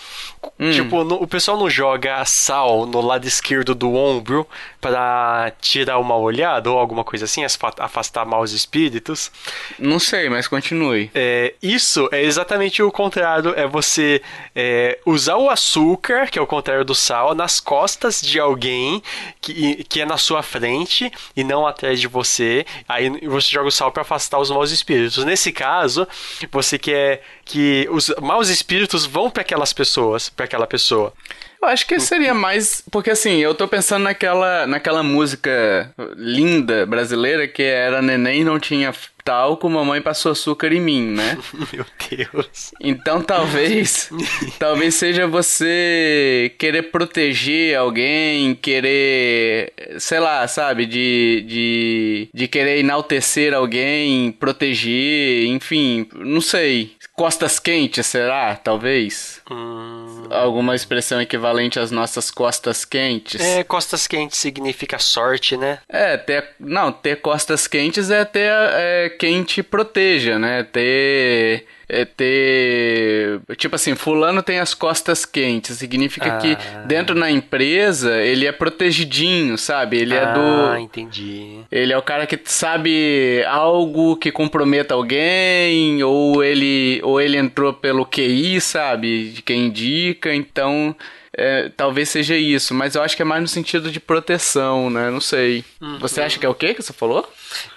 Hum. 0.59 0.70
Tipo, 0.72 1.05
no, 1.05 1.14
o 1.14 1.26
pessoal 1.26 1.59
não 1.59 1.70
joga 1.70 2.24
sal 2.24 2.87
no 2.87 3.00
lado 3.00 3.26
esquerdo 3.26 3.74
do 3.74 3.94
ombro 3.94 4.46
para 4.81 5.53
tirar 5.61 5.98
uma 5.98 6.16
olhada 6.16 6.70
ou 6.70 6.79
alguma 6.79 7.05
coisa 7.05 7.24
assim, 7.24 7.42
afastar 7.79 8.26
maus 8.26 8.53
espíritos? 8.53 9.31
Não 9.79 9.98
sei, 9.98 10.29
mas 10.29 10.48
continue. 10.48 11.11
É, 11.14 11.55
isso 11.62 12.09
é 12.12 12.22
exatamente 12.22 12.83
o 12.83 12.90
contrário. 12.90 13.55
É 13.57 13.66
você 13.66 14.22
é, 14.55 14.98
usar 15.07 15.37
o 15.37 15.50
açúcar, 15.50 16.26
que 16.26 16.38
é 16.38 16.42
o 16.42 16.46
contrário 16.46 16.85
do 16.85 16.94
sal, 16.94 17.35
nas 17.35 17.59
costas 17.61 18.20
de 18.20 18.38
alguém 18.38 19.03
que, 19.40 19.85
que 19.85 20.00
é 20.00 20.07
na 20.07 20.16
sua 20.16 20.42
frente 20.42 21.11
e 21.37 21.44
não 21.44 21.66
atrás 21.66 22.00
de 22.00 22.07
você. 22.07 22.66
Aí 22.88 23.09
você 23.26 23.48
joga 23.50 23.68
o 23.68 23.72
sal 23.72 23.92
para 23.92 24.03
afastar 24.03 24.38
os 24.38 24.50
maus 24.50 24.70
espíritos. 24.70 25.24
Nesse 25.24 25.53
caso, 25.53 26.07
você 26.50 26.79
quer 26.79 27.22
que 27.44 27.88
os 27.90 28.12
maus 28.22 28.48
espíritos 28.48 29.05
vão 29.05 29.29
para 29.29 29.42
aquelas 29.42 29.72
pessoas, 29.72 30.30
para 30.37 30.45
aquela 30.45 30.66
pessoa. 30.66 31.12
Eu 31.61 31.69
acho 31.69 31.87
que 31.87 32.01
seria 32.01 32.33
mais. 32.33 32.83
Porque 32.90 33.11
assim, 33.11 33.37
eu 33.37 33.55
tô 33.55 33.69
pensando 33.69 34.05
naquela, 34.05 34.66
naquela 34.66 35.03
música 35.03 35.93
linda 36.16 36.87
brasileira 36.87 37.47
que 37.47 37.62
era 37.62 38.01
Neném 38.01 38.43
não 38.43 38.59
tinha 38.59 38.95
talco, 39.31 39.71
mamãe 39.71 40.03
passou 40.03 40.33
açúcar 40.33 40.73
em 40.73 40.81
mim, 40.81 41.03
né? 41.12 41.38
Meu 41.73 41.87
Deus. 42.11 42.73
Então 42.81 43.23
talvez. 43.23 44.11
talvez 44.59 44.97
seja 44.97 45.29
você 45.29 46.53
querer 46.59 46.90
proteger 46.90 47.77
alguém, 47.77 48.57
querer. 48.57 49.73
Sei 50.01 50.19
lá, 50.19 50.47
sabe? 50.49 50.85
De, 50.85 51.45
de, 51.47 52.29
de 52.35 52.49
querer 52.49 52.81
enaltecer 52.81 53.55
alguém, 53.55 54.33
proteger, 54.33 55.47
enfim, 55.47 56.09
não 56.16 56.40
sei. 56.40 56.97
Costas 57.14 57.59
quentes, 57.61 58.07
será? 58.07 58.57
Talvez. 58.57 59.43
Hum... 59.51 60.25
Alguma 60.31 60.75
expressão 60.75 61.21
equivalente 61.21 61.79
às 61.79 61.90
nossas 61.90 62.31
costas 62.31 62.85
quentes. 62.85 63.40
É, 63.40 63.62
costas 63.62 64.07
quentes 64.07 64.38
significa 64.38 64.99
sorte, 64.99 65.57
né? 65.57 65.81
É, 65.88 66.16
ter. 66.16 66.51
Não, 66.59 66.90
ter 66.90 67.21
costas 67.21 67.66
quentes 67.66 68.11
é 68.11 68.25
ter 68.25 68.51
é, 68.51 69.09
quem 69.20 69.42
te 69.42 69.62
proteja, 69.62 70.38
né? 70.38 70.62
Ter 70.62 71.66
é 71.87 72.06
ter. 72.06 73.40
Tipo 73.56 73.74
assim, 73.74 73.94
Fulano 73.94 74.42
tem 74.42 74.59
as 74.59 74.72
costas 74.72 75.26
quentes. 75.26 75.76
Significa 75.76 76.37
ah. 76.37 76.38
que 76.38 76.56
dentro 76.87 77.14
na 77.14 77.30
empresa 77.30 78.16
ele 78.22 78.46
é 78.46 78.52
protegidinho, 78.52 79.59
sabe? 79.59 79.98
Ele 79.98 80.14
é 80.14 80.33
do. 80.33 80.40
Ah, 80.40 80.80
entendi. 80.80 81.61
Ele 81.70 81.92
é 81.92 81.98
o 81.98 82.02
cara 82.02 82.26
que 82.26 82.40
sabe 82.44 83.44
algo 83.46 84.16
que 84.16 84.33
comprometa 84.33 84.94
alguém, 84.94 86.02
ou 86.02 86.42
ele, 86.42 86.98
ou 87.02 87.20
ele 87.20 87.37
entrou 87.37 87.74
pelo 87.74 88.06
QI, 88.06 88.59
sabe? 88.59 89.30
De 89.30 89.42
quem 89.42 89.66
indica, 89.66 90.35
então. 90.35 90.96
É, 91.42 91.70
talvez 91.74 92.11
seja 92.11 92.37
isso, 92.37 92.74
mas 92.74 92.94
eu 92.94 93.03
acho 93.03 93.16
que 93.16 93.22
é 93.22 93.24
mais 93.24 93.40
no 93.40 93.48
sentido 93.48 93.90
de 93.90 93.98
proteção, 93.98 94.90
né? 94.90 95.09
Não 95.11 95.22
sei. 95.22 95.64
Uhum. 95.81 95.98
Você 95.98 96.20
acha 96.20 96.38
que 96.38 96.44
é 96.44 96.48
o 96.48 96.55
quê 96.55 96.74
que 96.74 96.83
você 96.83 96.92
falou? 96.92 97.26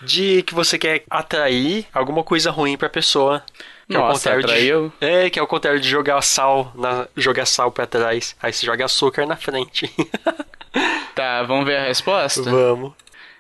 De 0.02 0.44
que 0.44 0.54
você 0.54 0.78
quer 0.78 1.04
atrair 1.10 1.88
alguma 1.94 2.26
coisa 2.26 2.52
ruim 2.52 2.76
pra 2.76 2.90
pessoa. 2.90 3.42
Que 3.88 3.94
Nossa, 3.98 4.32
é 4.32 4.34
o 4.34 4.42
contrário 4.42 4.94
de, 5.00 5.06
É, 5.06 5.30
que 5.30 5.40
é 5.40 5.42
o 5.42 5.48
contrário 5.48 5.80
de 5.80 5.88
jogar 5.88 6.22
sal, 6.22 6.74
na, 6.76 7.08
jogar 7.16 7.46
sal 7.46 7.72
pra 7.72 7.88
trás. 7.88 8.36
Aí 8.42 8.52
você 8.52 8.66
joga 8.66 8.84
açúcar 8.84 9.26
na 9.26 9.38
frente. 9.38 9.90
tá, 11.16 11.44
vamos 11.44 11.66
ver 11.66 11.78
a 11.78 11.86
resposta? 11.86 12.44
Vamos. 12.44 12.92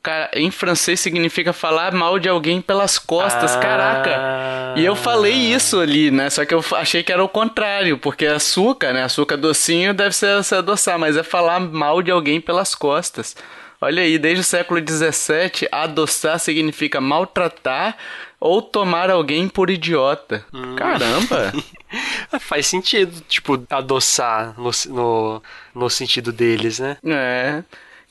Cara, 0.03 0.29
em 0.33 0.51
francês 0.51 0.99
significa 0.99 1.53
falar 1.53 1.93
mal 1.93 2.19
de 2.19 2.27
alguém 2.27 2.61
pelas 2.61 2.99
costas, 2.99 3.55
ah. 3.55 3.59
caraca. 3.59 4.73
E 4.75 4.83
eu 4.83 4.97
falei 4.97 5.31
isso 5.33 5.79
ali, 5.79 6.11
né? 6.11 6.29
Só 6.29 6.43
que 6.43 6.53
eu 6.53 6.61
achei 6.73 7.01
que 7.01 7.11
era 7.13 7.23
o 7.23 7.29
contrário, 7.29 7.97
porque 7.97 8.25
açúcar, 8.25 8.91
né? 8.91 9.05
Açúcar 9.05 9.37
docinho 9.37 9.93
deve 9.93 10.13
ser 10.13 10.43
se 10.43 10.53
adoçar, 10.55 10.99
mas 10.99 11.15
é 11.15 11.23
falar 11.23 11.61
mal 11.61 12.01
de 12.01 12.11
alguém 12.11 12.41
pelas 12.41 12.75
costas. 12.75 13.33
Olha 13.79 14.03
aí, 14.03 14.17
desde 14.17 14.41
o 14.41 14.43
século 14.43 14.81
XVII, 14.81 15.69
adoçar 15.71 16.37
significa 16.37 16.99
maltratar 16.99 17.95
ou 18.41 18.61
tomar 18.61 19.09
alguém 19.09 19.47
por 19.47 19.69
idiota. 19.69 20.45
Hum. 20.53 20.75
Caramba! 20.75 21.53
Faz 22.41 22.67
sentido, 22.67 23.21
tipo, 23.29 23.61
adoçar 23.69 24.53
no, 24.57 24.69
no, 24.89 25.43
no 25.73 25.89
sentido 25.89 26.33
deles, 26.33 26.79
né? 26.79 26.97
É. 27.05 27.63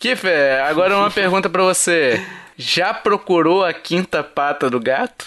Kifé, 0.02 0.60
agora 0.62 0.98
uma 0.98 1.12
pergunta 1.12 1.48
para 1.48 1.62
você. 1.62 2.20
Já 2.56 2.92
procurou 2.92 3.64
a 3.64 3.72
quinta 3.72 4.20
pata 4.20 4.68
do 4.68 4.80
gato? 4.80 5.24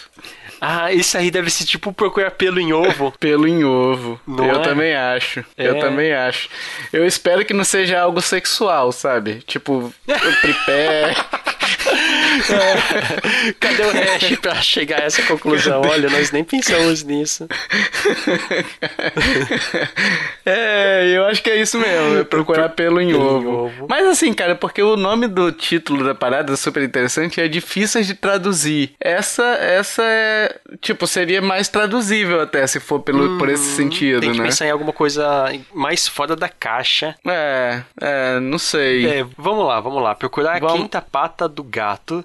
Ah, 0.59 0.91
isso 0.91 1.17
aí 1.17 1.31
deve 1.31 1.49
ser 1.49 1.63
tipo 1.63 1.93
procurar 1.93 2.31
pelo 2.31 2.59
em 2.59 2.73
ovo. 2.73 3.13
pelo 3.17 3.47
em 3.47 3.63
ovo. 3.63 4.19
Não 4.27 4.45
eu 4.45 4.59
é? 4.59 4.63
também 4.63 4.93
acho. 4.93 5.45
É. 5.57 5.69
Eu 5.69 5.79
também 5.79 6.13
acho. 6.13 6.49
Eu 6.91 7.07
espero 7.07 7.45
que 7.45 7.53
não 7.53 7.63
seja 7.63 8.01
algo 8.01 8.19
sexual, 8.19 8.91
sabe? 8.91 9.41
Tipo, 9.47 9.93
tripé. 10.41 11.15
É. 12.35 13.53
Cadê 13.59 13.83
o 13.83 13.91
hash 13.91 14.37
pra 14.41 14.55
chegar 14.61 15.01
a 15.01 15.05
essa 15.05 15.21
conclusão? 15.23 15.81
Olha, 15.81 16.09
nós 16.09 16.31
nem 16.31 16.43
pensamos 16.43 17.03
nisso. 17.03 17.47
é, 20.45 21.13
eu 21.15 21.25
acho 21.25 21.41
que 21.41 21.49
é 21.49 21.61
isso 21.61 21.79
mesmo. 21.79 22.19
É 22.19 22.23
procurar 22.23 22.69
pelo 22.69 22.99
em 23.01 23.13
ovo. 23.13 23.49
ovo. 23.65 23.85
Mas 23.89 24.05
assim, 24.07 24.33
cara, 24.33 24.55
porque 24.55 24.81
o 24.81 24.95
nome 24.95 25.27
do 25.27 25.51
título 25.51 26.03
da 26.03 26.15
parada 26.15 26.53
é 26.53 26.55
super 26.55 26.83
interessante 26.83 27.39
e 27.39 27.43
é 27.43 27.47
difícil 27.47 28.01
de 28.03 28.13
traduzir. 28.13 28.91
Essa, 28.99 29.43
essa 29.55 30.03
é. 30.03 30.55
Tipo, 30.81 31.07
seria 31.07 31.41
mais 31.41 31.67
traduzível 31.67 32.41
até 32.41 32.65
se 32.67 32.79
for 32.79 32.99
pelo, 32.99 33.37
por 33.37 33.49
esse 33.49 33.75
sentido, 33.75 34.17
Hum, 34.17 34.19
Tem 34.19 34.31
que 34.31 34.39
né? 34.39 34.45
pensar 34.45 34.65
em 34.67 34.71
alguma 34.71 34.93
coisa 34.93 35.51
mais 35.73 36.07
fora 36.07 36.35
da 36.35 36.47
caixa. 36.49 37.15
É, 37.27 37.81
é, 38.01 38.39
não 38.39 38.57
sei. 38.57 39.05
É, 39.07 39.25
vamos 39.37 39.65
lá, 39.67 39.79
vamos 39.79 40.01
lá. 40.01 40.15
Procurar 40.15 40.59
Vamos- 40.59 40.75
a 40.75 40.77
quinta 40.77 41.01
pata 41.01 41.47
do 41.47 41.63
gato. 41.63 42.24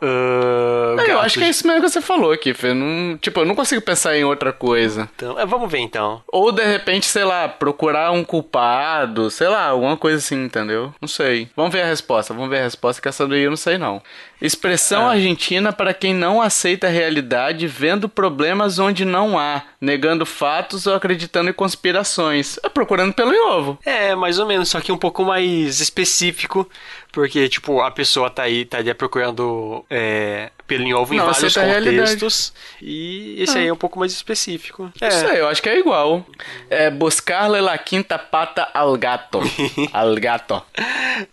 É, 0.00 1.10
eu 1.10 1.20
acho 1.20 1.38
que 1.38 1.44
é 1.44 1.48
isso 1.48 1.66
mesmo 1.66 1.82
que 1.82 1.88
você 1.88 2.00
falou 2.00 2.32
aqui, 2.32 2.52
Fê. 2.54 2.74
Não, 2.74 3.16
tipo, 3.18 3.40
eu 3.40 3.44
não 3.44 3.54
consigo 3.54 3.80
pensar 3.82 4.16
em 4.16 4.24
outra 4.24 4.52
coisa. 4.52 5.08
Então, 5.14 5.38
é, 5.38 5.46
vamos 5.46 5.70
ver 5.70 5.78
então. 5.78 6.22
Ou 6.28 6.52
de 6.52 6.64
repente, 6.64 7.06
sei 7.06 7.24
lá, 7.24 7.48
procurar 7.48 8.10
um 8.12 8.24
culpado, 8.24 9.30
sei 9.30 9.48
lá, 9.48 9.66
alguma 9.66 9.96
coisa 9.96 10.18
assim, 10.18 10.44
entendeu? 10.44 10.92
Não 11.00 11.08
sei. 11.08 11.48
Vamos 11.56 11.72
ver 11.72 11.82
a 11.82 11.86
resposta, 11.86 12.34
vamos 12.34 12.50
ver 12.50 12.58
a 12.60 12.64
resposta, 12.64 13.00
que 13.00 13.08
essa 13.08 13.26
daí 13.26 13.42
eu 13.42 13.50
não 13.50 13.56
sei 13.56 13.78
não. 13.78 14.02
Expressão 14.40 15.08
argentina 15.08 15.72
para 15.72 15.94
quem 15.94 16.12
não 16.12 16.42
aceita 16.42 16.86
a 16.86 16.90
realidade, 16.90 17.66
vendo 17.66 18.08
problemas 18.08 18.78
onde 18.78 19.04
não 19.04 19.38
há, 19.38 19.62
negando 19.80 20.26
fatos 20.26 20.86
ou 20.86 20.94
acreditando 20.94 21.48
em 21.50 21.54
conspirações. 21.54 22.58
É 22.62 22.68
procurando 22.68 23.14
pelo 23.14 23.32
ovo. 23.50 23.78
É, 23.84 24.14
mais 24.14 24.38
ou 24.38 24.46
menos, 24.46 24.68
só 24.68 24.80
que 24.80 24.92
um 24.92 24.98
pouco 24.98 25.24
mais 25.24 25.80
específico, 25.80 26.68
porque, 27.12 27.48
tipo, 27.48 27.80
a 27.80 27.90
pessoa 27.90 28.28
tá 28.28 28.42
aí, 28.42 28.62
estaria 28.62 28.94
procurando 28.94 29.83
é, 29.90 30.50
pelo 30.66 30.82
em 30.84 30.94
ovo 30.94 31.14
em 31.14 31.18
Não, 31.18 31.26
vários 31.26 31.44
aceita 31.44 31.60
a 31.60 31.70
realidade. 31.70 32.12
contextos, 32.12 32.52
e 32.80 33.42
esse 33.42 33.58
aí 33.58 33.68
é 33.68 33.72
um 33.72 33.76
pouco 33.76 33.98
mais 33.98 34.12
específico. 34.12 34.92
É, 35.00 35.08
Não 35.08 35.28
sei, 35.28 35.40
eu 35.40 35.48
acho 35.48 35.62
que 35.62 35.68
é 35.68 35.78
igual. 35.78 36.24
É 36.70 36.90
buscarle 36.90 37.60
la 37.60 37.76
quinta 37.78 38.18
pata 38.18 38.68
al 38.72 38.96
gato. 38.96 39.40
al 39.92 40.14
gato. 40.16 40.62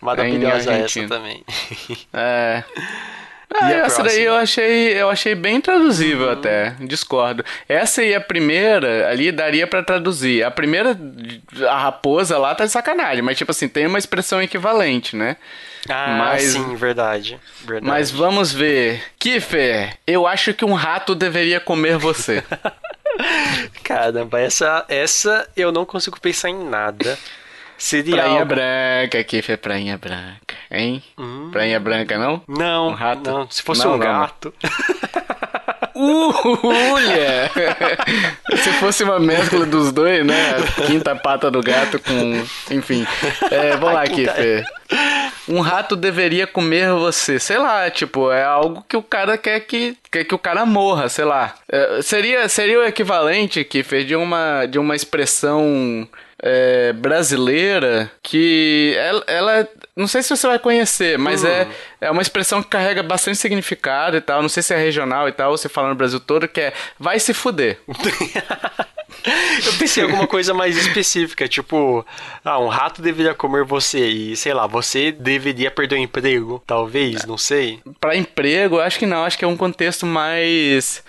maravilhosa 0.01 0.73
em 0.73 0.83
essa 0.83 1.07
também. 1.07 1.43
É. 2.13 2.63
Ah, 3.53 3.71
essa 3.71 4.01
daí 4.03 4.23
eu 4.23 4.35
achei, 4.35 4.93
eu 4.93 5.09
achei 5.09 5.35
bem 5.35 5.59
traduzível 5.59 6.29
até, 6.31 6.75
discordo. 6.79 7.43
Essa 7.67 8.03
e 8.03 8.15
a 8.15 8.21
primeira 8.21 9.09
ali 9.09 9.31
daria 9.31 9.67
pra 9.67 9.83
traduzir. 9.83 10.43
A 10.43 10.49
primeira, 10.51 10.97
a 11.69 11.77
raposa 11.77 12.37
lá 12.37 12.55
tá 12.55 12.65
de 12.65 12.71
sacanagem, 12.71 13.21
mas 13.21 13.37
tipo 13.37 13.51
assim, 13.51 13.67
tem 13.67 13.85
uma 13.87 13.97
expressão 13.99 14.41
equivalente, 14.41 15.15
né? 15.15 15.35
Ah, 15.89 16.15
Mas- 16.17 16.43
sim, 16.43 16.75
verdade. 16.75 17.39
verdade. 17.65 17.85
Mas 17.85 18.11
vamos 18.11 18.53
ver. 18.53 19.03
Kiffer, 19.17 19.97
eu 20.05 20.27
acho 20.27 20.53
que 20.53 20.63
um 20.63 20.73
rato 20.73 21.15
deveria 21.15 21.59
comer 21.59 21.97
você. 21.97 22.43
Caramba, 23.83 24.39
essa, 24.39 24.85
essa 24.87 25.47
eu 25.55 25.71
não 25.71 25.85
consigo 25.85 26.19
pensar 26.19 26.49
em 26.49 26.63
nada. 26.63 27.17
Seria 27.83 28.15
Prainha 28.17 28.39
algo... 28.41 28.45
branca, 28.45 29.23
Kiffer, 29.23 29.57
prainha 29.57 29.97
branca, 29.97 30.55
hein? 30.69 31.01
Hum. 31.17 31.49
Prainha 31.51 31.79
branca 31.79 32.15
não? 32.15 32.39
Não, 32.47 32.89
Um 32.89 32.93
rato? 32.93 33.27
não. 33.27 33.49
Se 33.49 33.63
fosse 33.63 33.83
Não, 33.83 33.95
um 33.95 33.97
não. 33.97 34.05
gato. 34.05 34.53
Ulha! 35.95 37.49
Se 38.57 38.71
fosse 38.73 39.03
uma 39.03 39.19
mescla 39.19 39.65
dos 39.65 39.91
dois, 39.91 40.25
né? 40.25 40.55
Quinta 40.87 41.15
pata 41.15 41.49
do 41.49 41.61
gato 41.61 41.99
com. 41.99 42.43
Enfim. 42.73 43.05
É, 43.49 43.71
vamos 43.77 43.95
lá, 43.95 44.03
Quinta- 44.07 44.31
Kiffer. 44.33 44.65
Um 45.47 45.59
rato 45.59 45.95
deveria 45.95 46.45
comer 46.47 46.91
você. 46.93 47.39
Sei 47.39 47.57
lá, 47.57 47.89
tipo, 47.89 48.31
é 48.31 48.43
algo 48.43 48.85
que 48.87 48.95
o 48.95 49.01
cara 49.03 49.37
quer 49.37 49.59
que, 49.61 49.97
quer 50.11 50.23
que 50.23 50.35
o 50.35 50.39
cara 50.39 50.65
morra, 50.65 51.09
sei 51.09 51.25
lá. 51.25 51.55
É, 51.69 52.01
seria, 52.01 52.47
seria 52.47 52.79
o 52.79 52.83
equivalente, 52.83 53.63
Kiffer, 53.63 54.05
de 54.05 54.15
uma, 54.15 54.65
de 54.65 54.77
uma 54.79 54.95
expressão 54.95 56.07
é, 56.41 56.91
brasileira 56.93 58.11
que 58.23 58.95
ela, 58.97 59.23
ela- 59.27 59.67
Não 59.95 60.07
sei 60.07 60.23
se 60.23 60.29
você 60.35 60.47
vai 60.47 60.57
conhecer, 60.57 61.17
mas 61.19 61.43
é, 61.43 61.67
é 61.99 62.09
uma 62.09 62.21
expressão 62.21 62.63
que 62.63 62.69
carrega 62.69 63.03
bastante 63.03 63.37
significado 63.37 64.15
e 64.17 64.21
tal. 64.21 64.41
Não 64.41 64.49
sei 64.49 64.63
se 64.63 64.73
é 64.73 64.77
regional 64.77 65.27
e 65.27 65.31
tal, 65.31 65.51
ou 65.51 65.57
se 65.57 65.67
fala 65.69 65.89
no 65.89 65.95
Brasil 65.95 66.19
todo, 66.19 66.47
que 66.47 66.61
é 66.61 66.73
vai 66.99 67.19
se 67.19 67.33
fuder. 67.33 67.77
Eu 69.65 69.73
pensei 69.77 70.01
em 70.03 70.07
alguma 70.07 70.25
coisa 70.25 70.53
mais 70.53 70.75
específica, 70.77 71.47
tipo, 71.47 72.03
ah, 72.43 72.57
um 72.59 72.69
rato 72.69 73.01
deveria 73.01 73.35
comer 73.35 73.63
você 73.63 74.07
e, 74.07 74.35
sei 74.35 74.53
lá, 74.53 74.65
você 74.65 75.11
deveria 75.11 75.69
perder 75.69 75.95
o 75.95 75.99
emprego, 75.99 76.63
talvez, 76.65 77.25
não 77.25 77.37
sei. 77.37 77.79
Pra 77.99 78.15
emprego, 78.15 78.77
eu 78.77 78.81
acho 78.81 78.97
que 78.97 79.05
não, 79.05 79.23
acho 79.23 79.37
que 79.37 79.45
é 79.45 79.47
um 79.47 79.57
contexto 79.57 80.05
mais. 80.07 81.03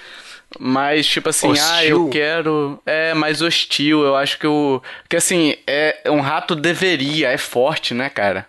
Mais 0.58 1.06
tipo 1.06 1.28
assim, 1.28 1.48
ah, 1.48 1.50
Hostil? 1.50 1.88
eu 1.88 2.08
quero. 2.08 2.82
É, 2.86 3.14
mais 3.14 3.42
hostil. 3.42 4.04
Eu 4.04 4.16
acho 4.16 4.38
que 4.38 4.46
o. 4.46 4.80
Que 5.08 5.16
assim, 5.16 5.56
é 5.66 6.02
um 6.06 6.20
rato 6.20 6.54
deveria, 6.54 7.30
é 7.30 7.38
forte, 7.38 7.94
né, 7.94 8.08
cara? 8.08 8.46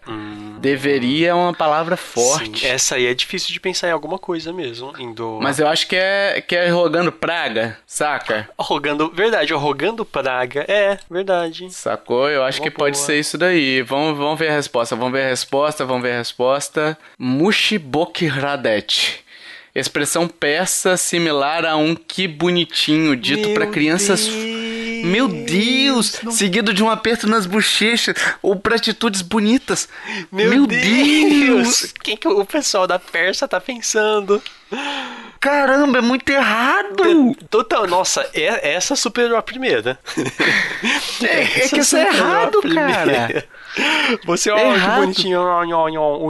Deveria 0.60 1.30
é 1.30 1.34
uma 1.34 1.54
palavra 1.54 1.98
forte. 1.98 2.62
Sim, 2.62 2.68
essa 2.68 2.96
aí 2.96 3.08
é 3.08 3.13
difícil 3.13 3.52
de 3.52 3.60
pensar 3.60 3.89
em 3.89 3.92
alguma 3.92 4.18
coisa 4.18 4.54
mesmo, 4.54 4.94
indo... 4.98 5.39
Mas 5.42 5.60
eu 5.60 5.68
acho 5.68 5.88
que 5.88 5.96
é, 5.96 6.42
que 6.42 6.56
é 6.56 6.70
rogando 6.70 7.12
praga, 7.12 7.78
saca? 7.86 8.50
Rogando, 8.58 9.12
verdade, 9.12 9.54
rogando 9.54 10.06
praga, 10.06 10.66
é, 10.68 10.98
verdade. 11.10 11.70
Sacou? 11.72 12.30
Eu 12.30 12.44
acho 12.44 12.60
Uma 12.62 12.70
que 12.70 12.72
pode 12.72 12.96
boa. 12.96 13.06
ser 13.06 13.20
isso 13.20 13.38
daí. 13.38 13.82
Vamos, 13.82 14.18
vamos 14.18 14.39
ver 14.39 14.50
a 14.50 14.56
resposta. 14.56 14.96
Vamos 14.96 15.12
ver 15.12 15.26
a 15.26 15.30
resposta, 15.30 15.86
vamos 15.86 16.04
ver 16.04 16.13
a 16.13 16.18
resposta. 16.20 16.98
Mushibokiradet. 17.18 19.23
Expressão 19.76 20.28
persa 20.28 20.96
similar 20.98 21.66
a 21.66 21.76
um 21.76 21.96
que 21.96 22.28
bonitinho, 22.28 23.16
dito 23.16 23.48
Meu 23.48 23.54
pra 23.56 23.66
crianças. 23.68 24.28
Deus. 24.28 24.54
Meu 25.04 25.28
Deus! 25.28 26.22
Seguido 26.32 26.74
de 26.74 26.82
um 26.82 26.90
aperto 26.90 27.28
nas 27.28 27.46
bochechas 27.46 28.16
ou 28.42 28.56
pra 28.56 28.76
atitudes 28.78 29.22
bonitas. 29.22 29.90
Meu, 30.32 30.66
Deus! 30.66 30.80
Deus! 31.82 31.94
Quem 32.02 32.16
que 32.16 32.26
o 32.28 32.46
pessoal 32.46 32.88
da 32.88 32.98
Persa 32.98 33.46
tá 33.48 33.60
pensando? 33.60 34.42
Caramba, 35.42 35.98
é 35.98 36.02
muito 36.02 36.30
errado! 36.30 37.36
Total, 37.50 37.86
nossa, 37.86 38.26
é- 38.34 38.76
essa 38.76 38.96
superou 38.96 39.38
a 39.38 39.42
primeira. 39.42 40.00
É, 41.24 41.64
é 41.64 41.68
que 41.70 41.80
isso 41.80 41.96
é 41.96 42.08
errado, 42.08 42.62
cara. 42.74 43.46
Você, 44.26 44.50
É 44.50 44.54
ó, 44.54 44.58
que 44.58 44.64
errado. 44.64 45.02
bonitinho. 45.02 45.40
ó, 45.40 45.64
ó, 45.66 45.90
ó, 45.90 45.90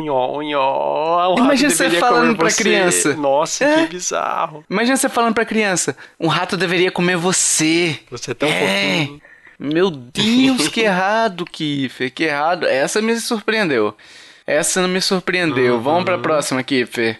ó, 0.09 0.43
ó, 0.55 1.33
ó, 1.33 1.37
Imagina 1.37 1.69
você 1.69 1.89
falando 1.91 2.35
pra 2.37 2.49
você. 2.49 2.63
criança. 2.63 3.13
Nossa, 3.15 3.65
É. 3.65 3.83
que 3.87 3.93
bizarro. 3.95 4.63
Imagina 4.69 4.95
você 4.97 5.09
falando 5.09 5.33
pra 5.33 5.45
criança: 5.45 5.95
um 6.19 6.27
rato 6.27 6.55
deveria 6.55 6.91
comer 6.91 7.17
você. 7.17 7.99
Você 8.09 8.31
é 8.31 8.33
tão 8.33 8.47
É. 8.49 8.59
fofinho. 8.59 9.21
Meu 9.59 9.89
Deus, 9.91 10.67
que 10.67 10.81
errado, 10.81 11.45
Kiffer, 11.45 12.11
que 12.13 12.23
errado. 12.25 12.65
Essa 12.65 13.01
me 13.01 13.15
surpreendeu. 13.19 13.95
Essa 14.45 14.81
não 14.81 14.89
me 14.89 14.99
surpreendeu. 14.99 15.79
Vamos 15.79 15.99
Uhum. 15.99 16.05
pra 16.05 16.17
próxima, 16.17 16.61
Kiffer. 16.63 17.19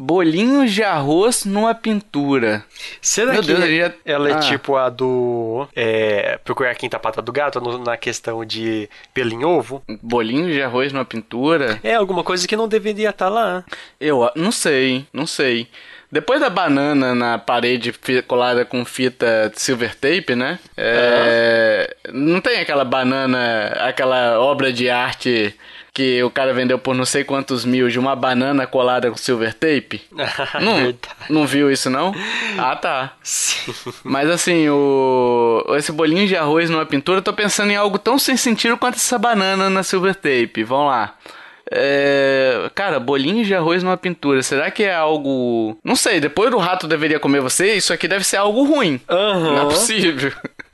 Bolinhos 0.00 0.72
de 0.72 0.82
arroz 0.82 1.44
numa 1.44 1.74
pintura. 1.74 2.64
Será 3.02 3.32
Meu 3.32 3.40
que 3.42 3.48
Deus, 3.48 3.60
já- 3.76 3.92
ela 4.04 4.28
é 4.30 4.32
Ah. 4.34 4.38
tipo 4.40 4.76
a 4.76 4.88
do. 4.88 5.66
É, 5.74 6.38
procurar 6.44 6.70
a 6.70 6.74
quinta 6.74 6.98
pata 6.98 7.20
do 7.20 7.32
gato 7.32 7.60
no- 7.60 7.78
na 7.78 7.96
questão 7.96 8.44
de 8.44 8.88
pelo 9.12 9.32
em 9.32 9.44
ovo? 9.44 9.82
Bolinhos 10.02 10.52
de 10.52 10.62
arroz 10.62 10.92
numa 10.92 11.04
pintura? 11.04 11.80
É 11.82 11.94
alguma 11.94 12.22
coisa 12.22 12.46
que 12.46 12.56
não 12.56 12.68
deveria 12.68 13.10
estar 13.10 13.28
lá. 13.28 13.64
Eu 14.00 14.22
a- 14.24 14.32
não 14.36 14.52
sei, 14.52 15.04
não 15.12 15.26
sei. 15.26 15.68
Depois 16.10 16.40
da 16.40 16.48
banana 16.48 17.14
na 17.14 17.36
parede 17.36 17.92
colada 18.26 18.64
com 18.64 18.82
fita 18.82 19.52
silver 19.54 19.94
tape, 19.94 20.34
né? 20.34 20.58
É, 20.76 21.94
Não 22.10 22.40
tem 22.40 22.60
aquela 22.60 22.84
banana, 22.84 23.66
aquela 23.80 24.40
obra 24.40 24.72
de 24.72 24.88
arte 24.88 25.54
que 25.98 26.22
o 26.22 26.30
cara 26.30 26.54
vendeu 26.54 26.78
por 26.78 26.94
não 26.94 27.04
sei 27.04 27.24
quantos 27.24 27.64
mil 27.64 27.88
de 27.88 27.98
uma 27.98 28.14
banana 28.14 28.68
colada 28.68 29.10
com 29.10 29.16
silver 29.16 29.52
tape? 29.52 30.00
Não, 30.62 30.94
não 31.28 31.46
viu 31.46 31.70
isso 31.72 31.90
não? 31.90 32.14
Ah, 32.56 32.76
tá. 32.76 33.12
Sim. 33.22 33.72
Mas 34.04 34.30
assim, 34.30 34.68
o 34.68 35.64
esse 35.76 35.90
bolinho 35.90 36.26
de 36.26 36.36
arroz 36.36 36.70
numa 36.70 36.86
pintura, 36.86 37.18
eu 37.18 37.22
tô 37.22 37.32
pensando 37.32 37.70
em 37.72 37.76
algo 37.76 37.98
tão 37.98 38.18
sem 38.18 38.36
sentido 38.36 38.76
quanto 38.76 38.94
essa 38.94 39.18
banana 39.18 39.68
na 39.68 39.82
silver 39.82 40.14
tape. 40.14 40.62
Vamos 40.62 40.86
lá. 40.86 41.14
É, 41.70 42.70
cara, 42.74 43.00
bolinhos 43.00 43.46
de 43.46 43.54
arroz 43.54 43.82
numa 43.82 43.96
pintura. 43.96 44.42
Será 44.42 44.70
que 44.70 44.84
é 44.84 44.94
algo. 44.94 45.76
Não 45.82 45.96
sei, 45.96 46.20
depois 46.20 46.50
do 46.50 46.58
rato 46.58 46.86
deveria 46.86 47.18
comer 47.18 47.40
você, 47.40 47.74
isso 47.74 47.92
aqui 47.92 48.06
deve 48.06 48.24
ser 48.24 48.36
algo 48.36 48.62
ruim. 48.64 49.00
Aham. 49.08 49.54
Não 49.54 49.62
é 49.62 49.64
possível. 49.64 50.32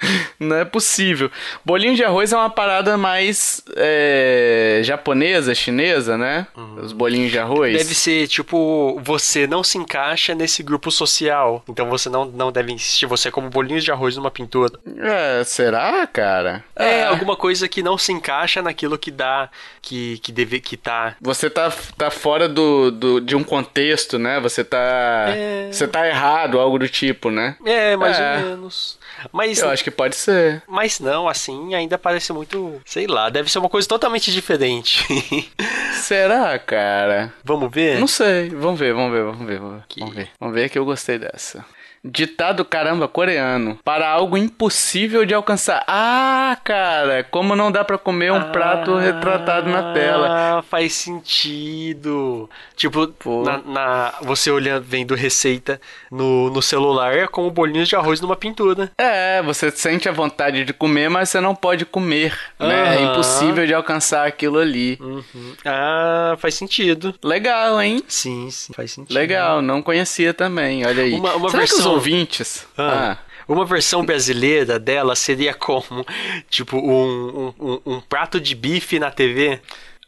Não 0.38 0.56
é 0.56 0.64
possível. 0.64 1.30
Bolinho 1.64 1.94
de 1.94 2.04
arroz 2.04 2.32
é 2.32 2.36
uma 2.36 2.50
parada 2.50 2.96
mais 2.96 3.62
é, 3.76 4.80
japonesa, 4.82 5.54
chinesa, 5.54 6.18
né? 6.18 6.46
Uhum. 6.56 6.80
Os 6.82 6.92
bolinhos 6.92 7.30
de 7.30 7.38
arroz. 7.38 7.76
Deve 7.76 7.94
ser, 7.94 8.28
tipo, 8.28 9.00
você 9.02 9.46
não 9.46 9.62
se 9.62 9.78
encaixa 9.78 10.34
nesse 10.34 10.62
grupo 10.62 10.90
social. 10.90 11.62
Então 11.68 11.88
você 11.88 12.08
não, 12.08 12.24
não 12.24 12.52
deve 12.52 12.72
insistir 12.72 13.06
você 13.06 13.28
é 13.28 13.30
como 13.30 13.48
bolinhos 13.48 13.84
de 13.84 13.92
arroz 13.92 14.16
numa 14.16 14.30
pintura. 14.30 14.72
É, 14.98 15.42
será, 15.44 16.06
cara? 16.06 16.64
É, 16.76 17.00
é, 17.00 17.04
alguma 17.04 17.36
coisa 17.36 17.68
que 17.68 17.82
não 17.82 17.96
se 17.96 18.12
encaixa 18.12 18.62
naquilo 18.62 18.98
que 18.98 19.10
dá, 19.10 19.48
que, 19.80 20.18
que 20.18 20.32
deve, 20.32 20.60
que 20.60 20.76
tá... 20.76 21.16
Você 21.20 21.48
tá, 21.48 21.72
tá 21.96 22.10
fora 22.10 22.48
do, 22.48 22.90
do, 22.90 23.20
de 23.20 23.36
um 23.36 23.44
contexto, 23.44 24.18
né? 24.18 24.40
Você 24.40 24.64
tá... 24.64 25.26
É... 25.28 25.68
Você 25.70 25.86
tá 25.86 26.06
errado, 26.06 26.58
algo 26.58 26.78
do 26.78 26.88
tipo, 26.88 27.30
né? 27.30 27.56
É, 27.64 27.96
mais 27.96 28.18
é. 28.18 28.36
ou 28.36 28.42
menos. 28.42 28.98
Mas, 29.32 29.58
Eu 29.58 29.70
acho 29.70 29.84
que 29.84 29.90
pode 29.94 30.16
ser. 30.16 30.62
Mas 30.68 31.00
não, 31.00 31.28
assim, 31.28 31.74
ainda 31.74 31.96
parece 31.96 32.32
muito. 32.32 32.80
Sei 32.84 33.06
lá, 33.06 33.30
deve 33.30 33.50
ser 33.50 33.58
uma 33.58 33.68
coisa 33.68 33.88
totalmente 33.88 34.30
diferente. 34.32 35.04
Será, 35.94 36.58
cara? 36.58 37.32
Vamos 37.44 37.70
ver? 37.72 37.98
Não 37.98 38.06
sei. 38.06 38.50
Vamos 38.50 38.78
ver, 38.78 38.92
vamos 38.92 39.12
ver, 39.12 39.24
vamos 39.24 39.46
ver. 39.46 39.58
Vamos 39.58 40.14
ver. 40.14 40.28
Vamos 40.38 40.54
ver 40.54 40.68
que 40.68 40.78
eu 40.78 40.84
gostei 40.84 41.18
dessa. 41.18 41.64
Ditado 42.04 42.66
caramba 42.66 43.08
coreano. 43.08 43.78
Para 43.82 44.10
algo 44.10 44.36
impossível 44.36 45.24
de 45.24 45.32
alcançar. 45.32 45.82
Ah, 45.88 46.54
cara, 46.62 47.24
como 47.24 47.56
não 47.56 47.72
dá 47.72 47.82
para 47.82 47.96
comer 47.96 48.30
um 48.30 48.36
ah, 48.36 48.44
prato 48.44 48.96
retratado 48.96 49.70
na 49.70 49.94
tela. 49.94 50.28
Ah, 50.30 50.62
faz 50.62 50.92
sentido. 50.92 52.50
Tipo, 52.76 53.10
na, 53.42 53.58
na, 53.58 54.14
você 54.20 54.50
olhando, 54.50 54.84
vendo 54.84 55.14
receita 55.14 55.80
no, 56.10 56.50
no 56.50 56.60
celular 56.60 57.16
é 57.16 57.26
como 57.26 57.50
bolinhos 57.50 57.88
de 57.88 57.96
arroz 57.96 58.20
numa 58.20 58.36
pintura. 58.36 58.92
É, 58.98 59.40
você 59.42 59.70
sente 59.70 60.06
a 60.06 60.12
vontade 60.12 60.64
de 60.64 60.74
comer, 60.74 61.08
mas 61.08 61.30
você 61.30 61.40
não 61.40 61.54
pode 61.54 61.86
comer, 61.86 62.38
né? 62.58 62.96
É 62.96 63.02
impossível 63.02 63.66
de 63.66 63.72
alcançar 63.72 64.26
aquilo 64.26 64.58
ali. 64.58 64.98
Uhum. 65.00 65.54
Ah, 65.64 66.36
faz 66.38 66.54
sentido. 66.54 67.14
Legal, 67.24 67.80
hein? 67.80 68.02
Sim, 68.06 68.50
sim, 68.50 68.74
faz 68.74 68.92
sentido. 68.92 69.14
Legal, 69.14 69.62
não 69.62 69.80
conhecia 69.80 70.34
também, 70.34 70.84
olha 70.86 71.02
aí. 71.02 71.14
Uma, 71.14 71.34
uma 71.36 71.48
versão 71.48 71.93
ouvintes. 71.94 72.66
Ah. 72.76 73.12
ah. 73.12 73.34
Uma 73.46 73.66
versão 73.66 74.04
brasileira 74.04 74.78
dela 74.78 75.14
seria 75.14 75.52
como, 75.52 76.04
tipo, 76.48 76.78
um, 76.78 77.52
um, 77.60 77.80
um 77.84 78.00
prato 78.00 78.40
de 78.40 78.54
bife 78.54 78.98
na 78.98 79.10
TV. 79.10 79.60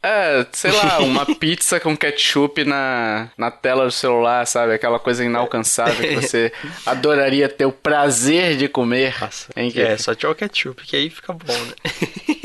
É, 0.08 0.46
sei 0.52 0.70
lá, 0.70 1.00
uma 1.02 1.26
pizza 1.26 1.80
com 1.80 1.96
ketchup 1.96 2.64
na, 2.64 3.28
na 3.36 3.50
tela 3.50 3.86
do 3.86 3.90
celular, 3.90 4.46
sabe? 4.46 4.72
Aquela 4.72 5.00
coisa 5.00 5.24
inalcançável 5.24 5.96
que 5.96 6.14
você 6.14 6.52
adoraria 6.86 7.48
ter 7.48 7.66
o 7.66 7.72
prazer 7.72 8.56
de 8.56 8.68
comer. 8.68 9.16
Nossa, 9.20 9.48
hein, 9.56 9.72
é, 9.74 9.96
só 9.98 10.14
tirar 10.14 10.30
o 10.30 10.34
ketchup, 10.36 10.80
que 10.84 10.94
aí 10.94 11.10
fica 11.10 11.32
bom, 11.32 11.52
né? 11.52 11.74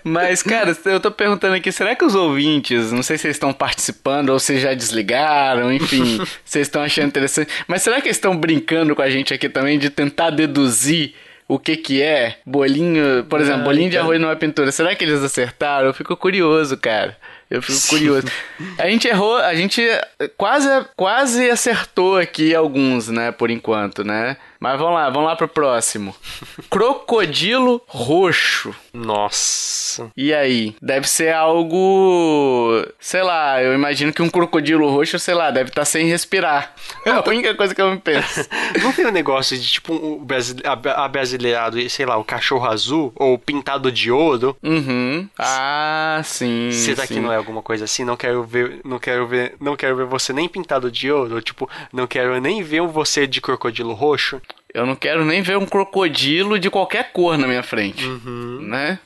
Mas, 0.03 0.43
cara, 0.43 0.77
eu 0.87 0.99
tô 0.99 1.13
perguntando 1.13 1.55
aqui, 1.55 1.71
será 1.71 1.95
que 1.95 2.05
os 2.05 2.17
ouvintes, 2.17 2.91
não 2.91 3.05
sei 3.05 3.17
se 3.17 3.29
eles 3.29 3.37
estão 3.37 3.53
participando 3.53 4.31
ou 4.31 4.41
se 4.41 4.59
já 4.59 4.75
desligaram, 4.75 5.73
enfim, 5.73 6.19
vocês 6.45 6.67
estão 6.67 6.83
achando 6.83 7.07
interessante, 7.07 7.53
mas 7.69 7.83
será 7.83 8.01
que 8.01 8.09
eles 8.09 8.17
estão 8.17 8.37
brincando 8.37 8.97
com 8.97 9.03
a 9.03 9.11
gente 9.11 9.33
aqui 9.33 9.49
também 9.49 9.79
de 9.79 9.89
tentar 9.89 10.31
deduzir 10.31 11.15
o 11.51 11.59
que 11.59 11.77
que 11.77 12.01
é 12.01 12.37
bolinho, 12.47 13.25
por 13.29 13.41
exemplo, 13.41 13.65
bolinho 13.65 13.91
de 13.91 13.99
arroz 13.99 14.21
numa 14.21 14.37
pintura. 14.37 14.71
Será 14.71 14.95
que 14.95 15.03
eles 15.03 15.21
acertaram? 15.21 15.89
Eu 15.89 15.93
fico 15.93 16.17
curioso, 16.17 16.77
cara. 16.77 17.17
Eu 17.51 17.61
fico 17.61 17.89
curioso. 17.89 18.29
A 18.79 18.89
gente 18.89 19.09
errou, 19.09 19.37
a 19.37 19.53
gente 19.57 19.83
quase 20.37 20.69
quase 20.95 21.51
acertou 21.51 22.17
aqui 22.19 22.55
alguns, 22.55 23.09
né, 23.09 23.33
por 23.33 23.51
enquanto, 23.51 24.05
né? 24.05 24.37
Mas 24.61 24.79
vamos 24.79 24.95
lá, 24.95 25.09
vamos 25.09 25.27
lá 25.27 25.35
pro 25.35 25.49
próximo. 25.49 26.15
Crocodilo 26.69 27.81
roxo. 27.87 28.75
Nossa. 28.93 30.11
E 30.15 30.35
aí? 30.35 30.77
Deve 30.83 31.09
ser 31.09 31.33
algo. 31.33 32.85
Sei 32.99 33.23
lá, 33.23 33.63
eu 33.63 33.73
imagino 33.73 34.13
que 34.13 34.21
um 34.21 34.29
crocodilo 34.29 34.91
roxo, 34.91 35.19
sei 35.19 35.33
lá, 35.33 35.51
deve 35.51 35.71
estar 35.71 35.81
tá 35.81 35.85
sem 35.87 36.07
respirar. 36.07 36.75
É 37.03 37.11
a 37.13 37.27
única 37.27 37.55
coisa 37.55 37.75
que 37.75 37.81
eu 37.81 37.91
me 37.91 37.99
penso. 37.99 38.47
Não 38.83 38.93
tem 38.93 39.07
um 39.07 39.11
negócio 39.11 39.57
de 39.57 39.67
tipo 39.67 39.95
um 39.95 40.23
brasileirado, 41.11 41.89
sei 41.89 42.05
lá, 42.05 42.19
o 42.19 42.25
cachorro 42.25 42.67
azul 42.67 43.11
ou 43.17 43.39
pintado 43.39 43.91
de 43.91 44.11
ouro? 44.11 44.55
Uhum. 44.63 45.27
Ah, 45.39 46.21
sim. 46.23 46.71
Será 46.73 47.07
sim. 47.07 47.15
que 47.15 47.21
não 47.21 47.33
é 47.33 47.37
alguma 47.37 47.63
coisa 47.63 47.85
assim? 47.85 48.05
Não 48.05 48.17
quero 48.19 48.45
ver, 48.45 48.81
não 48.85 48.99
quero 48.99 49.27
ver, 49.27 49.55
não 49.59 49.77
quero 49.77 49.97
ver 49.97 50.05
você 50.05 50.33
nem 50.33 50.47
pintado 50.47 50.91
de 50.91 51.11
ouro, 51.11 51.41
tipo, 51.41 51.71
não 51.91 52.07
quero 52.07 52.39
nem 52.39 52.63
ver 52.63 52.83
você 52.83 53.27
de 53.27 53.41
crocodilo 53.41 53.95
roxo. 53.95 54.43
Eu 54.75 54.87
não 54.87 54.95
quero 54.95 55.25
nem 55.25 55.43
ver 55.43 55.59
um 55.59 55.67
crocodilo 55.67 56.59
de 56.59 56.71
qualquer 56.71 57.13
cor 57.13 57.37
na 57.37 57.47
minha 57.47 57.63
frente, 57.63 58.07
uhum. 58.07 58.59
né? 58.63 58.99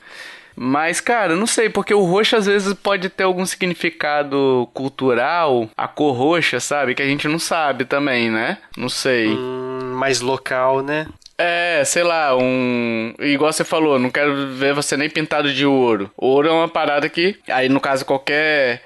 Mas, 0.55 1.01
cara, 1.01 1.35
não 1.35 1.45
sei, 1.45 1.69
porque 1.69 1.93
o 1.93 2.05
roxo 2.05 2.37
às 2.37 2.45
vezes 2.45 2.73
pode 2.73 3.09
ter 3.09 3.23
algum 3.23 3.45
significado 3.45 4.69
cultural, 4.73 5.69
a 5.75 5.87
cor 5.87 6.15
roxa, 6.15 6.59
sabe? 6.61 6.95
Que 6.95 7.01
a 7.01 7.07
gente 7.07 7.27
não 7.27 7.37
sabe 7.37 7.83
também, 7.83 8.31
né? 8.31 8.57
Não 8.77 8.87
sei. 8.87 9.27
Hum, 9.27 9.95
mais 9.95 10.21
local, 10.21 10.81
né? 10.81 11.07
É, 11.37 11.83
sei 11.83 12.03
lá, 12.03 12.37
um. 12.37 13.13
Igual 13.19 13.51
você 13.51 13.65
falou, 13.65 13.99
não 13.99 14.09
quero 14.09 14.55
ver 14.55 14.73
você 14.73 14.95
nem 14.95 15.09
pintado 15.09 15.53
de 15.53 15.65
ouro. 15.65 16.09
Ouro 16.15 16.47
é 16.47 16.51
uma 16.51 16.69
parada 16.69 17.09
que. 17.09 17.35
Aí, 17.49 17.67
no 17.67 17.81
caso, 17.81 18.05
qualquer. 18.05 18.81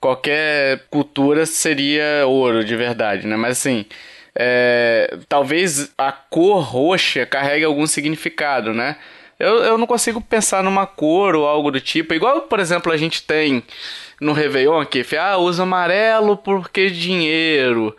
Qualquer 0.00 0.82
cultura 0.90 1.46
seria 1.46 2.26
ouro 2.26 2.64
de 2.64 2.74
verdade, 2.74 3.24
né? 3.24 3.36
Mas 3.36 3.52
assim 3.52 3.86
é, 4.34 5.18
talvez 5.28 5.92
a 5.96 6.10
cor 6.12 6.62
roxa 6.62 7.26
carregue 7.26 7.64
algum 7.64 7.86
significado, 7.86 8.72
né? 8.72 8.96
Eu, 9.38 9.58
eu 9.64 9.78
não 9.78 9.86
consigo 9.86 10.20
pensar 10.20 10.62
numa 10.62 10.86
cor 10.86 11.34
ou 11.34 11.46
algo 11.46 11.70
do 11.70 11.80
tipo. 11.80 12.14
Igual, 12.14 12.42
por 12.42 12.60
exemplo, 12.60 12.92
a 12.92 12.96
gente 12.96 13.22
tem 13.24 13.62
no 14.20 14.32
Réveillon 14.32 14.84
que 14.84 15.04
ah, 15.16 15.36
usa 15.36 15.64
amarelo 15.64 16.36
porque 16.36 16.90
dinheiro. 16.90 17.94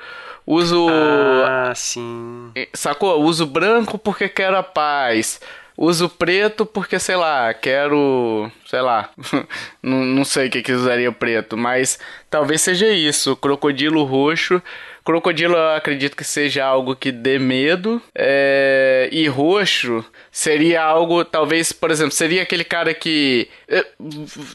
Uso. 0.46 0.88
Ah, 0.90 1.74
sim. 1.76 2.52
Sacou? 2.74 3.22
Uso 3.22 3.46
branco 3.46 3.98
porque 3.98 4.30
quero 4.30 4.58
a 4.58 4.64
paz. 4.64 5.40
Uso 5.78 6.08
preto 6.08 6.66
porque, 6.66 7.00
sei 7.00 7.16
lá, 7.16 7.54
quero. 7.54 8.52
Sei 8.66 8.82
lá. 8.82 9.10
não, 9.82 10.06
não 10.06 10.24
sei 10.24 10.48
o 10.48 10.52
que, 10.52 10.62
que 10.62 10.72
usaria 10.72 11.12
preto, 11.12 11.58
mas 11.58 12.00
talvez 12.30 12.62
seja 12.62 12.88
isso. 12.88 13.36
Crocodilo 13.36 14.04
roxo 14.04 14.62
Crocodilo 15.04 15.56
eu 15.56 15.76
acredito 15.76 16.16
que 16.16 16.24
seja 16.24 16.64
algo 16.64 16.96
que 16.96 17.12
dê 17.12 17.38
medo. 17.38 18.02
É... 18.16 19.10
E 19.12 19.28
roxo 19.28 20.04
seria 20.32 20.82
algo, 20.82 21.24
talvez, 21.26 21.72
por 21.72 21.92
exemplo, 21.92 22.12
seria 22.12 22.44
aquele 22.44 22.64
cara 22.64 22.94
que. 22.94 23.50
Eu 23.68 23.86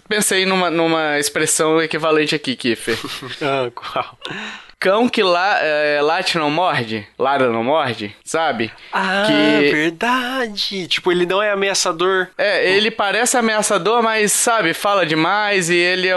pensei 0.08 0.46
numa, 0.46 0.70
numa 0.70 1.18
expressão 1.18 1.80
equivalente 1.82 2.34
aqui, 2.34 2.56
Kiffer. 2.56 2.98
ah, 3.42 3.70
qual? 3.74 4.18
Cão 4.78 5.08
que 5.08 5.22
lá, 5.22 5.58
é, 5.60 6.00
late 6.00 6.38
não 6.38 6.50
morde, 6.50 7.06
lara 7.18 7.50
não 7.50 7.64
morde, 7.64 8.14
sabe? 8.24 8.70
Ah, 8.92 9.24
que... 9.26 9.70
verdade. 9.70 10.86
Tipo, 10.88 11.10
ele 11.10 11.26
não 11.26 11.42
é 11.42 11.50
ameaçador. 11.50 12.28
É, 12.36 12.70
ele 12.70 12.90
parece 12.90 13.36
ameaçador, 13.36 14.02
mas, 14.02 14.32
sabe, 14.32 14.72
fala 14.72 15.04
demais 15.04 15.68
e 15.68 15.76
ele 15.76 16.08
é, 16.08 16.16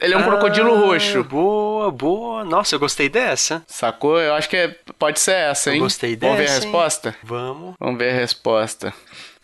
ele 0.00 0.14
é 0.14 0.16
um 0.16 0.20
ah, 0.20 0.24
crocodilo 0.24 0.86
roxo. 0.86 1.24
Boa, 1.24 1.90
boa. 1.90 2.44
Nossa, 2.44 2.74
eu 2.74 2.78
gostei 2.78 3.08
dessa. 3.08 3.62
Sacou? 3.66 4.20
Eu 4.20 4.34
acho 4.34 4.48
que 4.48 4.56
é, 4.56 4.76
pode 4.98 5.18
ser 5.18 5.34
essa, 5.34 5.70
hein? 5.70 5.76
Eu 5.76 5.82
gostei 5.82 6.16
dessa. 6.16 6.32
Vamos 6.32 6.46
ver 6.46 6.50
a 6.50 6.54
resposta? 6.54 7.08
Hein? 7.08 7.14
Vamos. 7.22 7.74
Vamos 7.78 7.98
ver 7.98 8.10
a 8.10 8.14
resposta. 8.14 8.94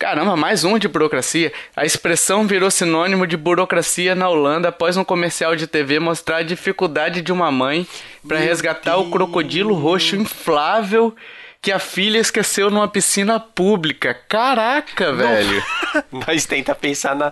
Caramba, 0.03 0.35
mais 0.35 0.65
um 0.65 0.77
de 0.77 0.89
burocracia. 0.89 1.53
A 1.73 1.85
expressão 1.85 2.45
virou 2.45 2.69
sinônimo 2.69 3.25
de 3.25 3.37
burocracia 3.37 4.13
na 4.13 4.27
Holanda 4.27 4.67
após 4.67 4.97
um 4.97 5.03
comercial 5.05 5.55
de 5.55 5.65
TV 5.65 5.97
mostrar 5.97 6.39
a 6.39 6.43
dificuldade 6.43 7.21
de 7.21 7.31
uma 7.31 7.49
mãe 7.49 7.87
para 8.27 8.37
resgatar 8.37 8.95
Deus. 8.95 9.07
o 9.07 9.09
crocodilo 9.09 9.73
roxo 9.73 10.17
inflável 10.17 11.15
que 11.63 11.71
a 11.71 11.79
filha 11.79 12.19
esqueceu 12.19 12.69
numa 12.69 12.89
piscina 12.89 13.39
pública. 13.39 14.13
Caraca, 14.27 15.13
velho. 15.13 15.63
Nós 16.11 16.45
tenta 16.45 16.75
pensar 16.75 17.15
na, 17.15 17.31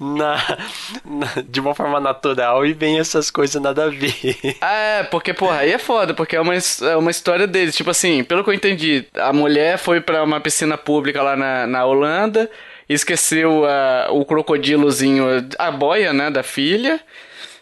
na, 0.00 0.58
na, 1.04 1.26
de 1.46 1.60
uma 1.60 1.74
forma 1.74 2.00
natural 2.00 2.64
e 2.64 2.72
vem 2.72 2.98
essas 2.98 3.30
coisas 3.30 3.60
nada 3.60 3.84
a 3.84 3.90
ver. 3.90 4.16
Ah, 4.62 4.72
é, 4.72 5.02
porque, 5.02 5.34
porra, 5.34 5.58
aí 5.58 5.72
é 5.72 5.78
foda, 5.78 6.14
porque 6.14 6.34
é 6.34 6.40
uma, 6.40 6.54
é 6.54 6.96
uma 6.96 7.10
história 7.10 7.46
deles. 7.46 7.76
Tipo 7.76 7.90
assim, 7.90 8.24
pelo 8.24 8.42
que 8.42 8.48
eu 8.48 8.54
entendi, 8.54 9.04
a 9.14 9.30
mulher 9.30 9.76
foi 9.76 10.00
para 10.00 10.24
uma 10.24 10.40
piscina 10.40 10.78
pública 10.78 11.22
lá 11.22 11.36
na, 11.36 11.66
na 11.66 11.84
Holanda, 11.84 12.50
esqueceu 12.88 13.64
uh, 13.64 14.10
o 14.10 14.24
crocodilozinho, 14.24 15.26
a 15.58 15.70
boia, 15.70 16.14
né, 16.14 16.30
da 16.30 16.42
filha. 16.42 16.98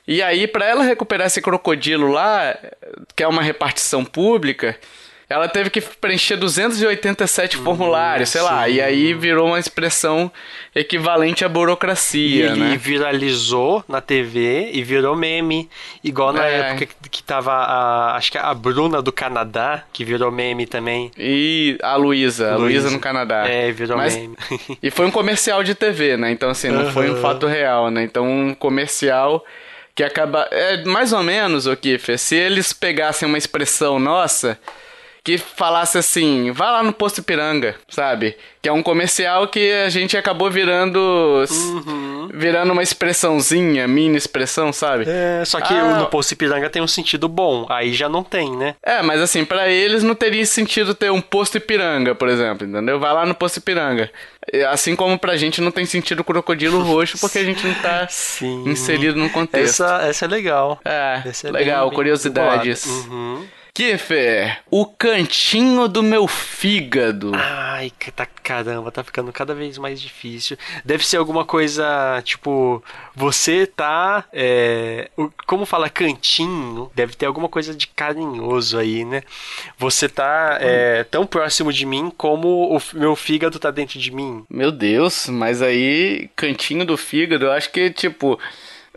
E 0.06 0.22
aí, 0.22 0.46
para 0.46 0.64
ela 0.64 0.84
recuperar 0.84 1.26
esse 1.26 1.42
crocodilo 1.42 2.12
lá, 2.12 2.56
que 3.16 3.22
é 3.24 3.26
uma 3.26 3.42
repartição 3.42 4.04
pública, 4.04 4.78
ela 5.34 5.48
teve 5.48 5.68
que 5.70 5.80
preencher 5.80 6.36
287 6.36 7.56
formulários, 7.56 8.28
sei 8.30 8.40
lá, 8.42 8.68
e 8.68 8.80
aí 8.80 9.12
virou 9.14 9.48
uma 9.48 9.58
expressão 9.58 10.30
equivalente 10.74 11.44
à 11.44 11.48
burocracia, 11.48 12.46
E 12.46 12.48
ele 12.48 12.60
né? 12.60 12.76
viralizou 12.76 13.84
na 13.88 14.00
TV 14.00 14.70
e 14.72 14.82
virou 14.82 15.14
meme. 15.16 15.68
Igual 16.02 16.32
na 16.32 16.46
É. 16.46 16.60
época 16.60 16.88
que- 17.10 17.22
tava 17.22 17.52
a. 17.52 18.16
Acho 18.16 18.32
que 18.32 18.38
a 18.38 18.52
Bruna 18.54 19.00
do 19.00 19.10
Canadá, 19.12 19.82
que 19.92 20.04
virou 20.04 20.30
meme 20.30 20.66
também. 20.66 21.10
E 21.18 21.78
a 21.82 21.96
Luísa, 21.96 22.52
a 22.52 22.56
Luísa 22.56 22.90
no 22.90 23.00
Canadá. 23.00 23.46
É, 23.48 23.70
virou 23.72 23.96
Mas- 23.96 24.16
meme. 24.16 24.36
E 24.82 24.90
foi 24.90 25.06
um 25.06 25.10
comercial 25.10 25.64
de 25.64 25.74
TV, 25.74 26.16
né? 26.16 26.30
Então, 26.30 26.50
assim, 26.50 26.68
não 26.68 26.90
foi 26.92 27.10
um 27.10 27.16
fato 27.16 27.46
real, 27.46 27.90
né? 27.90 28.02
Então, 28.02 28.26
um 28.26 28.54
comercial 28.54 29.44
que 29.94 30.02
acaba. 30.02 30.46
É 30.50 30.84
mais 30.84 31.12
ou 31.12 31.22
menos, 31.22 31.66
o 31.66 31.76
Kiffer, 31.76 32.18
se 32.18 32.34
eles 32.36 32.72
pegassem 32.72 33.26
uma 33.28 33.38
expressão 33.38 33.98
nossa 33.98 34.58
que 35.24 35.38
falasse 35.38 35.96
assim, 35.96 36.52
vá 36.52 36.70
lá 36.70 36.82
no 36.82 36.92
Posto 36.92 37.18
Ipiranga, 37.18 37.74
sabe? 37.88 38.36
Que 38.60 38.68
é 38.68 38.72
um 38.72 38.82
comercial 38.82 39.48
que 39.48 39.72
a 39.72 39.88
gente 39.88 40.16
acabou 40.18 40.50
virando. 40.50 40.98
Uhum. 41.50 42.28
virando 42.32 42.72
uma 42.72 42.82
expressãozinha, 42.82 43.86
mini 43.86 44.16
expressão, 44.16 44.72
sabe? 44.72 45.04
É, 45.06 45.44
só 45.44 45.60
que 45.60 45.72
Ah. 45.72 45.98
no 45.98 46.06
Poço 46.06 46.32
Ipiranga 46.34 46.68
tem 46.68 46.82
um 46.82 46.86
sentido 46.86 47.28
bom. 47.28 47.64
Aí 47.70 47.92
já 47.94 48.08
não 48.08 48.22
tem, 48.24 48.50
né? 48.56 48.74
É, 48.82 49.02
mas 49.02 49.20
assim, 49.20 49.44
pra 49.44 49.68
eles 49.68 50.02
não 50.02 50.14
teria 50.14 50.44
sentido 50.44 50.94
ter 50.94 51.10
um 51.12 51.20
posto 51.20 51.56
Ipiranga, 51.58 52.14
por 52.14 52.28
exemplo, 52.28 52.66
entendeu? 52.66 52.98
Vai 52.98 53.12
lá 53.12 53.24
no 53.24 53.34
posto 53.34 53.58
Ipiranga. 53.58 54.10
Assim 54.70 54.94
como 54.96 55.18
pra 55.18 55.36
gente 55.36 55.60
não 55.60 55.70
tem 55.70 55.86
sentido 55.86 56.22
crocodilo 56.24 56.82
roxo, 56.82 57.18
porque 57.18 57.38
a 57.38 57.44
gente 57.44 57.64
não 57.66 57.74
tá 57.74 58.06
inserido 58.66 59.18
no 59.18 59.30
contexto. 59.30 59.82
Essa, 59.84 60.02
essa 60.02 60.24
é 60.24 60.28
legal. 60.28 60.80
É, 60.84 61.22
Essa 61.26 61.48
é 61.48 61.50
legal, 61.50 61.82
bem- 61.82 61.88
bem 61.90 61.96
curiosidades. 61.96 62.84
bolada. 62.86 63.10
Uhum. 63.14 63.46
Kiffer, 63.76 64.60
o 64.70 64.86
cantinho 64.86 65.88
do 65.88 66.00
meu 66.00 66.28
fígado. 66.28 67.32
Ai, 67.34 67.90
tá, 68.14 68.24
caramba, 68.24 68.92
tá 68.92 69.02
ficando 69.02 69.32
cada 69.32 69.52
vez 69.52 69.78
mais 69.78 70.00
difícil. 70.00 70.56
Deve 70.84 71.04
ser 71.04 71.16
alguma 71.16 71.44
coisa, 71.44 72.22
tipo, 72.22 72.80
você 73.16 73.66
tá. 73.66 74.26
é, 74.32 75.10
como 75.44 75.66
fala 75.66 75.90
cantinho, 75.90 76.88
deve 76.94 77.16
ter 77.16 77.26
alguma 77.26 77.48
coisa 77.48 77.74
de 77.74 77.88
carinhoso 77.88 78.78
aí, 78.78 79.04
né? 79.04 79.24
Você 79.76 80.08
tá 80.08 80.56
é, 80.60 81.02
tão 81.02 81.26
próximo 81.26 81.72
de 81.72 81.84
mim 81.84 82.12
como 82.16 82.76
o 82.76 82.80
meu 82.92 83.16
fígado 83.16 83.58
tá 83.58 83.72
dentro 83.72 83.98
de 83.98 84.12
mim. 84.12 84.44
Meu 84.48 84.70
Deus, 84.70 85.26
mas 85.28 85.60
aí, 85.60 86.30
cantinho 86.36 86.84
do 86.84 86.96
fígado, 86.96 87.46
eu 87.46 87.50
acho 87.50 87.72
que, 87.72 87.90
tipo, 87.90 88.38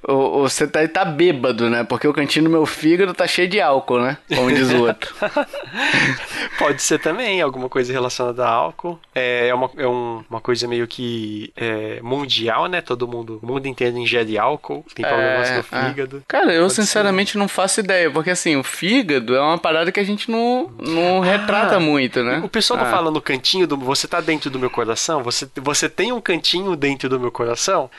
você 0.03 0.67
tá, 0.67 0.87
tá 0.87 1.03
bêbado, 1.05 1.69
né? 1.69 1.83
Porque 1.83 2.07
o 2.07 2.13
cantinho 2.13 2.45
do 2.45 2.51
meu 2.51 2.65
fígado 2.65 3.13
tá 3.13 3.25
cheio 3.27 3.47
de 3.47 3.59
álcool, 3.59 3.99
né? 3.99 4.17
Como 4.33 4.51
diz 4.51 4.69
o 4.71 4.83
outro. 4.83 5.13
Pode 6.57 6.81
ser 6.81 6.99
também 6.99 7.41
alguma 7.41 7.69
coisa 7.69 7.91
relacionada 7.91 8.45
a 8.45 8.49
álcool. 8.49 8.99
É, 9.13 9.47
é 9.47 9.53
uma, 9.53 9.69
é 9.77 9.87
um- 9.87 10.23
uma 10.29 10.41
coisa 10.41 10.67
meio 10.67 10.87
que 10.87 11.51
é, 11.55 11.99
mundial, 12.01 12.67
né? 12.67 12.81
Todo 12.81 13.07
mundo, 13.07 13.39
o 13.41 13.45
mundo 13.45 13.65
inteiro 13.67 13.97
ingere 13.97 14.37
álcool, 14.37 14.85
tem 14.95 15.05
problemas 15.05 15.49
É, 15.49 15.53
no 15.57 15.65
ah. 15.71 15.85
fígado. 15.89 16.23
Cara, 16.27 16.53
eu 16.53 16.63
Pode 16.63 16.73
sinceramente 16.73 17.37
não 17.37 17.47
faço 17.47 17.79
ideia, 17.79 18.09
porque 18.11 18.29
assim, 18.29 18.55
o 18.55 18.63
fígado 18.63 19.35
é 19.35 19.41
uma 19.41 19.57
parada 19.57 19.91
que 19.91 19.99
a 19.99 20.03
gente 20.03 20.29
não, 20.29 20.71
não 20.79 21.19
retrata 21.19 21.75
Ah, 21.75 21.79
muito, 21.79 22.23
né? 22.23 22.41
O 22.43 22.49
pessoal 22.49 22.79
não 22.79 22.87
Ah, 22.87 22.91
fala 22.91 23.11
no 23.11 23.21
cantinho 23.21 23.67
do. 23.67 23.77
Você 23.77 24.07
tá 24.07 24.19
dentro 24.21 24.49
do 24.49 24.59
meu 24.59 24.69
coração? 24.69 25.23
Você, 25.23 25.47
você 25.55 25.87
tem 25.89 26.11
um 26.11 26.21
cantinho 26.21 26.75
dentro 26.75 27.09
do 27.09 27.19
meu 27.19 27.31
coração? 27.31 27.89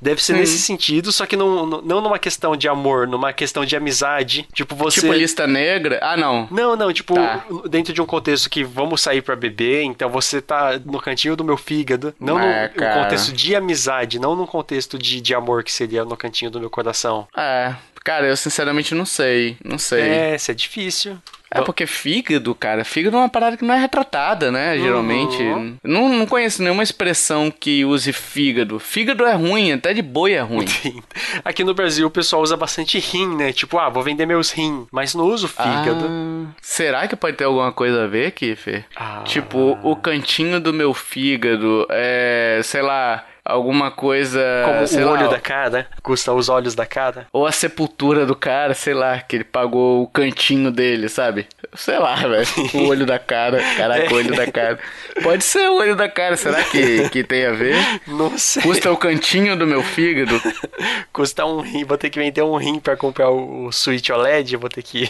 Deve 0.00 0.22
ser 0.22 0.34
Hum. 0.34 0.38
nesse 0.38 0.58
sentido, 0.58 1.10
só 1.12 1.26
que 1.26 1.36
não, 1.36 1.47
não 1.82 2.00
numa 2.00 2.18
questão 2.18 2.56
de 2.56 2.68
amor, 2.68 3.06
numa 3.06 3.32
questão 3.32 3.64
de 3.64 3.76
amizade. 3.76 4.46
Tipo, 4.52 4.74
você. 4.74 5.00
Tipo 5.00 5.12
lista 5.12 5.46
negra? 5.46 5.98
Ah, 6.02 6.16
não. 6.16 6.48
Não, 6.50 6.76
não, 6.76 6.92
tipo, 6.92 7.14
Tá. 7.14 7.44
dentro 7.68 7.92
de 7.92 8.00
um 8.00 8.06
contexto 8.06 8.48
que 8.50 8.62
vamos 8.64 9.00
sair 9.00 9.22
pra 9.22 9.34
beber, 9.36 9.82
então 9.82 10.08
você 10.08 10.40
tá 10.40 10.78
no 10.84 11.00
cantinho 11.00 11.34
do 11.36 11.44
meu 11.44 11.56
fígado, 11.56 12.14
não 12.20 12.38
É, 12.38 12.68
no, 12.68 12.74
cara. 12.74 12.96
no 12.96 13.02
contexto 13.04 13.32
de 13.32 13.54
amizade, 13.56 14.18
não 14.18 14.34
no 14.36 14.46
contexto 14.46 14.98
de, 14.98 15.20
de 15.20 15.34
amor 15.34 15.62
que 15.64 15.72
seria 15.72 16.04
no 16.04 16.16
cantinho 16.16 16.50
do 16.50 16.60
meu 16.60 16.70
coração. 16.70 17.26
É, 17.36 17.74
cara, 18.04 18.26
eu 18.26 18.36
sinceramente 18.36 18.94
não 18.94 19.04
sei, 19.06 19.56
não 19.64 19.78
sei. 19.78 20.02
É, 20.02 20.34
isso 20.36 20.50
é 20.50 20.54
difícil. 20.54 21.18
É 21.50 21.62
porque 21.62 21.86
fígado, 21.86 22.54
cara, 22.54 22.84
fígado 22.84 23.16
é 23.16 23.20
uma 23.20 23.28
parada 23.28 23.56
que 23.56 23.64
não 23.64 23.74
é 23.74 23.78
retratada, 23.78 24.52
né? 24.52 24.78
Geralmente. 24.78 25.42
Uhum. 25.42 25.76
Não, 25.82 26.08
não 26.08 26.26
conheço 26.26 26.62
nenhuma 26.62 26.82
expressão 26.82 27.50
que 27.50 27.84
use 27.84 28.12
fígado. 28.12 28.78
Fígado 28.78 29.24
é 29.24 29.34
ruim, 29.34 29.72
até 29.72 29.94
de 29.94 30.02
boi 30.02 30.32
é 30.32 30.40
ruim. 30.40 30.66
Aqui 31.44 31.64
no 31.64 31.74
Brasil 31.74 32.06
o 32.06 32.10
pessoal 32.10 32.42
usa 32.42 32.56
bastante 32.56 32.98
rim, 32.98 33.34
né? 33.36 33.52
Tipo, 33.52 33.78
ah, 33.78 33.88
vou 33.88 34.02
vender 34.02 34.26
meus 34.26 34.50
rim, 34.50 34.86
mas 34.92 35.14
não 35.14 35.24
uso 35.24 35.48
fígado. 35.48 36.06
Ah, 36.06 36.54
será 36.60 37.08
que 37.08 37.16
pode 37.16 37.36
ter 37.36 37.44
alguma 37.44 37.72
coisa 37.72 38.04
a 38.04 38.06
ver, 38.06 38.32
Kiffer? 38.32 38.84
Ah. 38.94 39.22
Tipo, 39.24 39.78
o 39.82 39.96
cantinho 39.96 40.60
do 40.60 40.72
meu 40.72 40.92
fígado 40.92 41.86
é, 41.90 42.60
sei 42.62 42.82
lá, 42.82 43.24
alguma 43.48 43.90
coisa. 43.90 44.40
Como 44.64 45.02
o 45.02 45.06
lá, 45.06 45.12
olho 45.12 45.30
da 45.30 45.40
cara, 45.40 45.86
custa 46.02 46.32
os 46.32 46.48
olhos 46.48 46.74
da 46.74 46.84
cara. 46.86 47.26
Ou 47.32 47.46
a 47.46 47.52
sepultura 47.52 48.26
do 48.26 48.36
cara, 48.36 48.74
sei 48.74 48.94
lá, 48.94 49.18
que 49.20 49.36
ele 49.36 49.44
pagou 49.44 50.02
o 50.02 50.06
cantinho 50.06 50.70
dele, 50.70 51.08
sabe? 51.08 51.46
Sei 51.74 51.98
lá, 51.98 52.14
velho. 52.28 52.46
O 52.74 52.88
olho 52.88 53.06
da 53.06 53.18
cara. 53.18 53.60
Caraca, 53.76 54.12
o 54.12 54.16
olho 54.16 54.34
da 54.36 54.46
cara. 54.52 54.78
Pode 55.22 55.42
ser 55.44 55.68
o 55.70 55.76
olho 55.78 55.96
da 55.96 56.08
cara, 56.08 56.36
será 56.36 56.62
que, 56.64 57.08
que 57.08 57.24
tem 57.24 57.46
a 57.46 57.52
ver? 57.52 57.74
Não 58.06 58.36
sei. 58.36 58.62
Custa 58.62 58.92
o 58.92 58.96
cantinho 58.96 59.56
do 59.56 59.66
meu 59.66 59.82
fígado. 59.82 60.40
Custa 61.12 61.44
um 61.46 61.60
rim, 61.60 61.84
vou 61.84 61.96
ter 61.98 62.10
que 62.10 62.18
vender 62.18 62.42
um 62.42 62.56
rim 62.56 62.78
pra 62.78 62.96
comprar 62.96 63.30
o, 63.30 63.66
o 63.66 63.72
Switch 63.72 64.08
OLED, 64.10 64.56
vou 64.56 64.68
ter 64.68 64.82
que. 64.82 65.06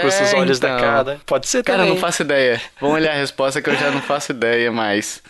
Custa 0.00 0.24
os 0.24 0.32
É, 0.32 0.36
olhos 0.36 0.58
da 0.58 0.68
então. 0.70 0.80
cara. 0.80 1.20
Pode 1.24 1.48
ser 1.48 1.62
Cara, 1.62 1.78
também. 1.78 1.94
não 1.94 2.00
faço 2.00 2.22
ideia. 2.22 2.60
Vamos 2.80 2.96
olhar 2.96 3.12
a 3.12 3.16
resposta 3.18 3.62
que 3.62 3.70
eu 3.70 3.76
já 3.76 3.90
não 3.90 4.00
faço 4.02 4.32
ideia 4.32 4.70
mais. 4.72 5.22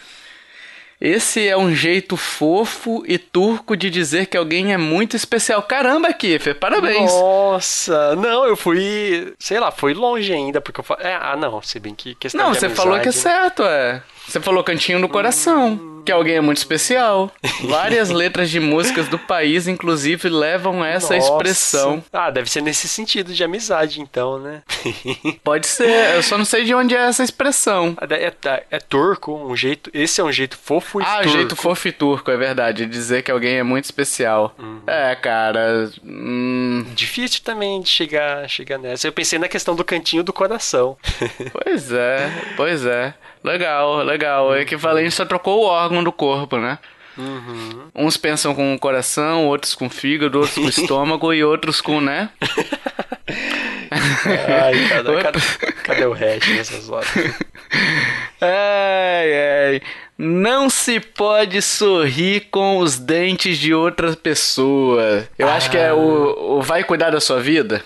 Esse 1.01 1.47
é 1.47 1.57
um 1.57 1.75
jeito 1.75 2.17
fofo 2.17 3.03
e 3.07 3.19
turco 3.19 3.77
de 3.77 3.91
dizer 3.91 4.27
que 4.27 4.37
alguém 4.37 4.73
é 4.73 4.79
muito 4.79 5.15
especial. 5.15 5.63
Caramba, 5.63 6.13
Kiffer, 6.13 6.59
parabéns. 6.59 7.13
Nossa, 7.13 8.17
não, 8.17 8.47
eu 8.47 8.57
fui, 8.57 9.35
sei 9.39 9.61
lá, 9.61 9.71
fui 9.71 9.93
longe 9.93 10.33
ainda, 10.33 10.61
porque 10.61 10.81
eu 10.81 10.85
falei, 10.85 11.07
é, 11.07 11.15
ah, 11.15 11.37
não, 11.37 11.61
se 11.61 11.79
bem 11.79 11.95
que 11.95 12.15
questão 12.15 12.47
Não, 12.47 12.55
você 12.55 12.71
falou 12.71 12.99
que 12.99 13.09
é 13.09 13.11
amizade, 13.11 13.29
né? 13.29 13.41
certo, 13.41 13.63
é. 13.65 14.03
Você 14.27 14.41
falou 14.41 14.62
cantinho 14.65 15.01
do 15.01 15.09
coração, 15.09 16.03
que 16.05 16.12
alguém 16.12 16.35
é 16.37 16.41
muito 16.41 16.59
especial. 16.59 17.31
Várias 17.65 18.11
letras 18.11 18.51
de 18.51 18.61
músicas 18.61 19.09
do 19.09 19.19
país, 19.19 19.67
inclusive, 19.69 20.29
levam 20.29 20.85
essa 20.85 21.15
Nossa. 21.17 21.33
expressão. 21.33 22.05
Ah, 22.12 22.31
deve 22.31 22.51
ser 22.51 22.61
nesse 22.62 22.89
sentido 22.89 23.33
de 23.33 23.43
amizade, 23.45 24.01
então, 24.01 24.39
né? 24.39 24.62
Pode 25.43 25.67
ser, 25.67 26.15
eu 26.15 26.23
só 26.23 26.37
não 26.39 26.45
sei 26.45 26.65
de 26.65 26.75
onde 26.75 26.95
é 26.95 26.99
essa 27.07 27.23
expressão. 27.25 27.97
é, 28.11 28.33
é, 28.49 28.65
é 28.71 28.79
turco, 28.79 29.33
um 29.35 29.57
jeito, 29.57 29.91
esse 29.95 30.21
é 30.21 30.25
um 30.25 30.33
jeito 30.33 30.57
fofo 30.57 31.01
e 31.01 31.05
Ah, 31.05 31.17
turco. 31.23 31.29
jeito 31.31 31.57
fofo 31.57 31.89
e 31.89 31.93
turco, 31.93 32.31
é 32.31 32.37
verdade. 32.37 32.87
Dizer 32.87 33.23
que 33.23 33.31
alguém 33.31 33.57
é 33.57 33.62
muito 33.62 33.85
especial. 33.85 34.55
Uhum. 34.59 34.81
É, 34.87 35.15
cara. 35.17 35.91
Hum, 36.05 36.85
Difícil 36.95 37.41
também 37.43 37.81
de 37.81 37.89
chegar, 37.89 38.49
chegar 38.49 38.79
nessa. 38.79 39.07
Eu 39.07 39.12
pensei 39.12 39.39
na 39.39 39.49
questão 39.49 39.75
do 39.75 39.85
cantinho 39.85 40.23
do 40.23 40.33
coração. 40.33 40.97
pois 41.53 41.91
é, 41.93 42.31
pois 42.57 42.85
é. 42.87 43.15
Legal, 43.47 44.03
legal. 44.03 44.49
O 44.49 44.57
equivalente 44.57 45.13
só 45.13 45.25
trocou 45.25 45.63
o 45.63 45.67
órgão 45.67 46.03
do 46.03 46.11
corpo, 46.11 46.59
né? 46.59 46.81
Uhum. 47.17 47.89
Uns 47.95 48.17
pensam 48.17 48.53
com 48.55 48.75
o 48.75 48.79
coração, 48.79 49.47
outros 49.47 49.73
com 49.75 49.87
o 49.87 49.91
fígado, 49.91 50.41
outros 50.41 50.57
com 50.57 50.63
o 50.63 50.69
estômago 50.83 51.33
e 51.33 51.45
outros 51.45 51.81
com, 51.81 52.01
né? 52.01 52.29
Ai, 53.89 54.75
cadê, 54.91 55.23
cadê, 55.23 55.73
cadê 55.85 56.07
o 56.07 56.13
hash 56.13 56.49
nessas 56.49 56.91
horas? 56.91 57.09
Ai, 58.39 59.33
ai. 59.33 59.83
Não 60.19 60.69
se 60.69 61.01
pode 61.01 61.63
sorrir 61.63 62.49
com 62.51 62.79
os 62.79 62.99
dentes 62.99 63.57
de 63.57 63.73
outra 63.73 64.15
pessoa. 64.15 65.27
Eu 65.39 65.49
acho 65.49 65.71
que 65.71 65.79
é 65.79 65.93
o, 65.93 66.59
o 66.59 66.63
vai 66.63 66.85
cuidar 66.85 67.11
da 67.11 67.21
sua 67.21 67.41
vida. 67.41 67.83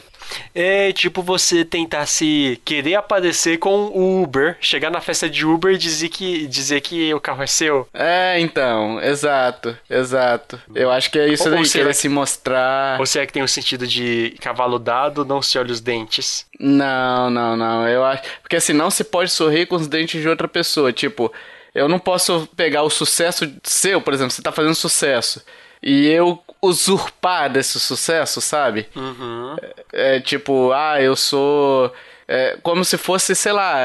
É 0.54 0.92
tipo 0.92 1.22
você 1.22 1.64
tentar 1.64 2.06
se 2.06 2.60
querer 2.64 2.94
aparecer 2.96 3.58
com 3.58 3.86
o 3.86 4.22
Uber, 4.22 4.56
chegar 4.60 4.90
na 4.90 5.00
festa 5.00 5.28
de 5.28 5.44
Uber 5.46 5.74
e 5.74 5.78
dizer 5.78 6.08
que, 6.08 6.46
dizer 6.46 6.80
que 6.80 7.12
o 7.14 7.20
carro 7.20 7.42
é 7.42 7.46
seu. 7.46 7.88
É, 7.92 8.38
então, 8.40 9.00
exato, 9.02 9.76
exato. 9.88 10.60
Eu 10.74 10.90
acho 10.90 11.10
que 11.10 11.18
é 11.18 11.28
isso 11.28 11.44
Ou 11.44 11.50
daí, 11.54 11.68
querer 11.68 11.88
que- 11.88 11.94
se 11.94 12.08
mostrar. 12.08 12.98
Ou 13.00 13.06
será 13.06 13.26
que 13.26 13.32
tem 13.32 13.42
um 13.42 13.46
sentido 13.48 13.86
de 13.86 14.34
cavalo 14.40 14.78
dado, 14.78 15.24
não 15.24 15.40
se 15.42 15.58
olha 15.58 15.72
os 15.72 15.80
dentes? 15.80 16.46
Não, 16.58 17.30
não, 17.30 17.56
não. 17.56 17.88
Eu 17.88 18.04
acho. 18.04 18.22
Porque 18.42 18.56
assim, 18.56 18.72
não 18.72 18.90
se 18.90 19.04
pode 19.04 19.30
sorrir 19.30 19.66
com 19.66 19.76
os 19.76 19.86
dentes 19.88 20.20
de 20.20 20.28
outra 20.28 20.46
pessoa. 20.48 20.92
Tipo, 20.92 21.32
eu 21.74 21.88
não 21.88 21.98
posso 21.98 22.48
pegar 22.56 22.82
o 22.82 22.90
sucesso 22.90 23.50
seu, 23.62 24.00
por 24.00 24.12
exemplo, 24.12 24.30
você 24.32 24.42
tá 24.42 24.52
fazendo 24.52 24.74
sucesso. 24.74 25.42
E 25.82 26.06
eu 26.08 26.42
usurpar 26.62 27.50
desse 27.50 27.80
sucesso, 27.80 28.40
sabe? 28.40 28.88
Uhum. 28.94 29.56
É 29.92 30.20
tipo, 30.20 30.72
ah, 30.72 31.00
eu 31.00 31.16
sou. 31.16 31.92
É, 32.28 32.56
como 32.62 32.84
se 32.84 32.96
fosse, 32.96 33.34
sei 33.34 33.50
lá, 33.50 33.76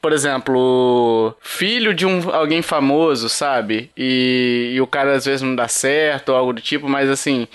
por 0.00 0.12
exemplo, 0.12 1.34
filho 1.40 1.92
de 1.92 2.06
um 2.06 2.30
alguém 2.32 2.62
famoso, 2.62 3.28
sabe? 3.28 3.90
E, 3.96 4.72
e 4.74 4.80
o 4.80 4.86
cara 4.86 5.14
às 5.14 5.24
vezes 5.24 5.42
não 5.42 5.56
dá 5.56 5.66
certo 5.66 6.28
ou 6.28 6.36
algo 6.36 6.52
do 6.52 6.60
tipo, 6.60 6.88
mas 6.88 7.10
assim, 7.10 7.48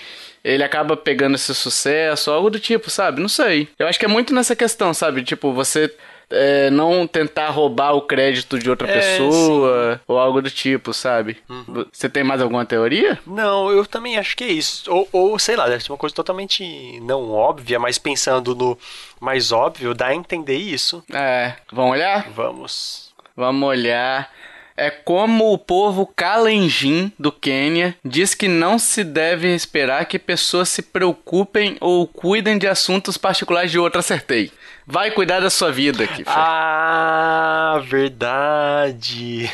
ele 0.44 0.62
acaba 0.62 0.98
pegando 0.98 1.36
esse 1.36 1.56
sucesso, 1.56 2.32
algo 2.32 2.50
do 2.50 2.60
tipo, 2.60 2.90
sabe? 2.90 3.22
Não 3.22 3.30
sei. 3.30 3.70
Eu 3.80 3.88
acho 3.88 3.98
que 3.98 4.06
é 4.06 4.10
muito 4.10 4.34
nessa 4.34 4.56
questão, 4.58 4.94
sabe? 4.94 5.24
Tipo, 5.24 5.54
você 5.54 5.92
é, 6.30 6.70
não 6.70 7.08
tentar 7.08 7.50
roubar 7.50 7.94
o 7.94 8.02
crédito 8.02 8.58
de 8.58 8.70
outra 8.70 8.88
É, 8.90 8.94
pessoa 8.94 10.02
ou 10.08 10.18
algo 10.18 10.42
do 10.42 10.50
tipo, 10.50 10.94
sabe? 10.94 11.38
Uhum. 11.50 11.86
Você 11.92 12.10
tem 12.10 12.24
mais 12.24 12.42
alguma 12.42 12.66
teoria? 12.66 13.20
Não, 13.26 13.72
eu 13.72 13.86
também 13.86 14.18
acho 14.18 14.36
que 14.36 14.44
é 14.44 14.52
isso. 14.52 14.92
Ou, 14.92 15.08
ou, 15.12 15.40
sei 15.40 15.56
lá, 15.56 15.68
deve 15.68 15.84
ser 15.84 15.92
uma 15.92 15.98
coisa 15.98 16.16
totalmente 16.16 17.00
não 17.02 17.32
óbvia, 17.32 17.80
mas 17.80 17.98
pensando 17.98 18.56
no 18.56 18.78
mais 19.20 19.52
óbvio, 19.52 19.94
dá 19.94 20.08
a 20.08 20.16
entender 20.16 20.58
isso. 20.58 21.04
É, 21.12 21.54
vamos 21.72 21.92
olhar? 21.92 22.30
Vamos. 22.32 23.14
Vamos 23.36 23.68
olhar. 23.68 24.30
É 24.78 24.90
como 24.90 25.54
o 25.54 25.58
povo 25.58 26.06
Kalenjin 26.06 27.12
do 27.18 27.32
Quênia 27.32 27.96
diz 28.04 28.34
que 28.34 28.48
não 28.48 28.78
se 28.78 29.06
deve 29.06 29.48
esperar 29.56 30.06
que 30.06 30.20
pessoas 30.20 30.68
se 30.68 30.82
preocupem 30.82 31.78
ou 31.80 32.06
cuidem 32.06 32.58
de 32.58 32.68
assuntos 32.68 33.18
particulares 33.18 33.72
de 33.72 33.80
outra. 33.80 34.00
Acertei. 34.02 34.52
Vai 34.88 35.10
cuidar 35.12 35.40
da 35.40 35.50
sua 35.50 35.72
vida, 35.72 36.06
Kiffer. 36.06 36.26
Ah, 36.28 37.82
verdade. 37.88 39.50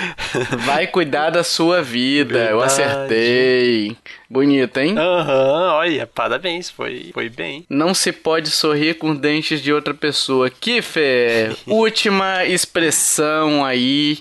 Vai 0.66 0.86
cuidar 0.86 1.30
da 1.30 1.42
sua 1.42 1.82
vida. 1.82 2.38
Eu 2.50 2.58
Verdade. 2.60 2.82
acertei. 2.82 3.96
Bonito, 4.28 4.76
hein? 4.78 4.94
Aham, 4.98 5.72
olha, 5.76 6.06
parabéns, 6.06 6.68
foi, 6.68 7.10
foi 7.14 7.28
bem. 7.30 7.64
Não 7.70 7.94
se 7.94 8.12
pode 8.12 8.50
sorrir 8.50 8.94
com 8.98 9.14
dentes 9.14 9.62
de 9.62 9.72
outra 9.72 9.94
pessoa. 9.94 10.50
Kiffer, 10.50 11.56
última 11.66 12.44
expressão 12.44 13.64
aí. 13.64 14.18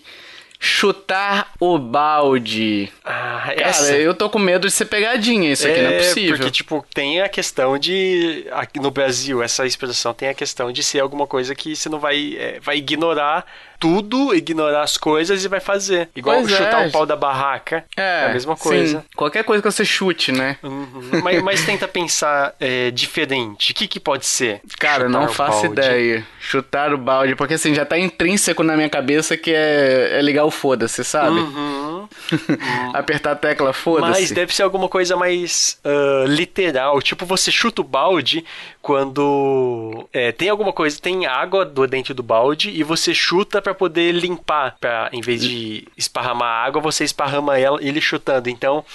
Chutar 0.60 1.52
o 1.60 1.78
balde. 1.78 2.92
Ah, 3.04 3.44
Cara, 3.48 3.62
essa... 3.62 3.98
eu 3.98 4.14
tô 4.14 4.30
com 4.30 4.40
medo 4.40 4.68
de 4.68 4.74
ser 4.74 4.86
pegadinha. 4.86 5.52
Isso 5.52 5.68
aqui 5.68 5.82
não 5.82 5.90
é 5.90 5.98
possível. 5.98 6.38
Porque, 6.38 6.52
tipo, 6.52 6.86
tem 6.94 7.22
a 7.22 7.30
questão 7.30 7.78
de. 7.78 8.46
Aqui 8.52 8.80
no 8.80 8.92
Brasil, 8.92 9.44
essa 9.44 9.66
expressão 9.66 10.14
tem 10.14 10.30
a 10.30 10.34
questão 10.34 10.72
de 10.72 10.82
ser 10.84 11.00
alguma 11.00 11.28
coisa 11.28 11.54
que 11.54 11.76
você 11.76 11.90
não 11.90 12.00
vai. 12.00 12.36
é, 12.38 12.60
vai 12.60 12.78
ignorar 12.78 13.46
tudo, 13.80 14.34
ignorar 14.34 14.84
as 14.84 14.98
coisas 14.98 15.44
e 15.44 15.48
vai 15.48 15.60
fazer. 15.60 16.10
Igual 16.16 16.42
Pois 16.42 16.52
é. 16.52 16.58
chutar 16.58 16.88
o 16.88 16.92
pau 16.92 17.06
da 17.06 17.16
barraca. 17.16 17.86
É, 17.96 18.26
a 18.26 18.34
mesma 18.34 18.56
coisa. 18.56 19.00
sim. 19.00 19.06
Qualquer 19.16 19.44
coisa 19.44 19.62
que 19.62 19.72
você 19.72 19.86
chute, 19.86 20.32
né? 20.32 20.58
Uhum. 20.64 21.22
mas, 21.24 21.42
mas 21.42 21.66
tenta 21.66 21.88
pensar 21.88 22.54
é, 22.60 22.92
diferente. 22.92 23.72
O 23.72 23.76
que, 23.76 23.88
que 23.88 24.00
pode 24.00 24.26
ser? 24.26 24.62
Cara, 24.80 25.06
Chutar 25.06 25.10
não 25.10 25.28
faço 25.30 25.62
balde. 25.64 25.74
ideia. 25.74 26.28
Chutar 26.40 26.94
o 26.94 26.98
balde, 26.98 27.36
porque 27.36 27.56
assim, 27.56 27.74
já 27.74 27.86
tá 27.86 27.98
intrínseco 27.98 28.64
na 28.64 28.76
minha 28.76 28.90
cabeça 28.90 29.38
que 29.38 29.52
é, 29.52 30.20
é 30.20 30.22
ligar 30.22 30.46
o 30.46 30.52
foda-se, 30.52 31.04
sabe? 31.04 31.38
Uhum. 31.38 32.08
Apertar 32.94 33.32
a 33.32 33.36
tecla 33.36 33.68
Mas 33.68 33.78
foda-se. 33.78 34.34
deve 34.34 34.54
ser 34.54 34.64
alguma 34.64 34.88
coisa 34.88 35.16
mais 35.16 35.80
ah, 35.84 36.26
literal. 36.28 37.02
Tipo, 37.02 37.26
você 37.26 37.52
chuta 37.52 37.82
o 37.82 37.84
balde 37.84 38.46
quando 38.82 40.08
é, 40.14 40.32
tem 40.32 40.50
alguma 40.50 40.72
coisa, 40.72 41.00
tem 41.00 41.26
água 41.26 41.66
do 41.66 41.88
dentro 41.88 42.14
do 42.14 42.24
balde 42.24 42.70
e 42.70 42.84
você 42.84 43.14
chuta 43.14 43.62
pra 43.66 43.74
poder 43.74 44.12
limpar. 44.12 44.76
Pra, 44.80 45.10
em 45.12 45.22
vez 45.22 45.42
de 45.42 45.88
esparramar 45.98 46.66
água, 46.66 46.80
você 46.80 47.04
esparrama 47.04 47.58
ela, 47.58 47.80
ele 47.84 48.00
chutando. 48.00 48.48
Então, 48.48 48.86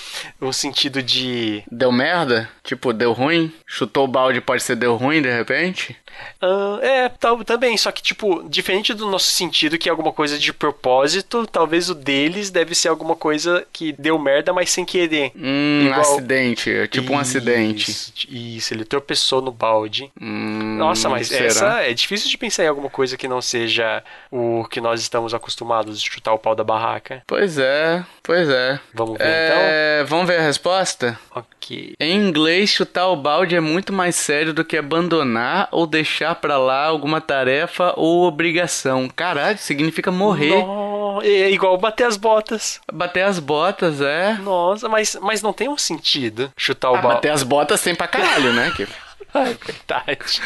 um 0.40 0.52
sentido 0.52 1.02
de. 1.02 1.64
Deu 1.70 1.90
merda? 1.90 2.48
Tipo, 2.62 2.92
deu 2.92 3.12
ruim? 3.12 3.52
Chutou 3.66 4.04
o 4.04 4.08
balde, 4.08 4.40
pode 4.40 4.62
ser 4.62 4.76
deu 4.76 4.94
ruim 4.94 5.20
de 5.20 5.28
repente? 5.30 5.96
ah, 6.40 6.78
é, 6.82 7.08
tal, 7.08 7.42
também. 7.44 7.76
Só 7.76 7.90
que, 7.90 8.02
tipo, 8.02 8.48
diferente 8.48 8.94
do 8.94 9.10
nosso 9.10 9.30
sentido, 9.32 9.76
que 9.76 9.88
é 9.88 9.90
alguma 9.90 10.12
coisa 10.12 10.38
de 10.38 10.52
propósito, 10.52 11.46
talvez 11.46 11.90
o 11.90 11.94
deles 11.94 12.50
deve 12.50 12.74
ser 12.74 12.88
alguma 12.88 13.16
coisa 13.16 13.66
que 13.72 13.92
deu 13.92 14.18
merda, 14.18 14.52
mas 14.52 14.70
sem 14.70 14.84
querer. 14.84 15.32
Hum, 15.34 15.86
Igual- 15.86 16.00
acidente. 16.00 16.70
é 16.70 16.86
Tipo 16.86 17.12
um 17.14 17.18
acidente. 17.18 17.90
Isso, 17.90 18.12
Isso, 18.28 18.74
ele 18.74 18.84
tropeçou 18.84 19.40
no 19.42 19.50
balde. 19.50 20.10
Hum, 20.20 20.76
Nossa, 20.78 21.08
mas 21.08 21.26
será? 21.28 21.44
essa 21.46 21.80
é 21.82 21.92
difícil 21.94 22.28
de 22.30 22.38
pensar 22.38 22.64
em 22.64 22.68
alguma 22.68 22.90
coisa 22.90 23.16
que 23.16 23.26
não 23.26 23.40
seja 23.42 24.02
o 24.30 24.59
que 24.68 24.80
nós 24.80 25.00
estamos 25.00 25.32
acostumados 25.34 26.00
de 26.00 26.10
chutar 26.10 26.32
o 26.32 26.38
pau 26.38 26.54
da 26.54 26.64
barraca. 26.64 27.22
Pois 27.26 27.58
é, 27.58 28.04
pois 28.22 28.48
é. 28.48 28.78
Vamos 28.94 29.18
ver 29.18 29.24
É, 29.26 30.04
Vamos 30.06 30.26
ver 30.26 30.38
a 30.38 30.42
resposta? 30.42 31.18
então? 31.30 31.42
Ok. 31.60 31.94
Em 32.00 32.16
inglês, 32.16 32.70
chutar 32.70 33.08
o 33.08 33.16
balde 33.16 33.54
é 33.54 33.60
muito 33.60 33.92
mais 33.92 34.16
sério 34.16 34.52
do 34.52 34.64
que 34.64 34.76
abandonar 34.76 35.68
ou 35.70 35.86
deixar 35.86 36.34
pra 36.36 36.56
lá 36.58 36.84
alguma 36.86 37.20
tarefa 37.20 37.92
ou 37.96 38.24
obrigação. 38.24 39.08
Caralho, 39.14 39.58
significa 39.58 40.10
morrer. 40.10 40.56
No- 40.62 41.20
É 41.22 41.50
igual 41.50 41.76
bater 41.76 42.04
as 42.06 42.16
botas. 42.16 42.80
Bater 42.90 43.22
as 43.24 43.38
botas, 43.38 44.00
é. 44.00 44.34
Nossa, 44.42 44.88
mas, 44.88 45.16
mas 45.20 45.42
não 45.42 45.52
tem 45.52 45.68
um 45.68 45.76
sentido 45.76 46.50
chutar 46.56 46.90
o 46.90 46.94
Ah, 46.94 46.98
balde. 47.02 47.16
bater 47.16 47.30
as 47.30 47.42
botas 47.42 47.82
tem 47.82 47.94
pra 47.94 48.08
caralho, 48.08 48.52
né? 48.54 48.72
Que... 48.74 48.86
É 49.40 49.54
verdade. 49.54 50.42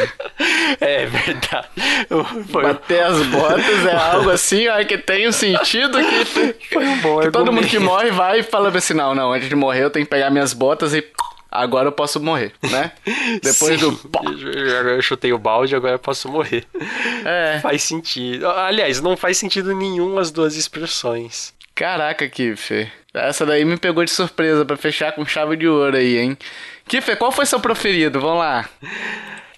É 0.80 1.06
verdade. 1.06 1.68
Foi, 2.50 2.62
Bater 2.62 3.02
as 3.04 3.26
botas 3.26 3.86
é 3.86 3.94
algo 3.96 4.30
assim, 4.30 4.68
ó, 4.68 4.82
que 4.84 4.98
tem 4.98 5.28
um 5.28 5.32
sentido 5.32 5.98
que, 5.98 6.24
foi 6.72 6.86
um 6.86 6.98
bom 6.98 7.20
que 7.20 7.30
todo 7.30 7.52
mundo 7.52 7.66
que 7.66 7.78
morre 7.78 8.10
vai 8.10 8.40
e 8.40 8.42
fala 8.42 8.68
assim, 8.76 8.94
não, 8.94 9.14
não, 9.14 9.32
antes 9.32 9.48
de 9.48 9.54
morrer 9.54 9.84
eu 9.84 9.90
tenho 9.90 10.04
que 10.04 10.10
pegar 10.10 10.30
minhas 10.30 10.52
botas 10.52 10.92
e 10.94 11.04
agora 11.50 11.88
eu 11.88 11.92
posso 11.92 12.20
morrer, 12.20 12.52
né? 12.62 12.92
Depois 13.42 13.80
Sim. 13.80 13.90
do... 13.90 14.00
Agora 14.18 14.96
eu 14.96 15.02
chutei 15.02 15.32
o 15.32 15.38
balde, 15.38 15.74
agora 15.74 15.94
eu 15.94 15.98
posso 15.98 16.28
morrer. 16.28 16.66
É, 17.24 17.60
Faz 17.62 17.82
sentido. 17.82 18.48
Aliás, 18.48 19.00
não 19.00 19.16
faz 19.16 19.38
sentido 19.38 19.74
nenhum 19.74 20.18
as 20.18 20.30
duas 20.30 20.56
expressões. 20.56 21.54
caraca, 21.74 22.28
Kiffer. 22.28 22.92
Essa 23.14 23.46
daí 23.46 23.64
me 23.64 23.76
pegou 23.76 24.04
de 24.04 24.10
surpresa 24.10 24.64
pra 24.64 24.76
fechar 24.76 25.12
com 25.12 25.24
chave 25.24 25.56
de 25.56 25.68
ouro 25.68 25.96
aí, 25.96 26.18
hein? 26.18 26.36
Kiffer, 26.88 27.16
qual 27.16 27.30
foi 27.30 27.46
seu 27.46 27.60
preferido? 27.60 28.20
Vamos 28.20 28.40
lá. 28.40 28.68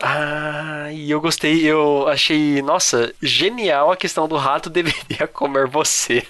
Ah, 0.01 0.89
e 0.93 1.11
eu 1.11 1.21
gostei, 1.21 1.65
eu 1.65 2.07
achei, 2.09 2.61
nossa, 2.61 3.13
genial 3.23 3.91
a 3.91 3.97
questão 3.97 4.29
do 4.29 4.37
rato 4.37 4.69
deveria 4.71 5.27
comer 5.27 5.67
você. 5.67 6.23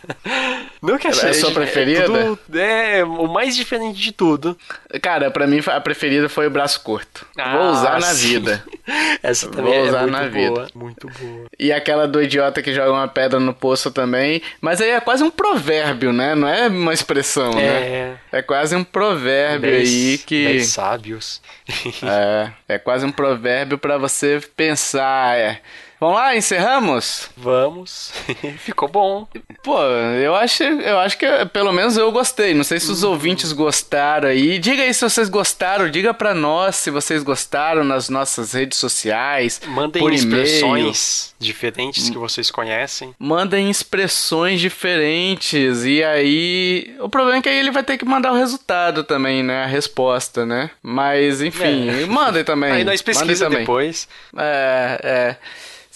Não 0.81 0.97
que 0.99 1.09
achei. 1.09 1.29
É 1.29 1.33
a 1.33 1.35
sua 1.35 1.51
preferida? 1.51 2.05
tudo- 2.05 2.39
É, 2.59 3.03
o 3.05 3.27
mais 3.27 3.57
diferente 3.57 3.99
de 4.01 4.13
tudo. 4.13 4.57
Cara, 5.03 5.31
pra 5.31 5.47
mim 5.47 5.61
a 5.67 5.81
preferida 5.81 6.29
foi 6.29 6.47
o 6.47 6.51
braço 6.51 6.81
curto. 6.83 7.27
Vou 7.35 7.45
Ah, 7.45 7.71
usar 7.73 7.95
na 8.01 8.07
sim. 8.15 8.29
vida. 8.29 8.63
Essa 9.23 9.49
também 9.49 9.65
Vou 9.65 9.75
é 9.75 9.89
usar 9.89 10.01
muito 10.03 10.13
na 10.13 10.19
boa. 10.21 10.31
vida. 10.31 10.67
Muito 10.75 11.09
boa. 11.09 11.47
E 11.59 11.73
aquela 11.73 12.07
do 12.07 12.23
idiota 12.23 12.63
que 12.63 12.73
joga 12.73 12.93
uma 12.93 13.09
pedra 13.09 13.41
no 13.41 13.53
poço 13.53 13.91
também. 13.91 14.41
Mas 14.61 14.81
aí 14.81 14.91
é 14.91 15.01
quase 15.01 15.25
um 15.25 15.31
provérbio, 15.31 16.13
né? 16.13 16.35
Não 16.37 16.47
é 16.47 16.69
uma 16.69 16.95
expressão, 16.95 17.53
né? 17.53 17.65
É. 17.65 18.17
É 18.31 18.43
quase 18.43 18.77
um 18.77 18.85
provérbio 18.85 19.71
Dez- 19.73 19.89
aí 19.89 20.19
que. 20.19 20.45
dez 20.45 20.67
sábios. 20.69 21.41
É, 22.05 22.51
é 22.75 22.79
quase 22.79 23.05
um 23.05 23.11
provérbio 23.11 23.56
pra 23.79 23.97
você 23.99 24.41
pensar. 24.57 25.37
É. 25.39 25.61
Vamos 26.07 26.21
lá, 26.21 26.37
encerramos? 26.37 27.29
Vamos. 27.37 28.13
Ficou 28.59 28.89
bom. 28.89 29.27
Pô, 29.61 29.83
eu 29.83 30.37
acho, 30.37 30.63
eu 30.63 31.01
acho 31.01 31.19
que 31.19 31.27
pelo 31.53 31.73
menos 31.73 31.97
eu 31.97 32.13
gostei. 32.13 32.55
Não 32.55 32.63
sei 32.63 32.79
se 32.79 32.93
os 32.93 33.03
ouvintes 33.03 33.51
gostaram 33.53 34.29
aí. 34.29 34.61
Diga 34.61 34.85
aí 34.85 34.95
se 34.95 35.03
vocês 35.03 35.29
gostaram, 35.29 35.91
diga 35.91 36.15
pra 36.15 36.33
nós 36.33 36.77
se 36.77 36.93
vocês 36.93 37.25
gostaram 37.25 37.83
nas 37.83 38.09
nossas 38.09 38.53
redes 38.53 38.79
sociais, 38.79 39.61
Mandem 39.67 40.15
expressões 40.15 41.35
diferentes 41.41 42.09
que 42.09 42.17
vocês 42.17 42.53
conhecem. 42.53 43.13
Mandem 43.19 43.69
expressões 43.69 44.61
diferentes 44.61 45.85
e 45.85 46.05
aí 46.05 46.95
o 47.01 47.09
problema 47.09 47.39
é 47.39 47.43
que 47.43 47.49
aí 47.49 47.59
ele 47.59 47.73
vai 47.73 47.83
ter 47.83 47.99
que 47.99 48.05
mandar 48.05 48.31
o 48.31 48.37
resultado 48.37 49.03
também, 49.03 49.43
né? 49.43 49.65
A 49.65 49.67
resposta, 49.67 50.47
né? 50.47 50.71
Mas 50.81 51.43
enfim, 51.43 51.89
É. 51.89 52.07
mandem 52.07 52.45
também. 52.45 52.71
Aí 52.77 52.85
nós 52.85 53.01
também. 53.03 53.61
depois. 53.61 54.07
É, 54.37 55.01
é. 55.03 55.37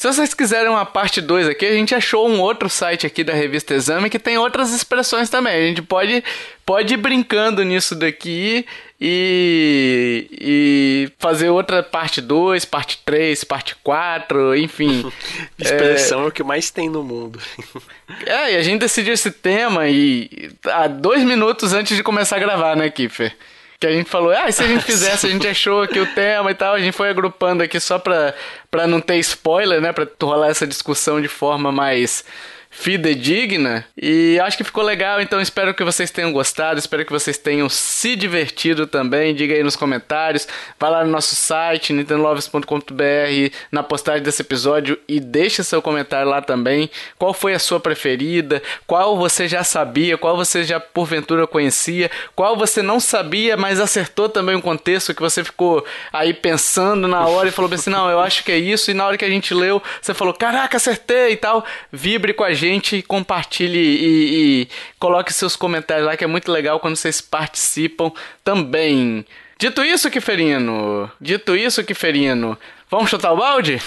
Se 0.00 0.06
vocês 0.06 0.32
quiserem 0.32 0.70
uma 0.70 0.86
parte 0.86 1.20
2 1.20 1.46
aqui, 1.46 1.66
a 1.66 1.74
gente 1.74 1.94
achou 1.94 2.26
um 2.26 2.40
outro 2.40 2.70
site 2.70 3.06
aqui 3.06 3.22
da 3.22 3.34
revista 3.34 3.74
Exame 3.74 4.08
que 4.08 4.18
tem 4.18 4.38
outras 4.38 4.72
expressões 4.72 5.28
também. 5.28 5.52
A 5.52 5.66
gente 5.66 5.82
pode, 5.82 6.24
pode 6.64 6.94
ir 6.94 6.96
brincando 6.96 7.62
nisso 7.62 7.94
daqui 7.94 8.64
e, 8.98 10.26
e 10.40 11.12
fazer 11.18 11.50
outra 11.50 11.82
parte 11.82 12.22
2, 12.22 12.64
parte 12.64 12.98
3, 13.04 13.44
parte 13.44 13.76
4, 13.84 14.56
enfim. 14.56 15.04
Expressão 15.60 16.24
é... 16.24 16.28
o 16.28 16.32
que 16.32 16.42
mais 16.42 16.70
tem 16.70 16.88
no 16.88 17.02
mundo. 17.02 17.38
É, 18.26 18.54
e 18.54 18.56
a 18.56 18.62
gente 18.62 18.80
decidiu 18.80 19.14
esse 19.14 19.30
tema 19.30 19.88
e 19.88 20.50
há 20.66 20.88
dois 20.88 21.22
minutos 21.22 21.72
antes 21.72 21.96
de 21.96 22.02
começar 22.02 22.36
a 22.36 22.40
gravar, 22.40 22.76
né, 22.76 22.90
Kiffer? 22.90 23.34
Que 23.80 23.86
a 23.86 23.92
gente 23.92 24.10
falou, 24.10 24.30
ah, 24.30 24.48
e 24.48 24.52
se 24.52 24.62
a 24.62 24.66
gente 24.66 24.84
fizesse, 24.86 25.26
a 25.26 25.30
gente 25.30 25.48
achou 25.48 25.82
aqui 25.82 25.98
o 25.98 26.06
tema 26.14 26.50
e 26.50 26.54
tal, 26.54 26.74
a 26.74 26.78
gente 26.78 26.92
foi 26.92 27.08
agrupando 27.08 27.62
aqui 27.62 27.80
só 27.80 27.98
pra, 27.98 28.34
pra 28.70 28.86
não 28.86 29.00
ter 29.00 29.16
spoiler, 29.16 29.80
né, 29.80 29.90
pra 29.92 30.06
rolar 30.22 30.48
essa 30.48 30.66
discussão 30.66 31.20
de 31.20 31.28
forma 31.28 31.72
mais 31.72 32.22
fidedigna. 32.70 33.84
E 34.00 34.38
acho 34.40 34.56
que 34.56 34.64
ficou 34.64 34.84
legal, 34.84 35.20
então 35.20 35.40
espero 35.40 35.74
que 35.74 35.82
vocês 35.82 36.10
tenham 36.10 36.32
gostado, 36.32 36.78
espero 36.78 37.04
que 37.04 37.12
vocês 37.12 37.36
tenham 37.36 37.68
se 37.68 38.14
divertido 38.14 38.86
também. 38.86 39.34
Diga 39.34 39.54
aí 39.54 39.62
nos 39.62 39.76
comentários, 39.76 40.46
vai 40.78 40.90
lá 40.90 41.04
no 41.04 41.10
nosso 41.10 41.34
site, 41.34 41.92
nintendolovers.com.br, 41.92 43.54
na 43.72 43.82
postagem 43.82 44.22
desse 44.22 44.42
episódio 44.42 44.98
e 45.08 45.18
deixa 45.18 45.64
seu 45.64 45.82
comentário 45.82 46.30
lá 46.30 46.40
também. 46.40 46.88
Qual 47.18 47.34
foi 47.34 47.54
a 47.54 47.58
sua 47.58 47.80
preferida? 47.80 48.62
Qual 48.86 49.18
você 49.18 49.48
já 49.48 49.64
sabia? 49.64 50.16
Qual 50.16 50.36
você 50.36 50.62
já 50.62 50.78
porventura 50.78 51.46
conhecia? 51.46 52.10
Qual 52.36 52.56
você 52.56 52.82
não 52.82 53.00
sabia, 53.00 53.56
mas 53.56 53.80
acertou 53.80 54.28
também 54.28 54.54
o 54.54 54.62
contexto 54.62 55.14
que 55.14 55.20
você 55.20 55.42
ficou 55.42 55.84
aí 56.12 56.32
pensando 56.32 57.08
na 57.08 57.26
hora 57.26 57.48
e 57.48 57.52
falou 57.52 57.72
assim: 57.72 57.90
não, 57.90 58.08
eu 58.08 58.20
acho 58.20 58.44
que 58.44 58.52
é 58.52 58.58
isso. 58.58 58.90
E 58.90 58.94
na 58.94 59.06
hora 59.06 59.18
que 59.18 59.24
a 59.24 59.30
gente 59.30 59.52
leu, 59.52 59.82
você 60.00 60.14
falou: 60.14 60.32
caraca, 60.32 60.76
acertei 60.76 61.32
e 61.32 61.36
tal. 61.36 61.64
Vibre 61.92 62.32
com 62.32 62.44
a 62.44 62.52
gente, 62.52 62.59
compartilhe 63.06 63.78
e, 63.78 64.62
e 64.62 64.68
coloque 64.98 65.32
seus 65.32 65.56
comentários 65.56 66.06
lá, 66.06 66.16
que 66.16 66.24
é 66.24 66.26
muito 66.26 66.50
legal 66.50 66.80
quando 66.80 66.96
vocês 66.96 67.20
participam 67.20 68.12
também. 68.44 69.24
Dito 69.58 69.84
isso, 69.84 70.10
Kiferino, 70.10 71.10
dito 71.20 71.54
isso, 71.54 71.84
Kiferino, 71.84 72.58
vamos 72.90 73.10
chutar 73.10 73.32
o 73.32 73.36
balde? 73.36 73.78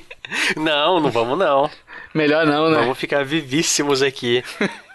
não, 0.56 1.00
não 1.00 1.10
vamos 1.10 1.38
não. 1.38 1.70
Melhor 2.14 2.46
não, 2.46 2.70
né? 2.70 2.78
Vamos 2.80 2.98
ficar 2.98 3.24
vivíssimos 3.24 4.02
aqui. 4.02 4.42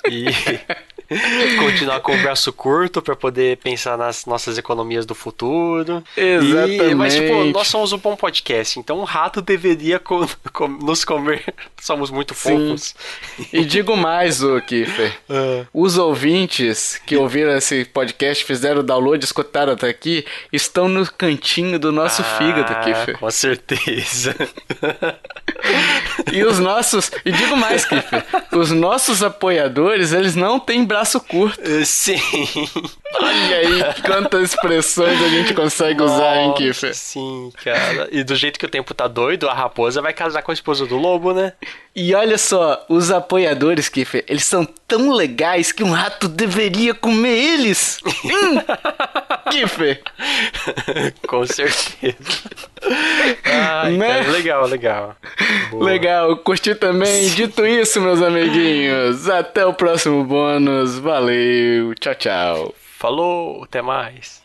E 0.10 0.26
continuar 1.60 2.00
com 2.00 2.14
o 2.14 2.22
braço 2.22 2.52
curto 2.52 3.02
para 3.02 3.16
poder 3.16 3.58
pensar 3.58 3.98
nas 3.98 4.26
nossas 4.26 4.58
economias 4.58 5.06
do 5.06 5.16
futuro. 5.16 6.04
Exatamente. 6.16 6.92
E, 6.92 6.96
mas, 6.96 7.16
tipo, 7.16 7.44
nós 7.46 7.68
somos 7.68 7.94
um 7.94 7.98
bom 7.98 8.16
podcast, 8.16 8.80
então 8.80 9.00
um 9.00 9.04
rato 9.04 9.42
deveria 9.42 10.00
com, 10.00 10.28
com, 10.52 10.68
nos 10.68 11.04
comer. 11.04 11.44
Somos 11.82 12.10
muito 12.10 12.34
fofos. 12.34 12.96
E 13.52 13.66
digo 13.66 13.98
mais, 13.98 14.42
o 14.42 14.62
Kiffer. 14.62 15.14
Uh. 15.30 15.68
Os 15.74 15.98
ouvintes 15.98 16.98
que 17.06 17.18
ouviram 17.18 17.52
esse 17.58 17.84
podcast, 17.84 18.46
fizeram 18.46 18.80
o 18.80 18.84
download, 18.84 19.24
escutaram 19.26 19.74
até 19.74 19.90
aqui, 19.90 20.26
estão 20.52 20.88
no 20.88 21.06
cantinho 21.12 21.78
do 21.78 21.92
nosso 21.92 22.22
ah, 22.22 22.26
fígado, 22.38 22.74
Kiffer. 22.86 23.20
Com 23.20 23.30
certeza. 23.30 24.34
E 26.32 26.44
os 26.44 26.60
nossos. 26.60 27.12
E 27.26 27.32
digo 27.32 27.56
mais, 27.56 27.86
Kiffer. 27.86 28.26
Os 28.52 28.72
nossos 28.72 29.24
apoiadores, 29.24 30.14
eles 30.14 30.36
não 30.36 30.60
têm 30.60 30.84
braço 30.84 31.20
curto. 31.20 31.62
Sim. 31.86 32.20
Olha 33.16 33.58
aí 33.58 34.02
quantas 34.06 34.54
expressões 34.54 35.22
a 35.22 35.30
gente 35.30 35.54
consegue 35.54 36.00
Nossa, 36.00 36.16
usar, 36.16 36.38
hein, 36.38 36.54
Kiffer? 36.54 36.94
Sim, 36.94 37.52
cara. 37.64 38.08
E 38.12 38.24
do 38.24 38.36
jeito 38.36 38.60
que 38.60 38.66
o 38.66 38.70
tempo 38.70 38.94
tá 38.94 39.08
doido, 39.08 39.50
a 39.50 39.54
raposa 39.54 40.02
vai 40.02 40.14
casar 40.14 40.42
com 40.42 40.52
a 40.52 40.54
esposa 40.54 40.86
do 40.86 40.98
lobo, 40.98 41.34
né? 41.34 41.54
E 41.96 42.14
olha 42.16 42.38
só, 42.38 42.84
os 42.90 43.12
apoiadores, 43.12 43.88
Kiffer, 43.88 44.26
eles 44.28 44.46
são 44.46 44.68
tão 44.94 45.12
legais 45.12 45.72
que 45.72 45.84
um 45.84 45.92
rato 45.92 46.28
deveria 46.28 46.94
comer 46.94 47.36
eles. 47.36 48.00
hum, 48.06 48.62
Kiffer. 49.50 50.04
Com 51.28 51.48
certeza. 51.48 52.16
Ai, 53.44 53.98
né? 53.98 54.08
cara, 54.20 54.32
legal, 54.32 54.68
legal. 54.68 55.16
Boa. 55.72 55.84
Legal, 55.84 56.38
curti 56.38 56.76
também. 56.76 57.28
Sim. 57.30 57.36
Dito 57.36 57.66
isso, 57.66 58.00
meus 58.00 58.22
amiguinhos, 58.22 59.28
até 59.28 59.66
o 59.66 59.74
próximo 59.74 60.24
bônus. 60.24 61.00
Valeu, 61.00 61.96
tchau, 61.96 62.14
tchau. 62.14 62.76
Falou, 63.00 63.64
até 63.64 63.82
mais. 63.82 64.44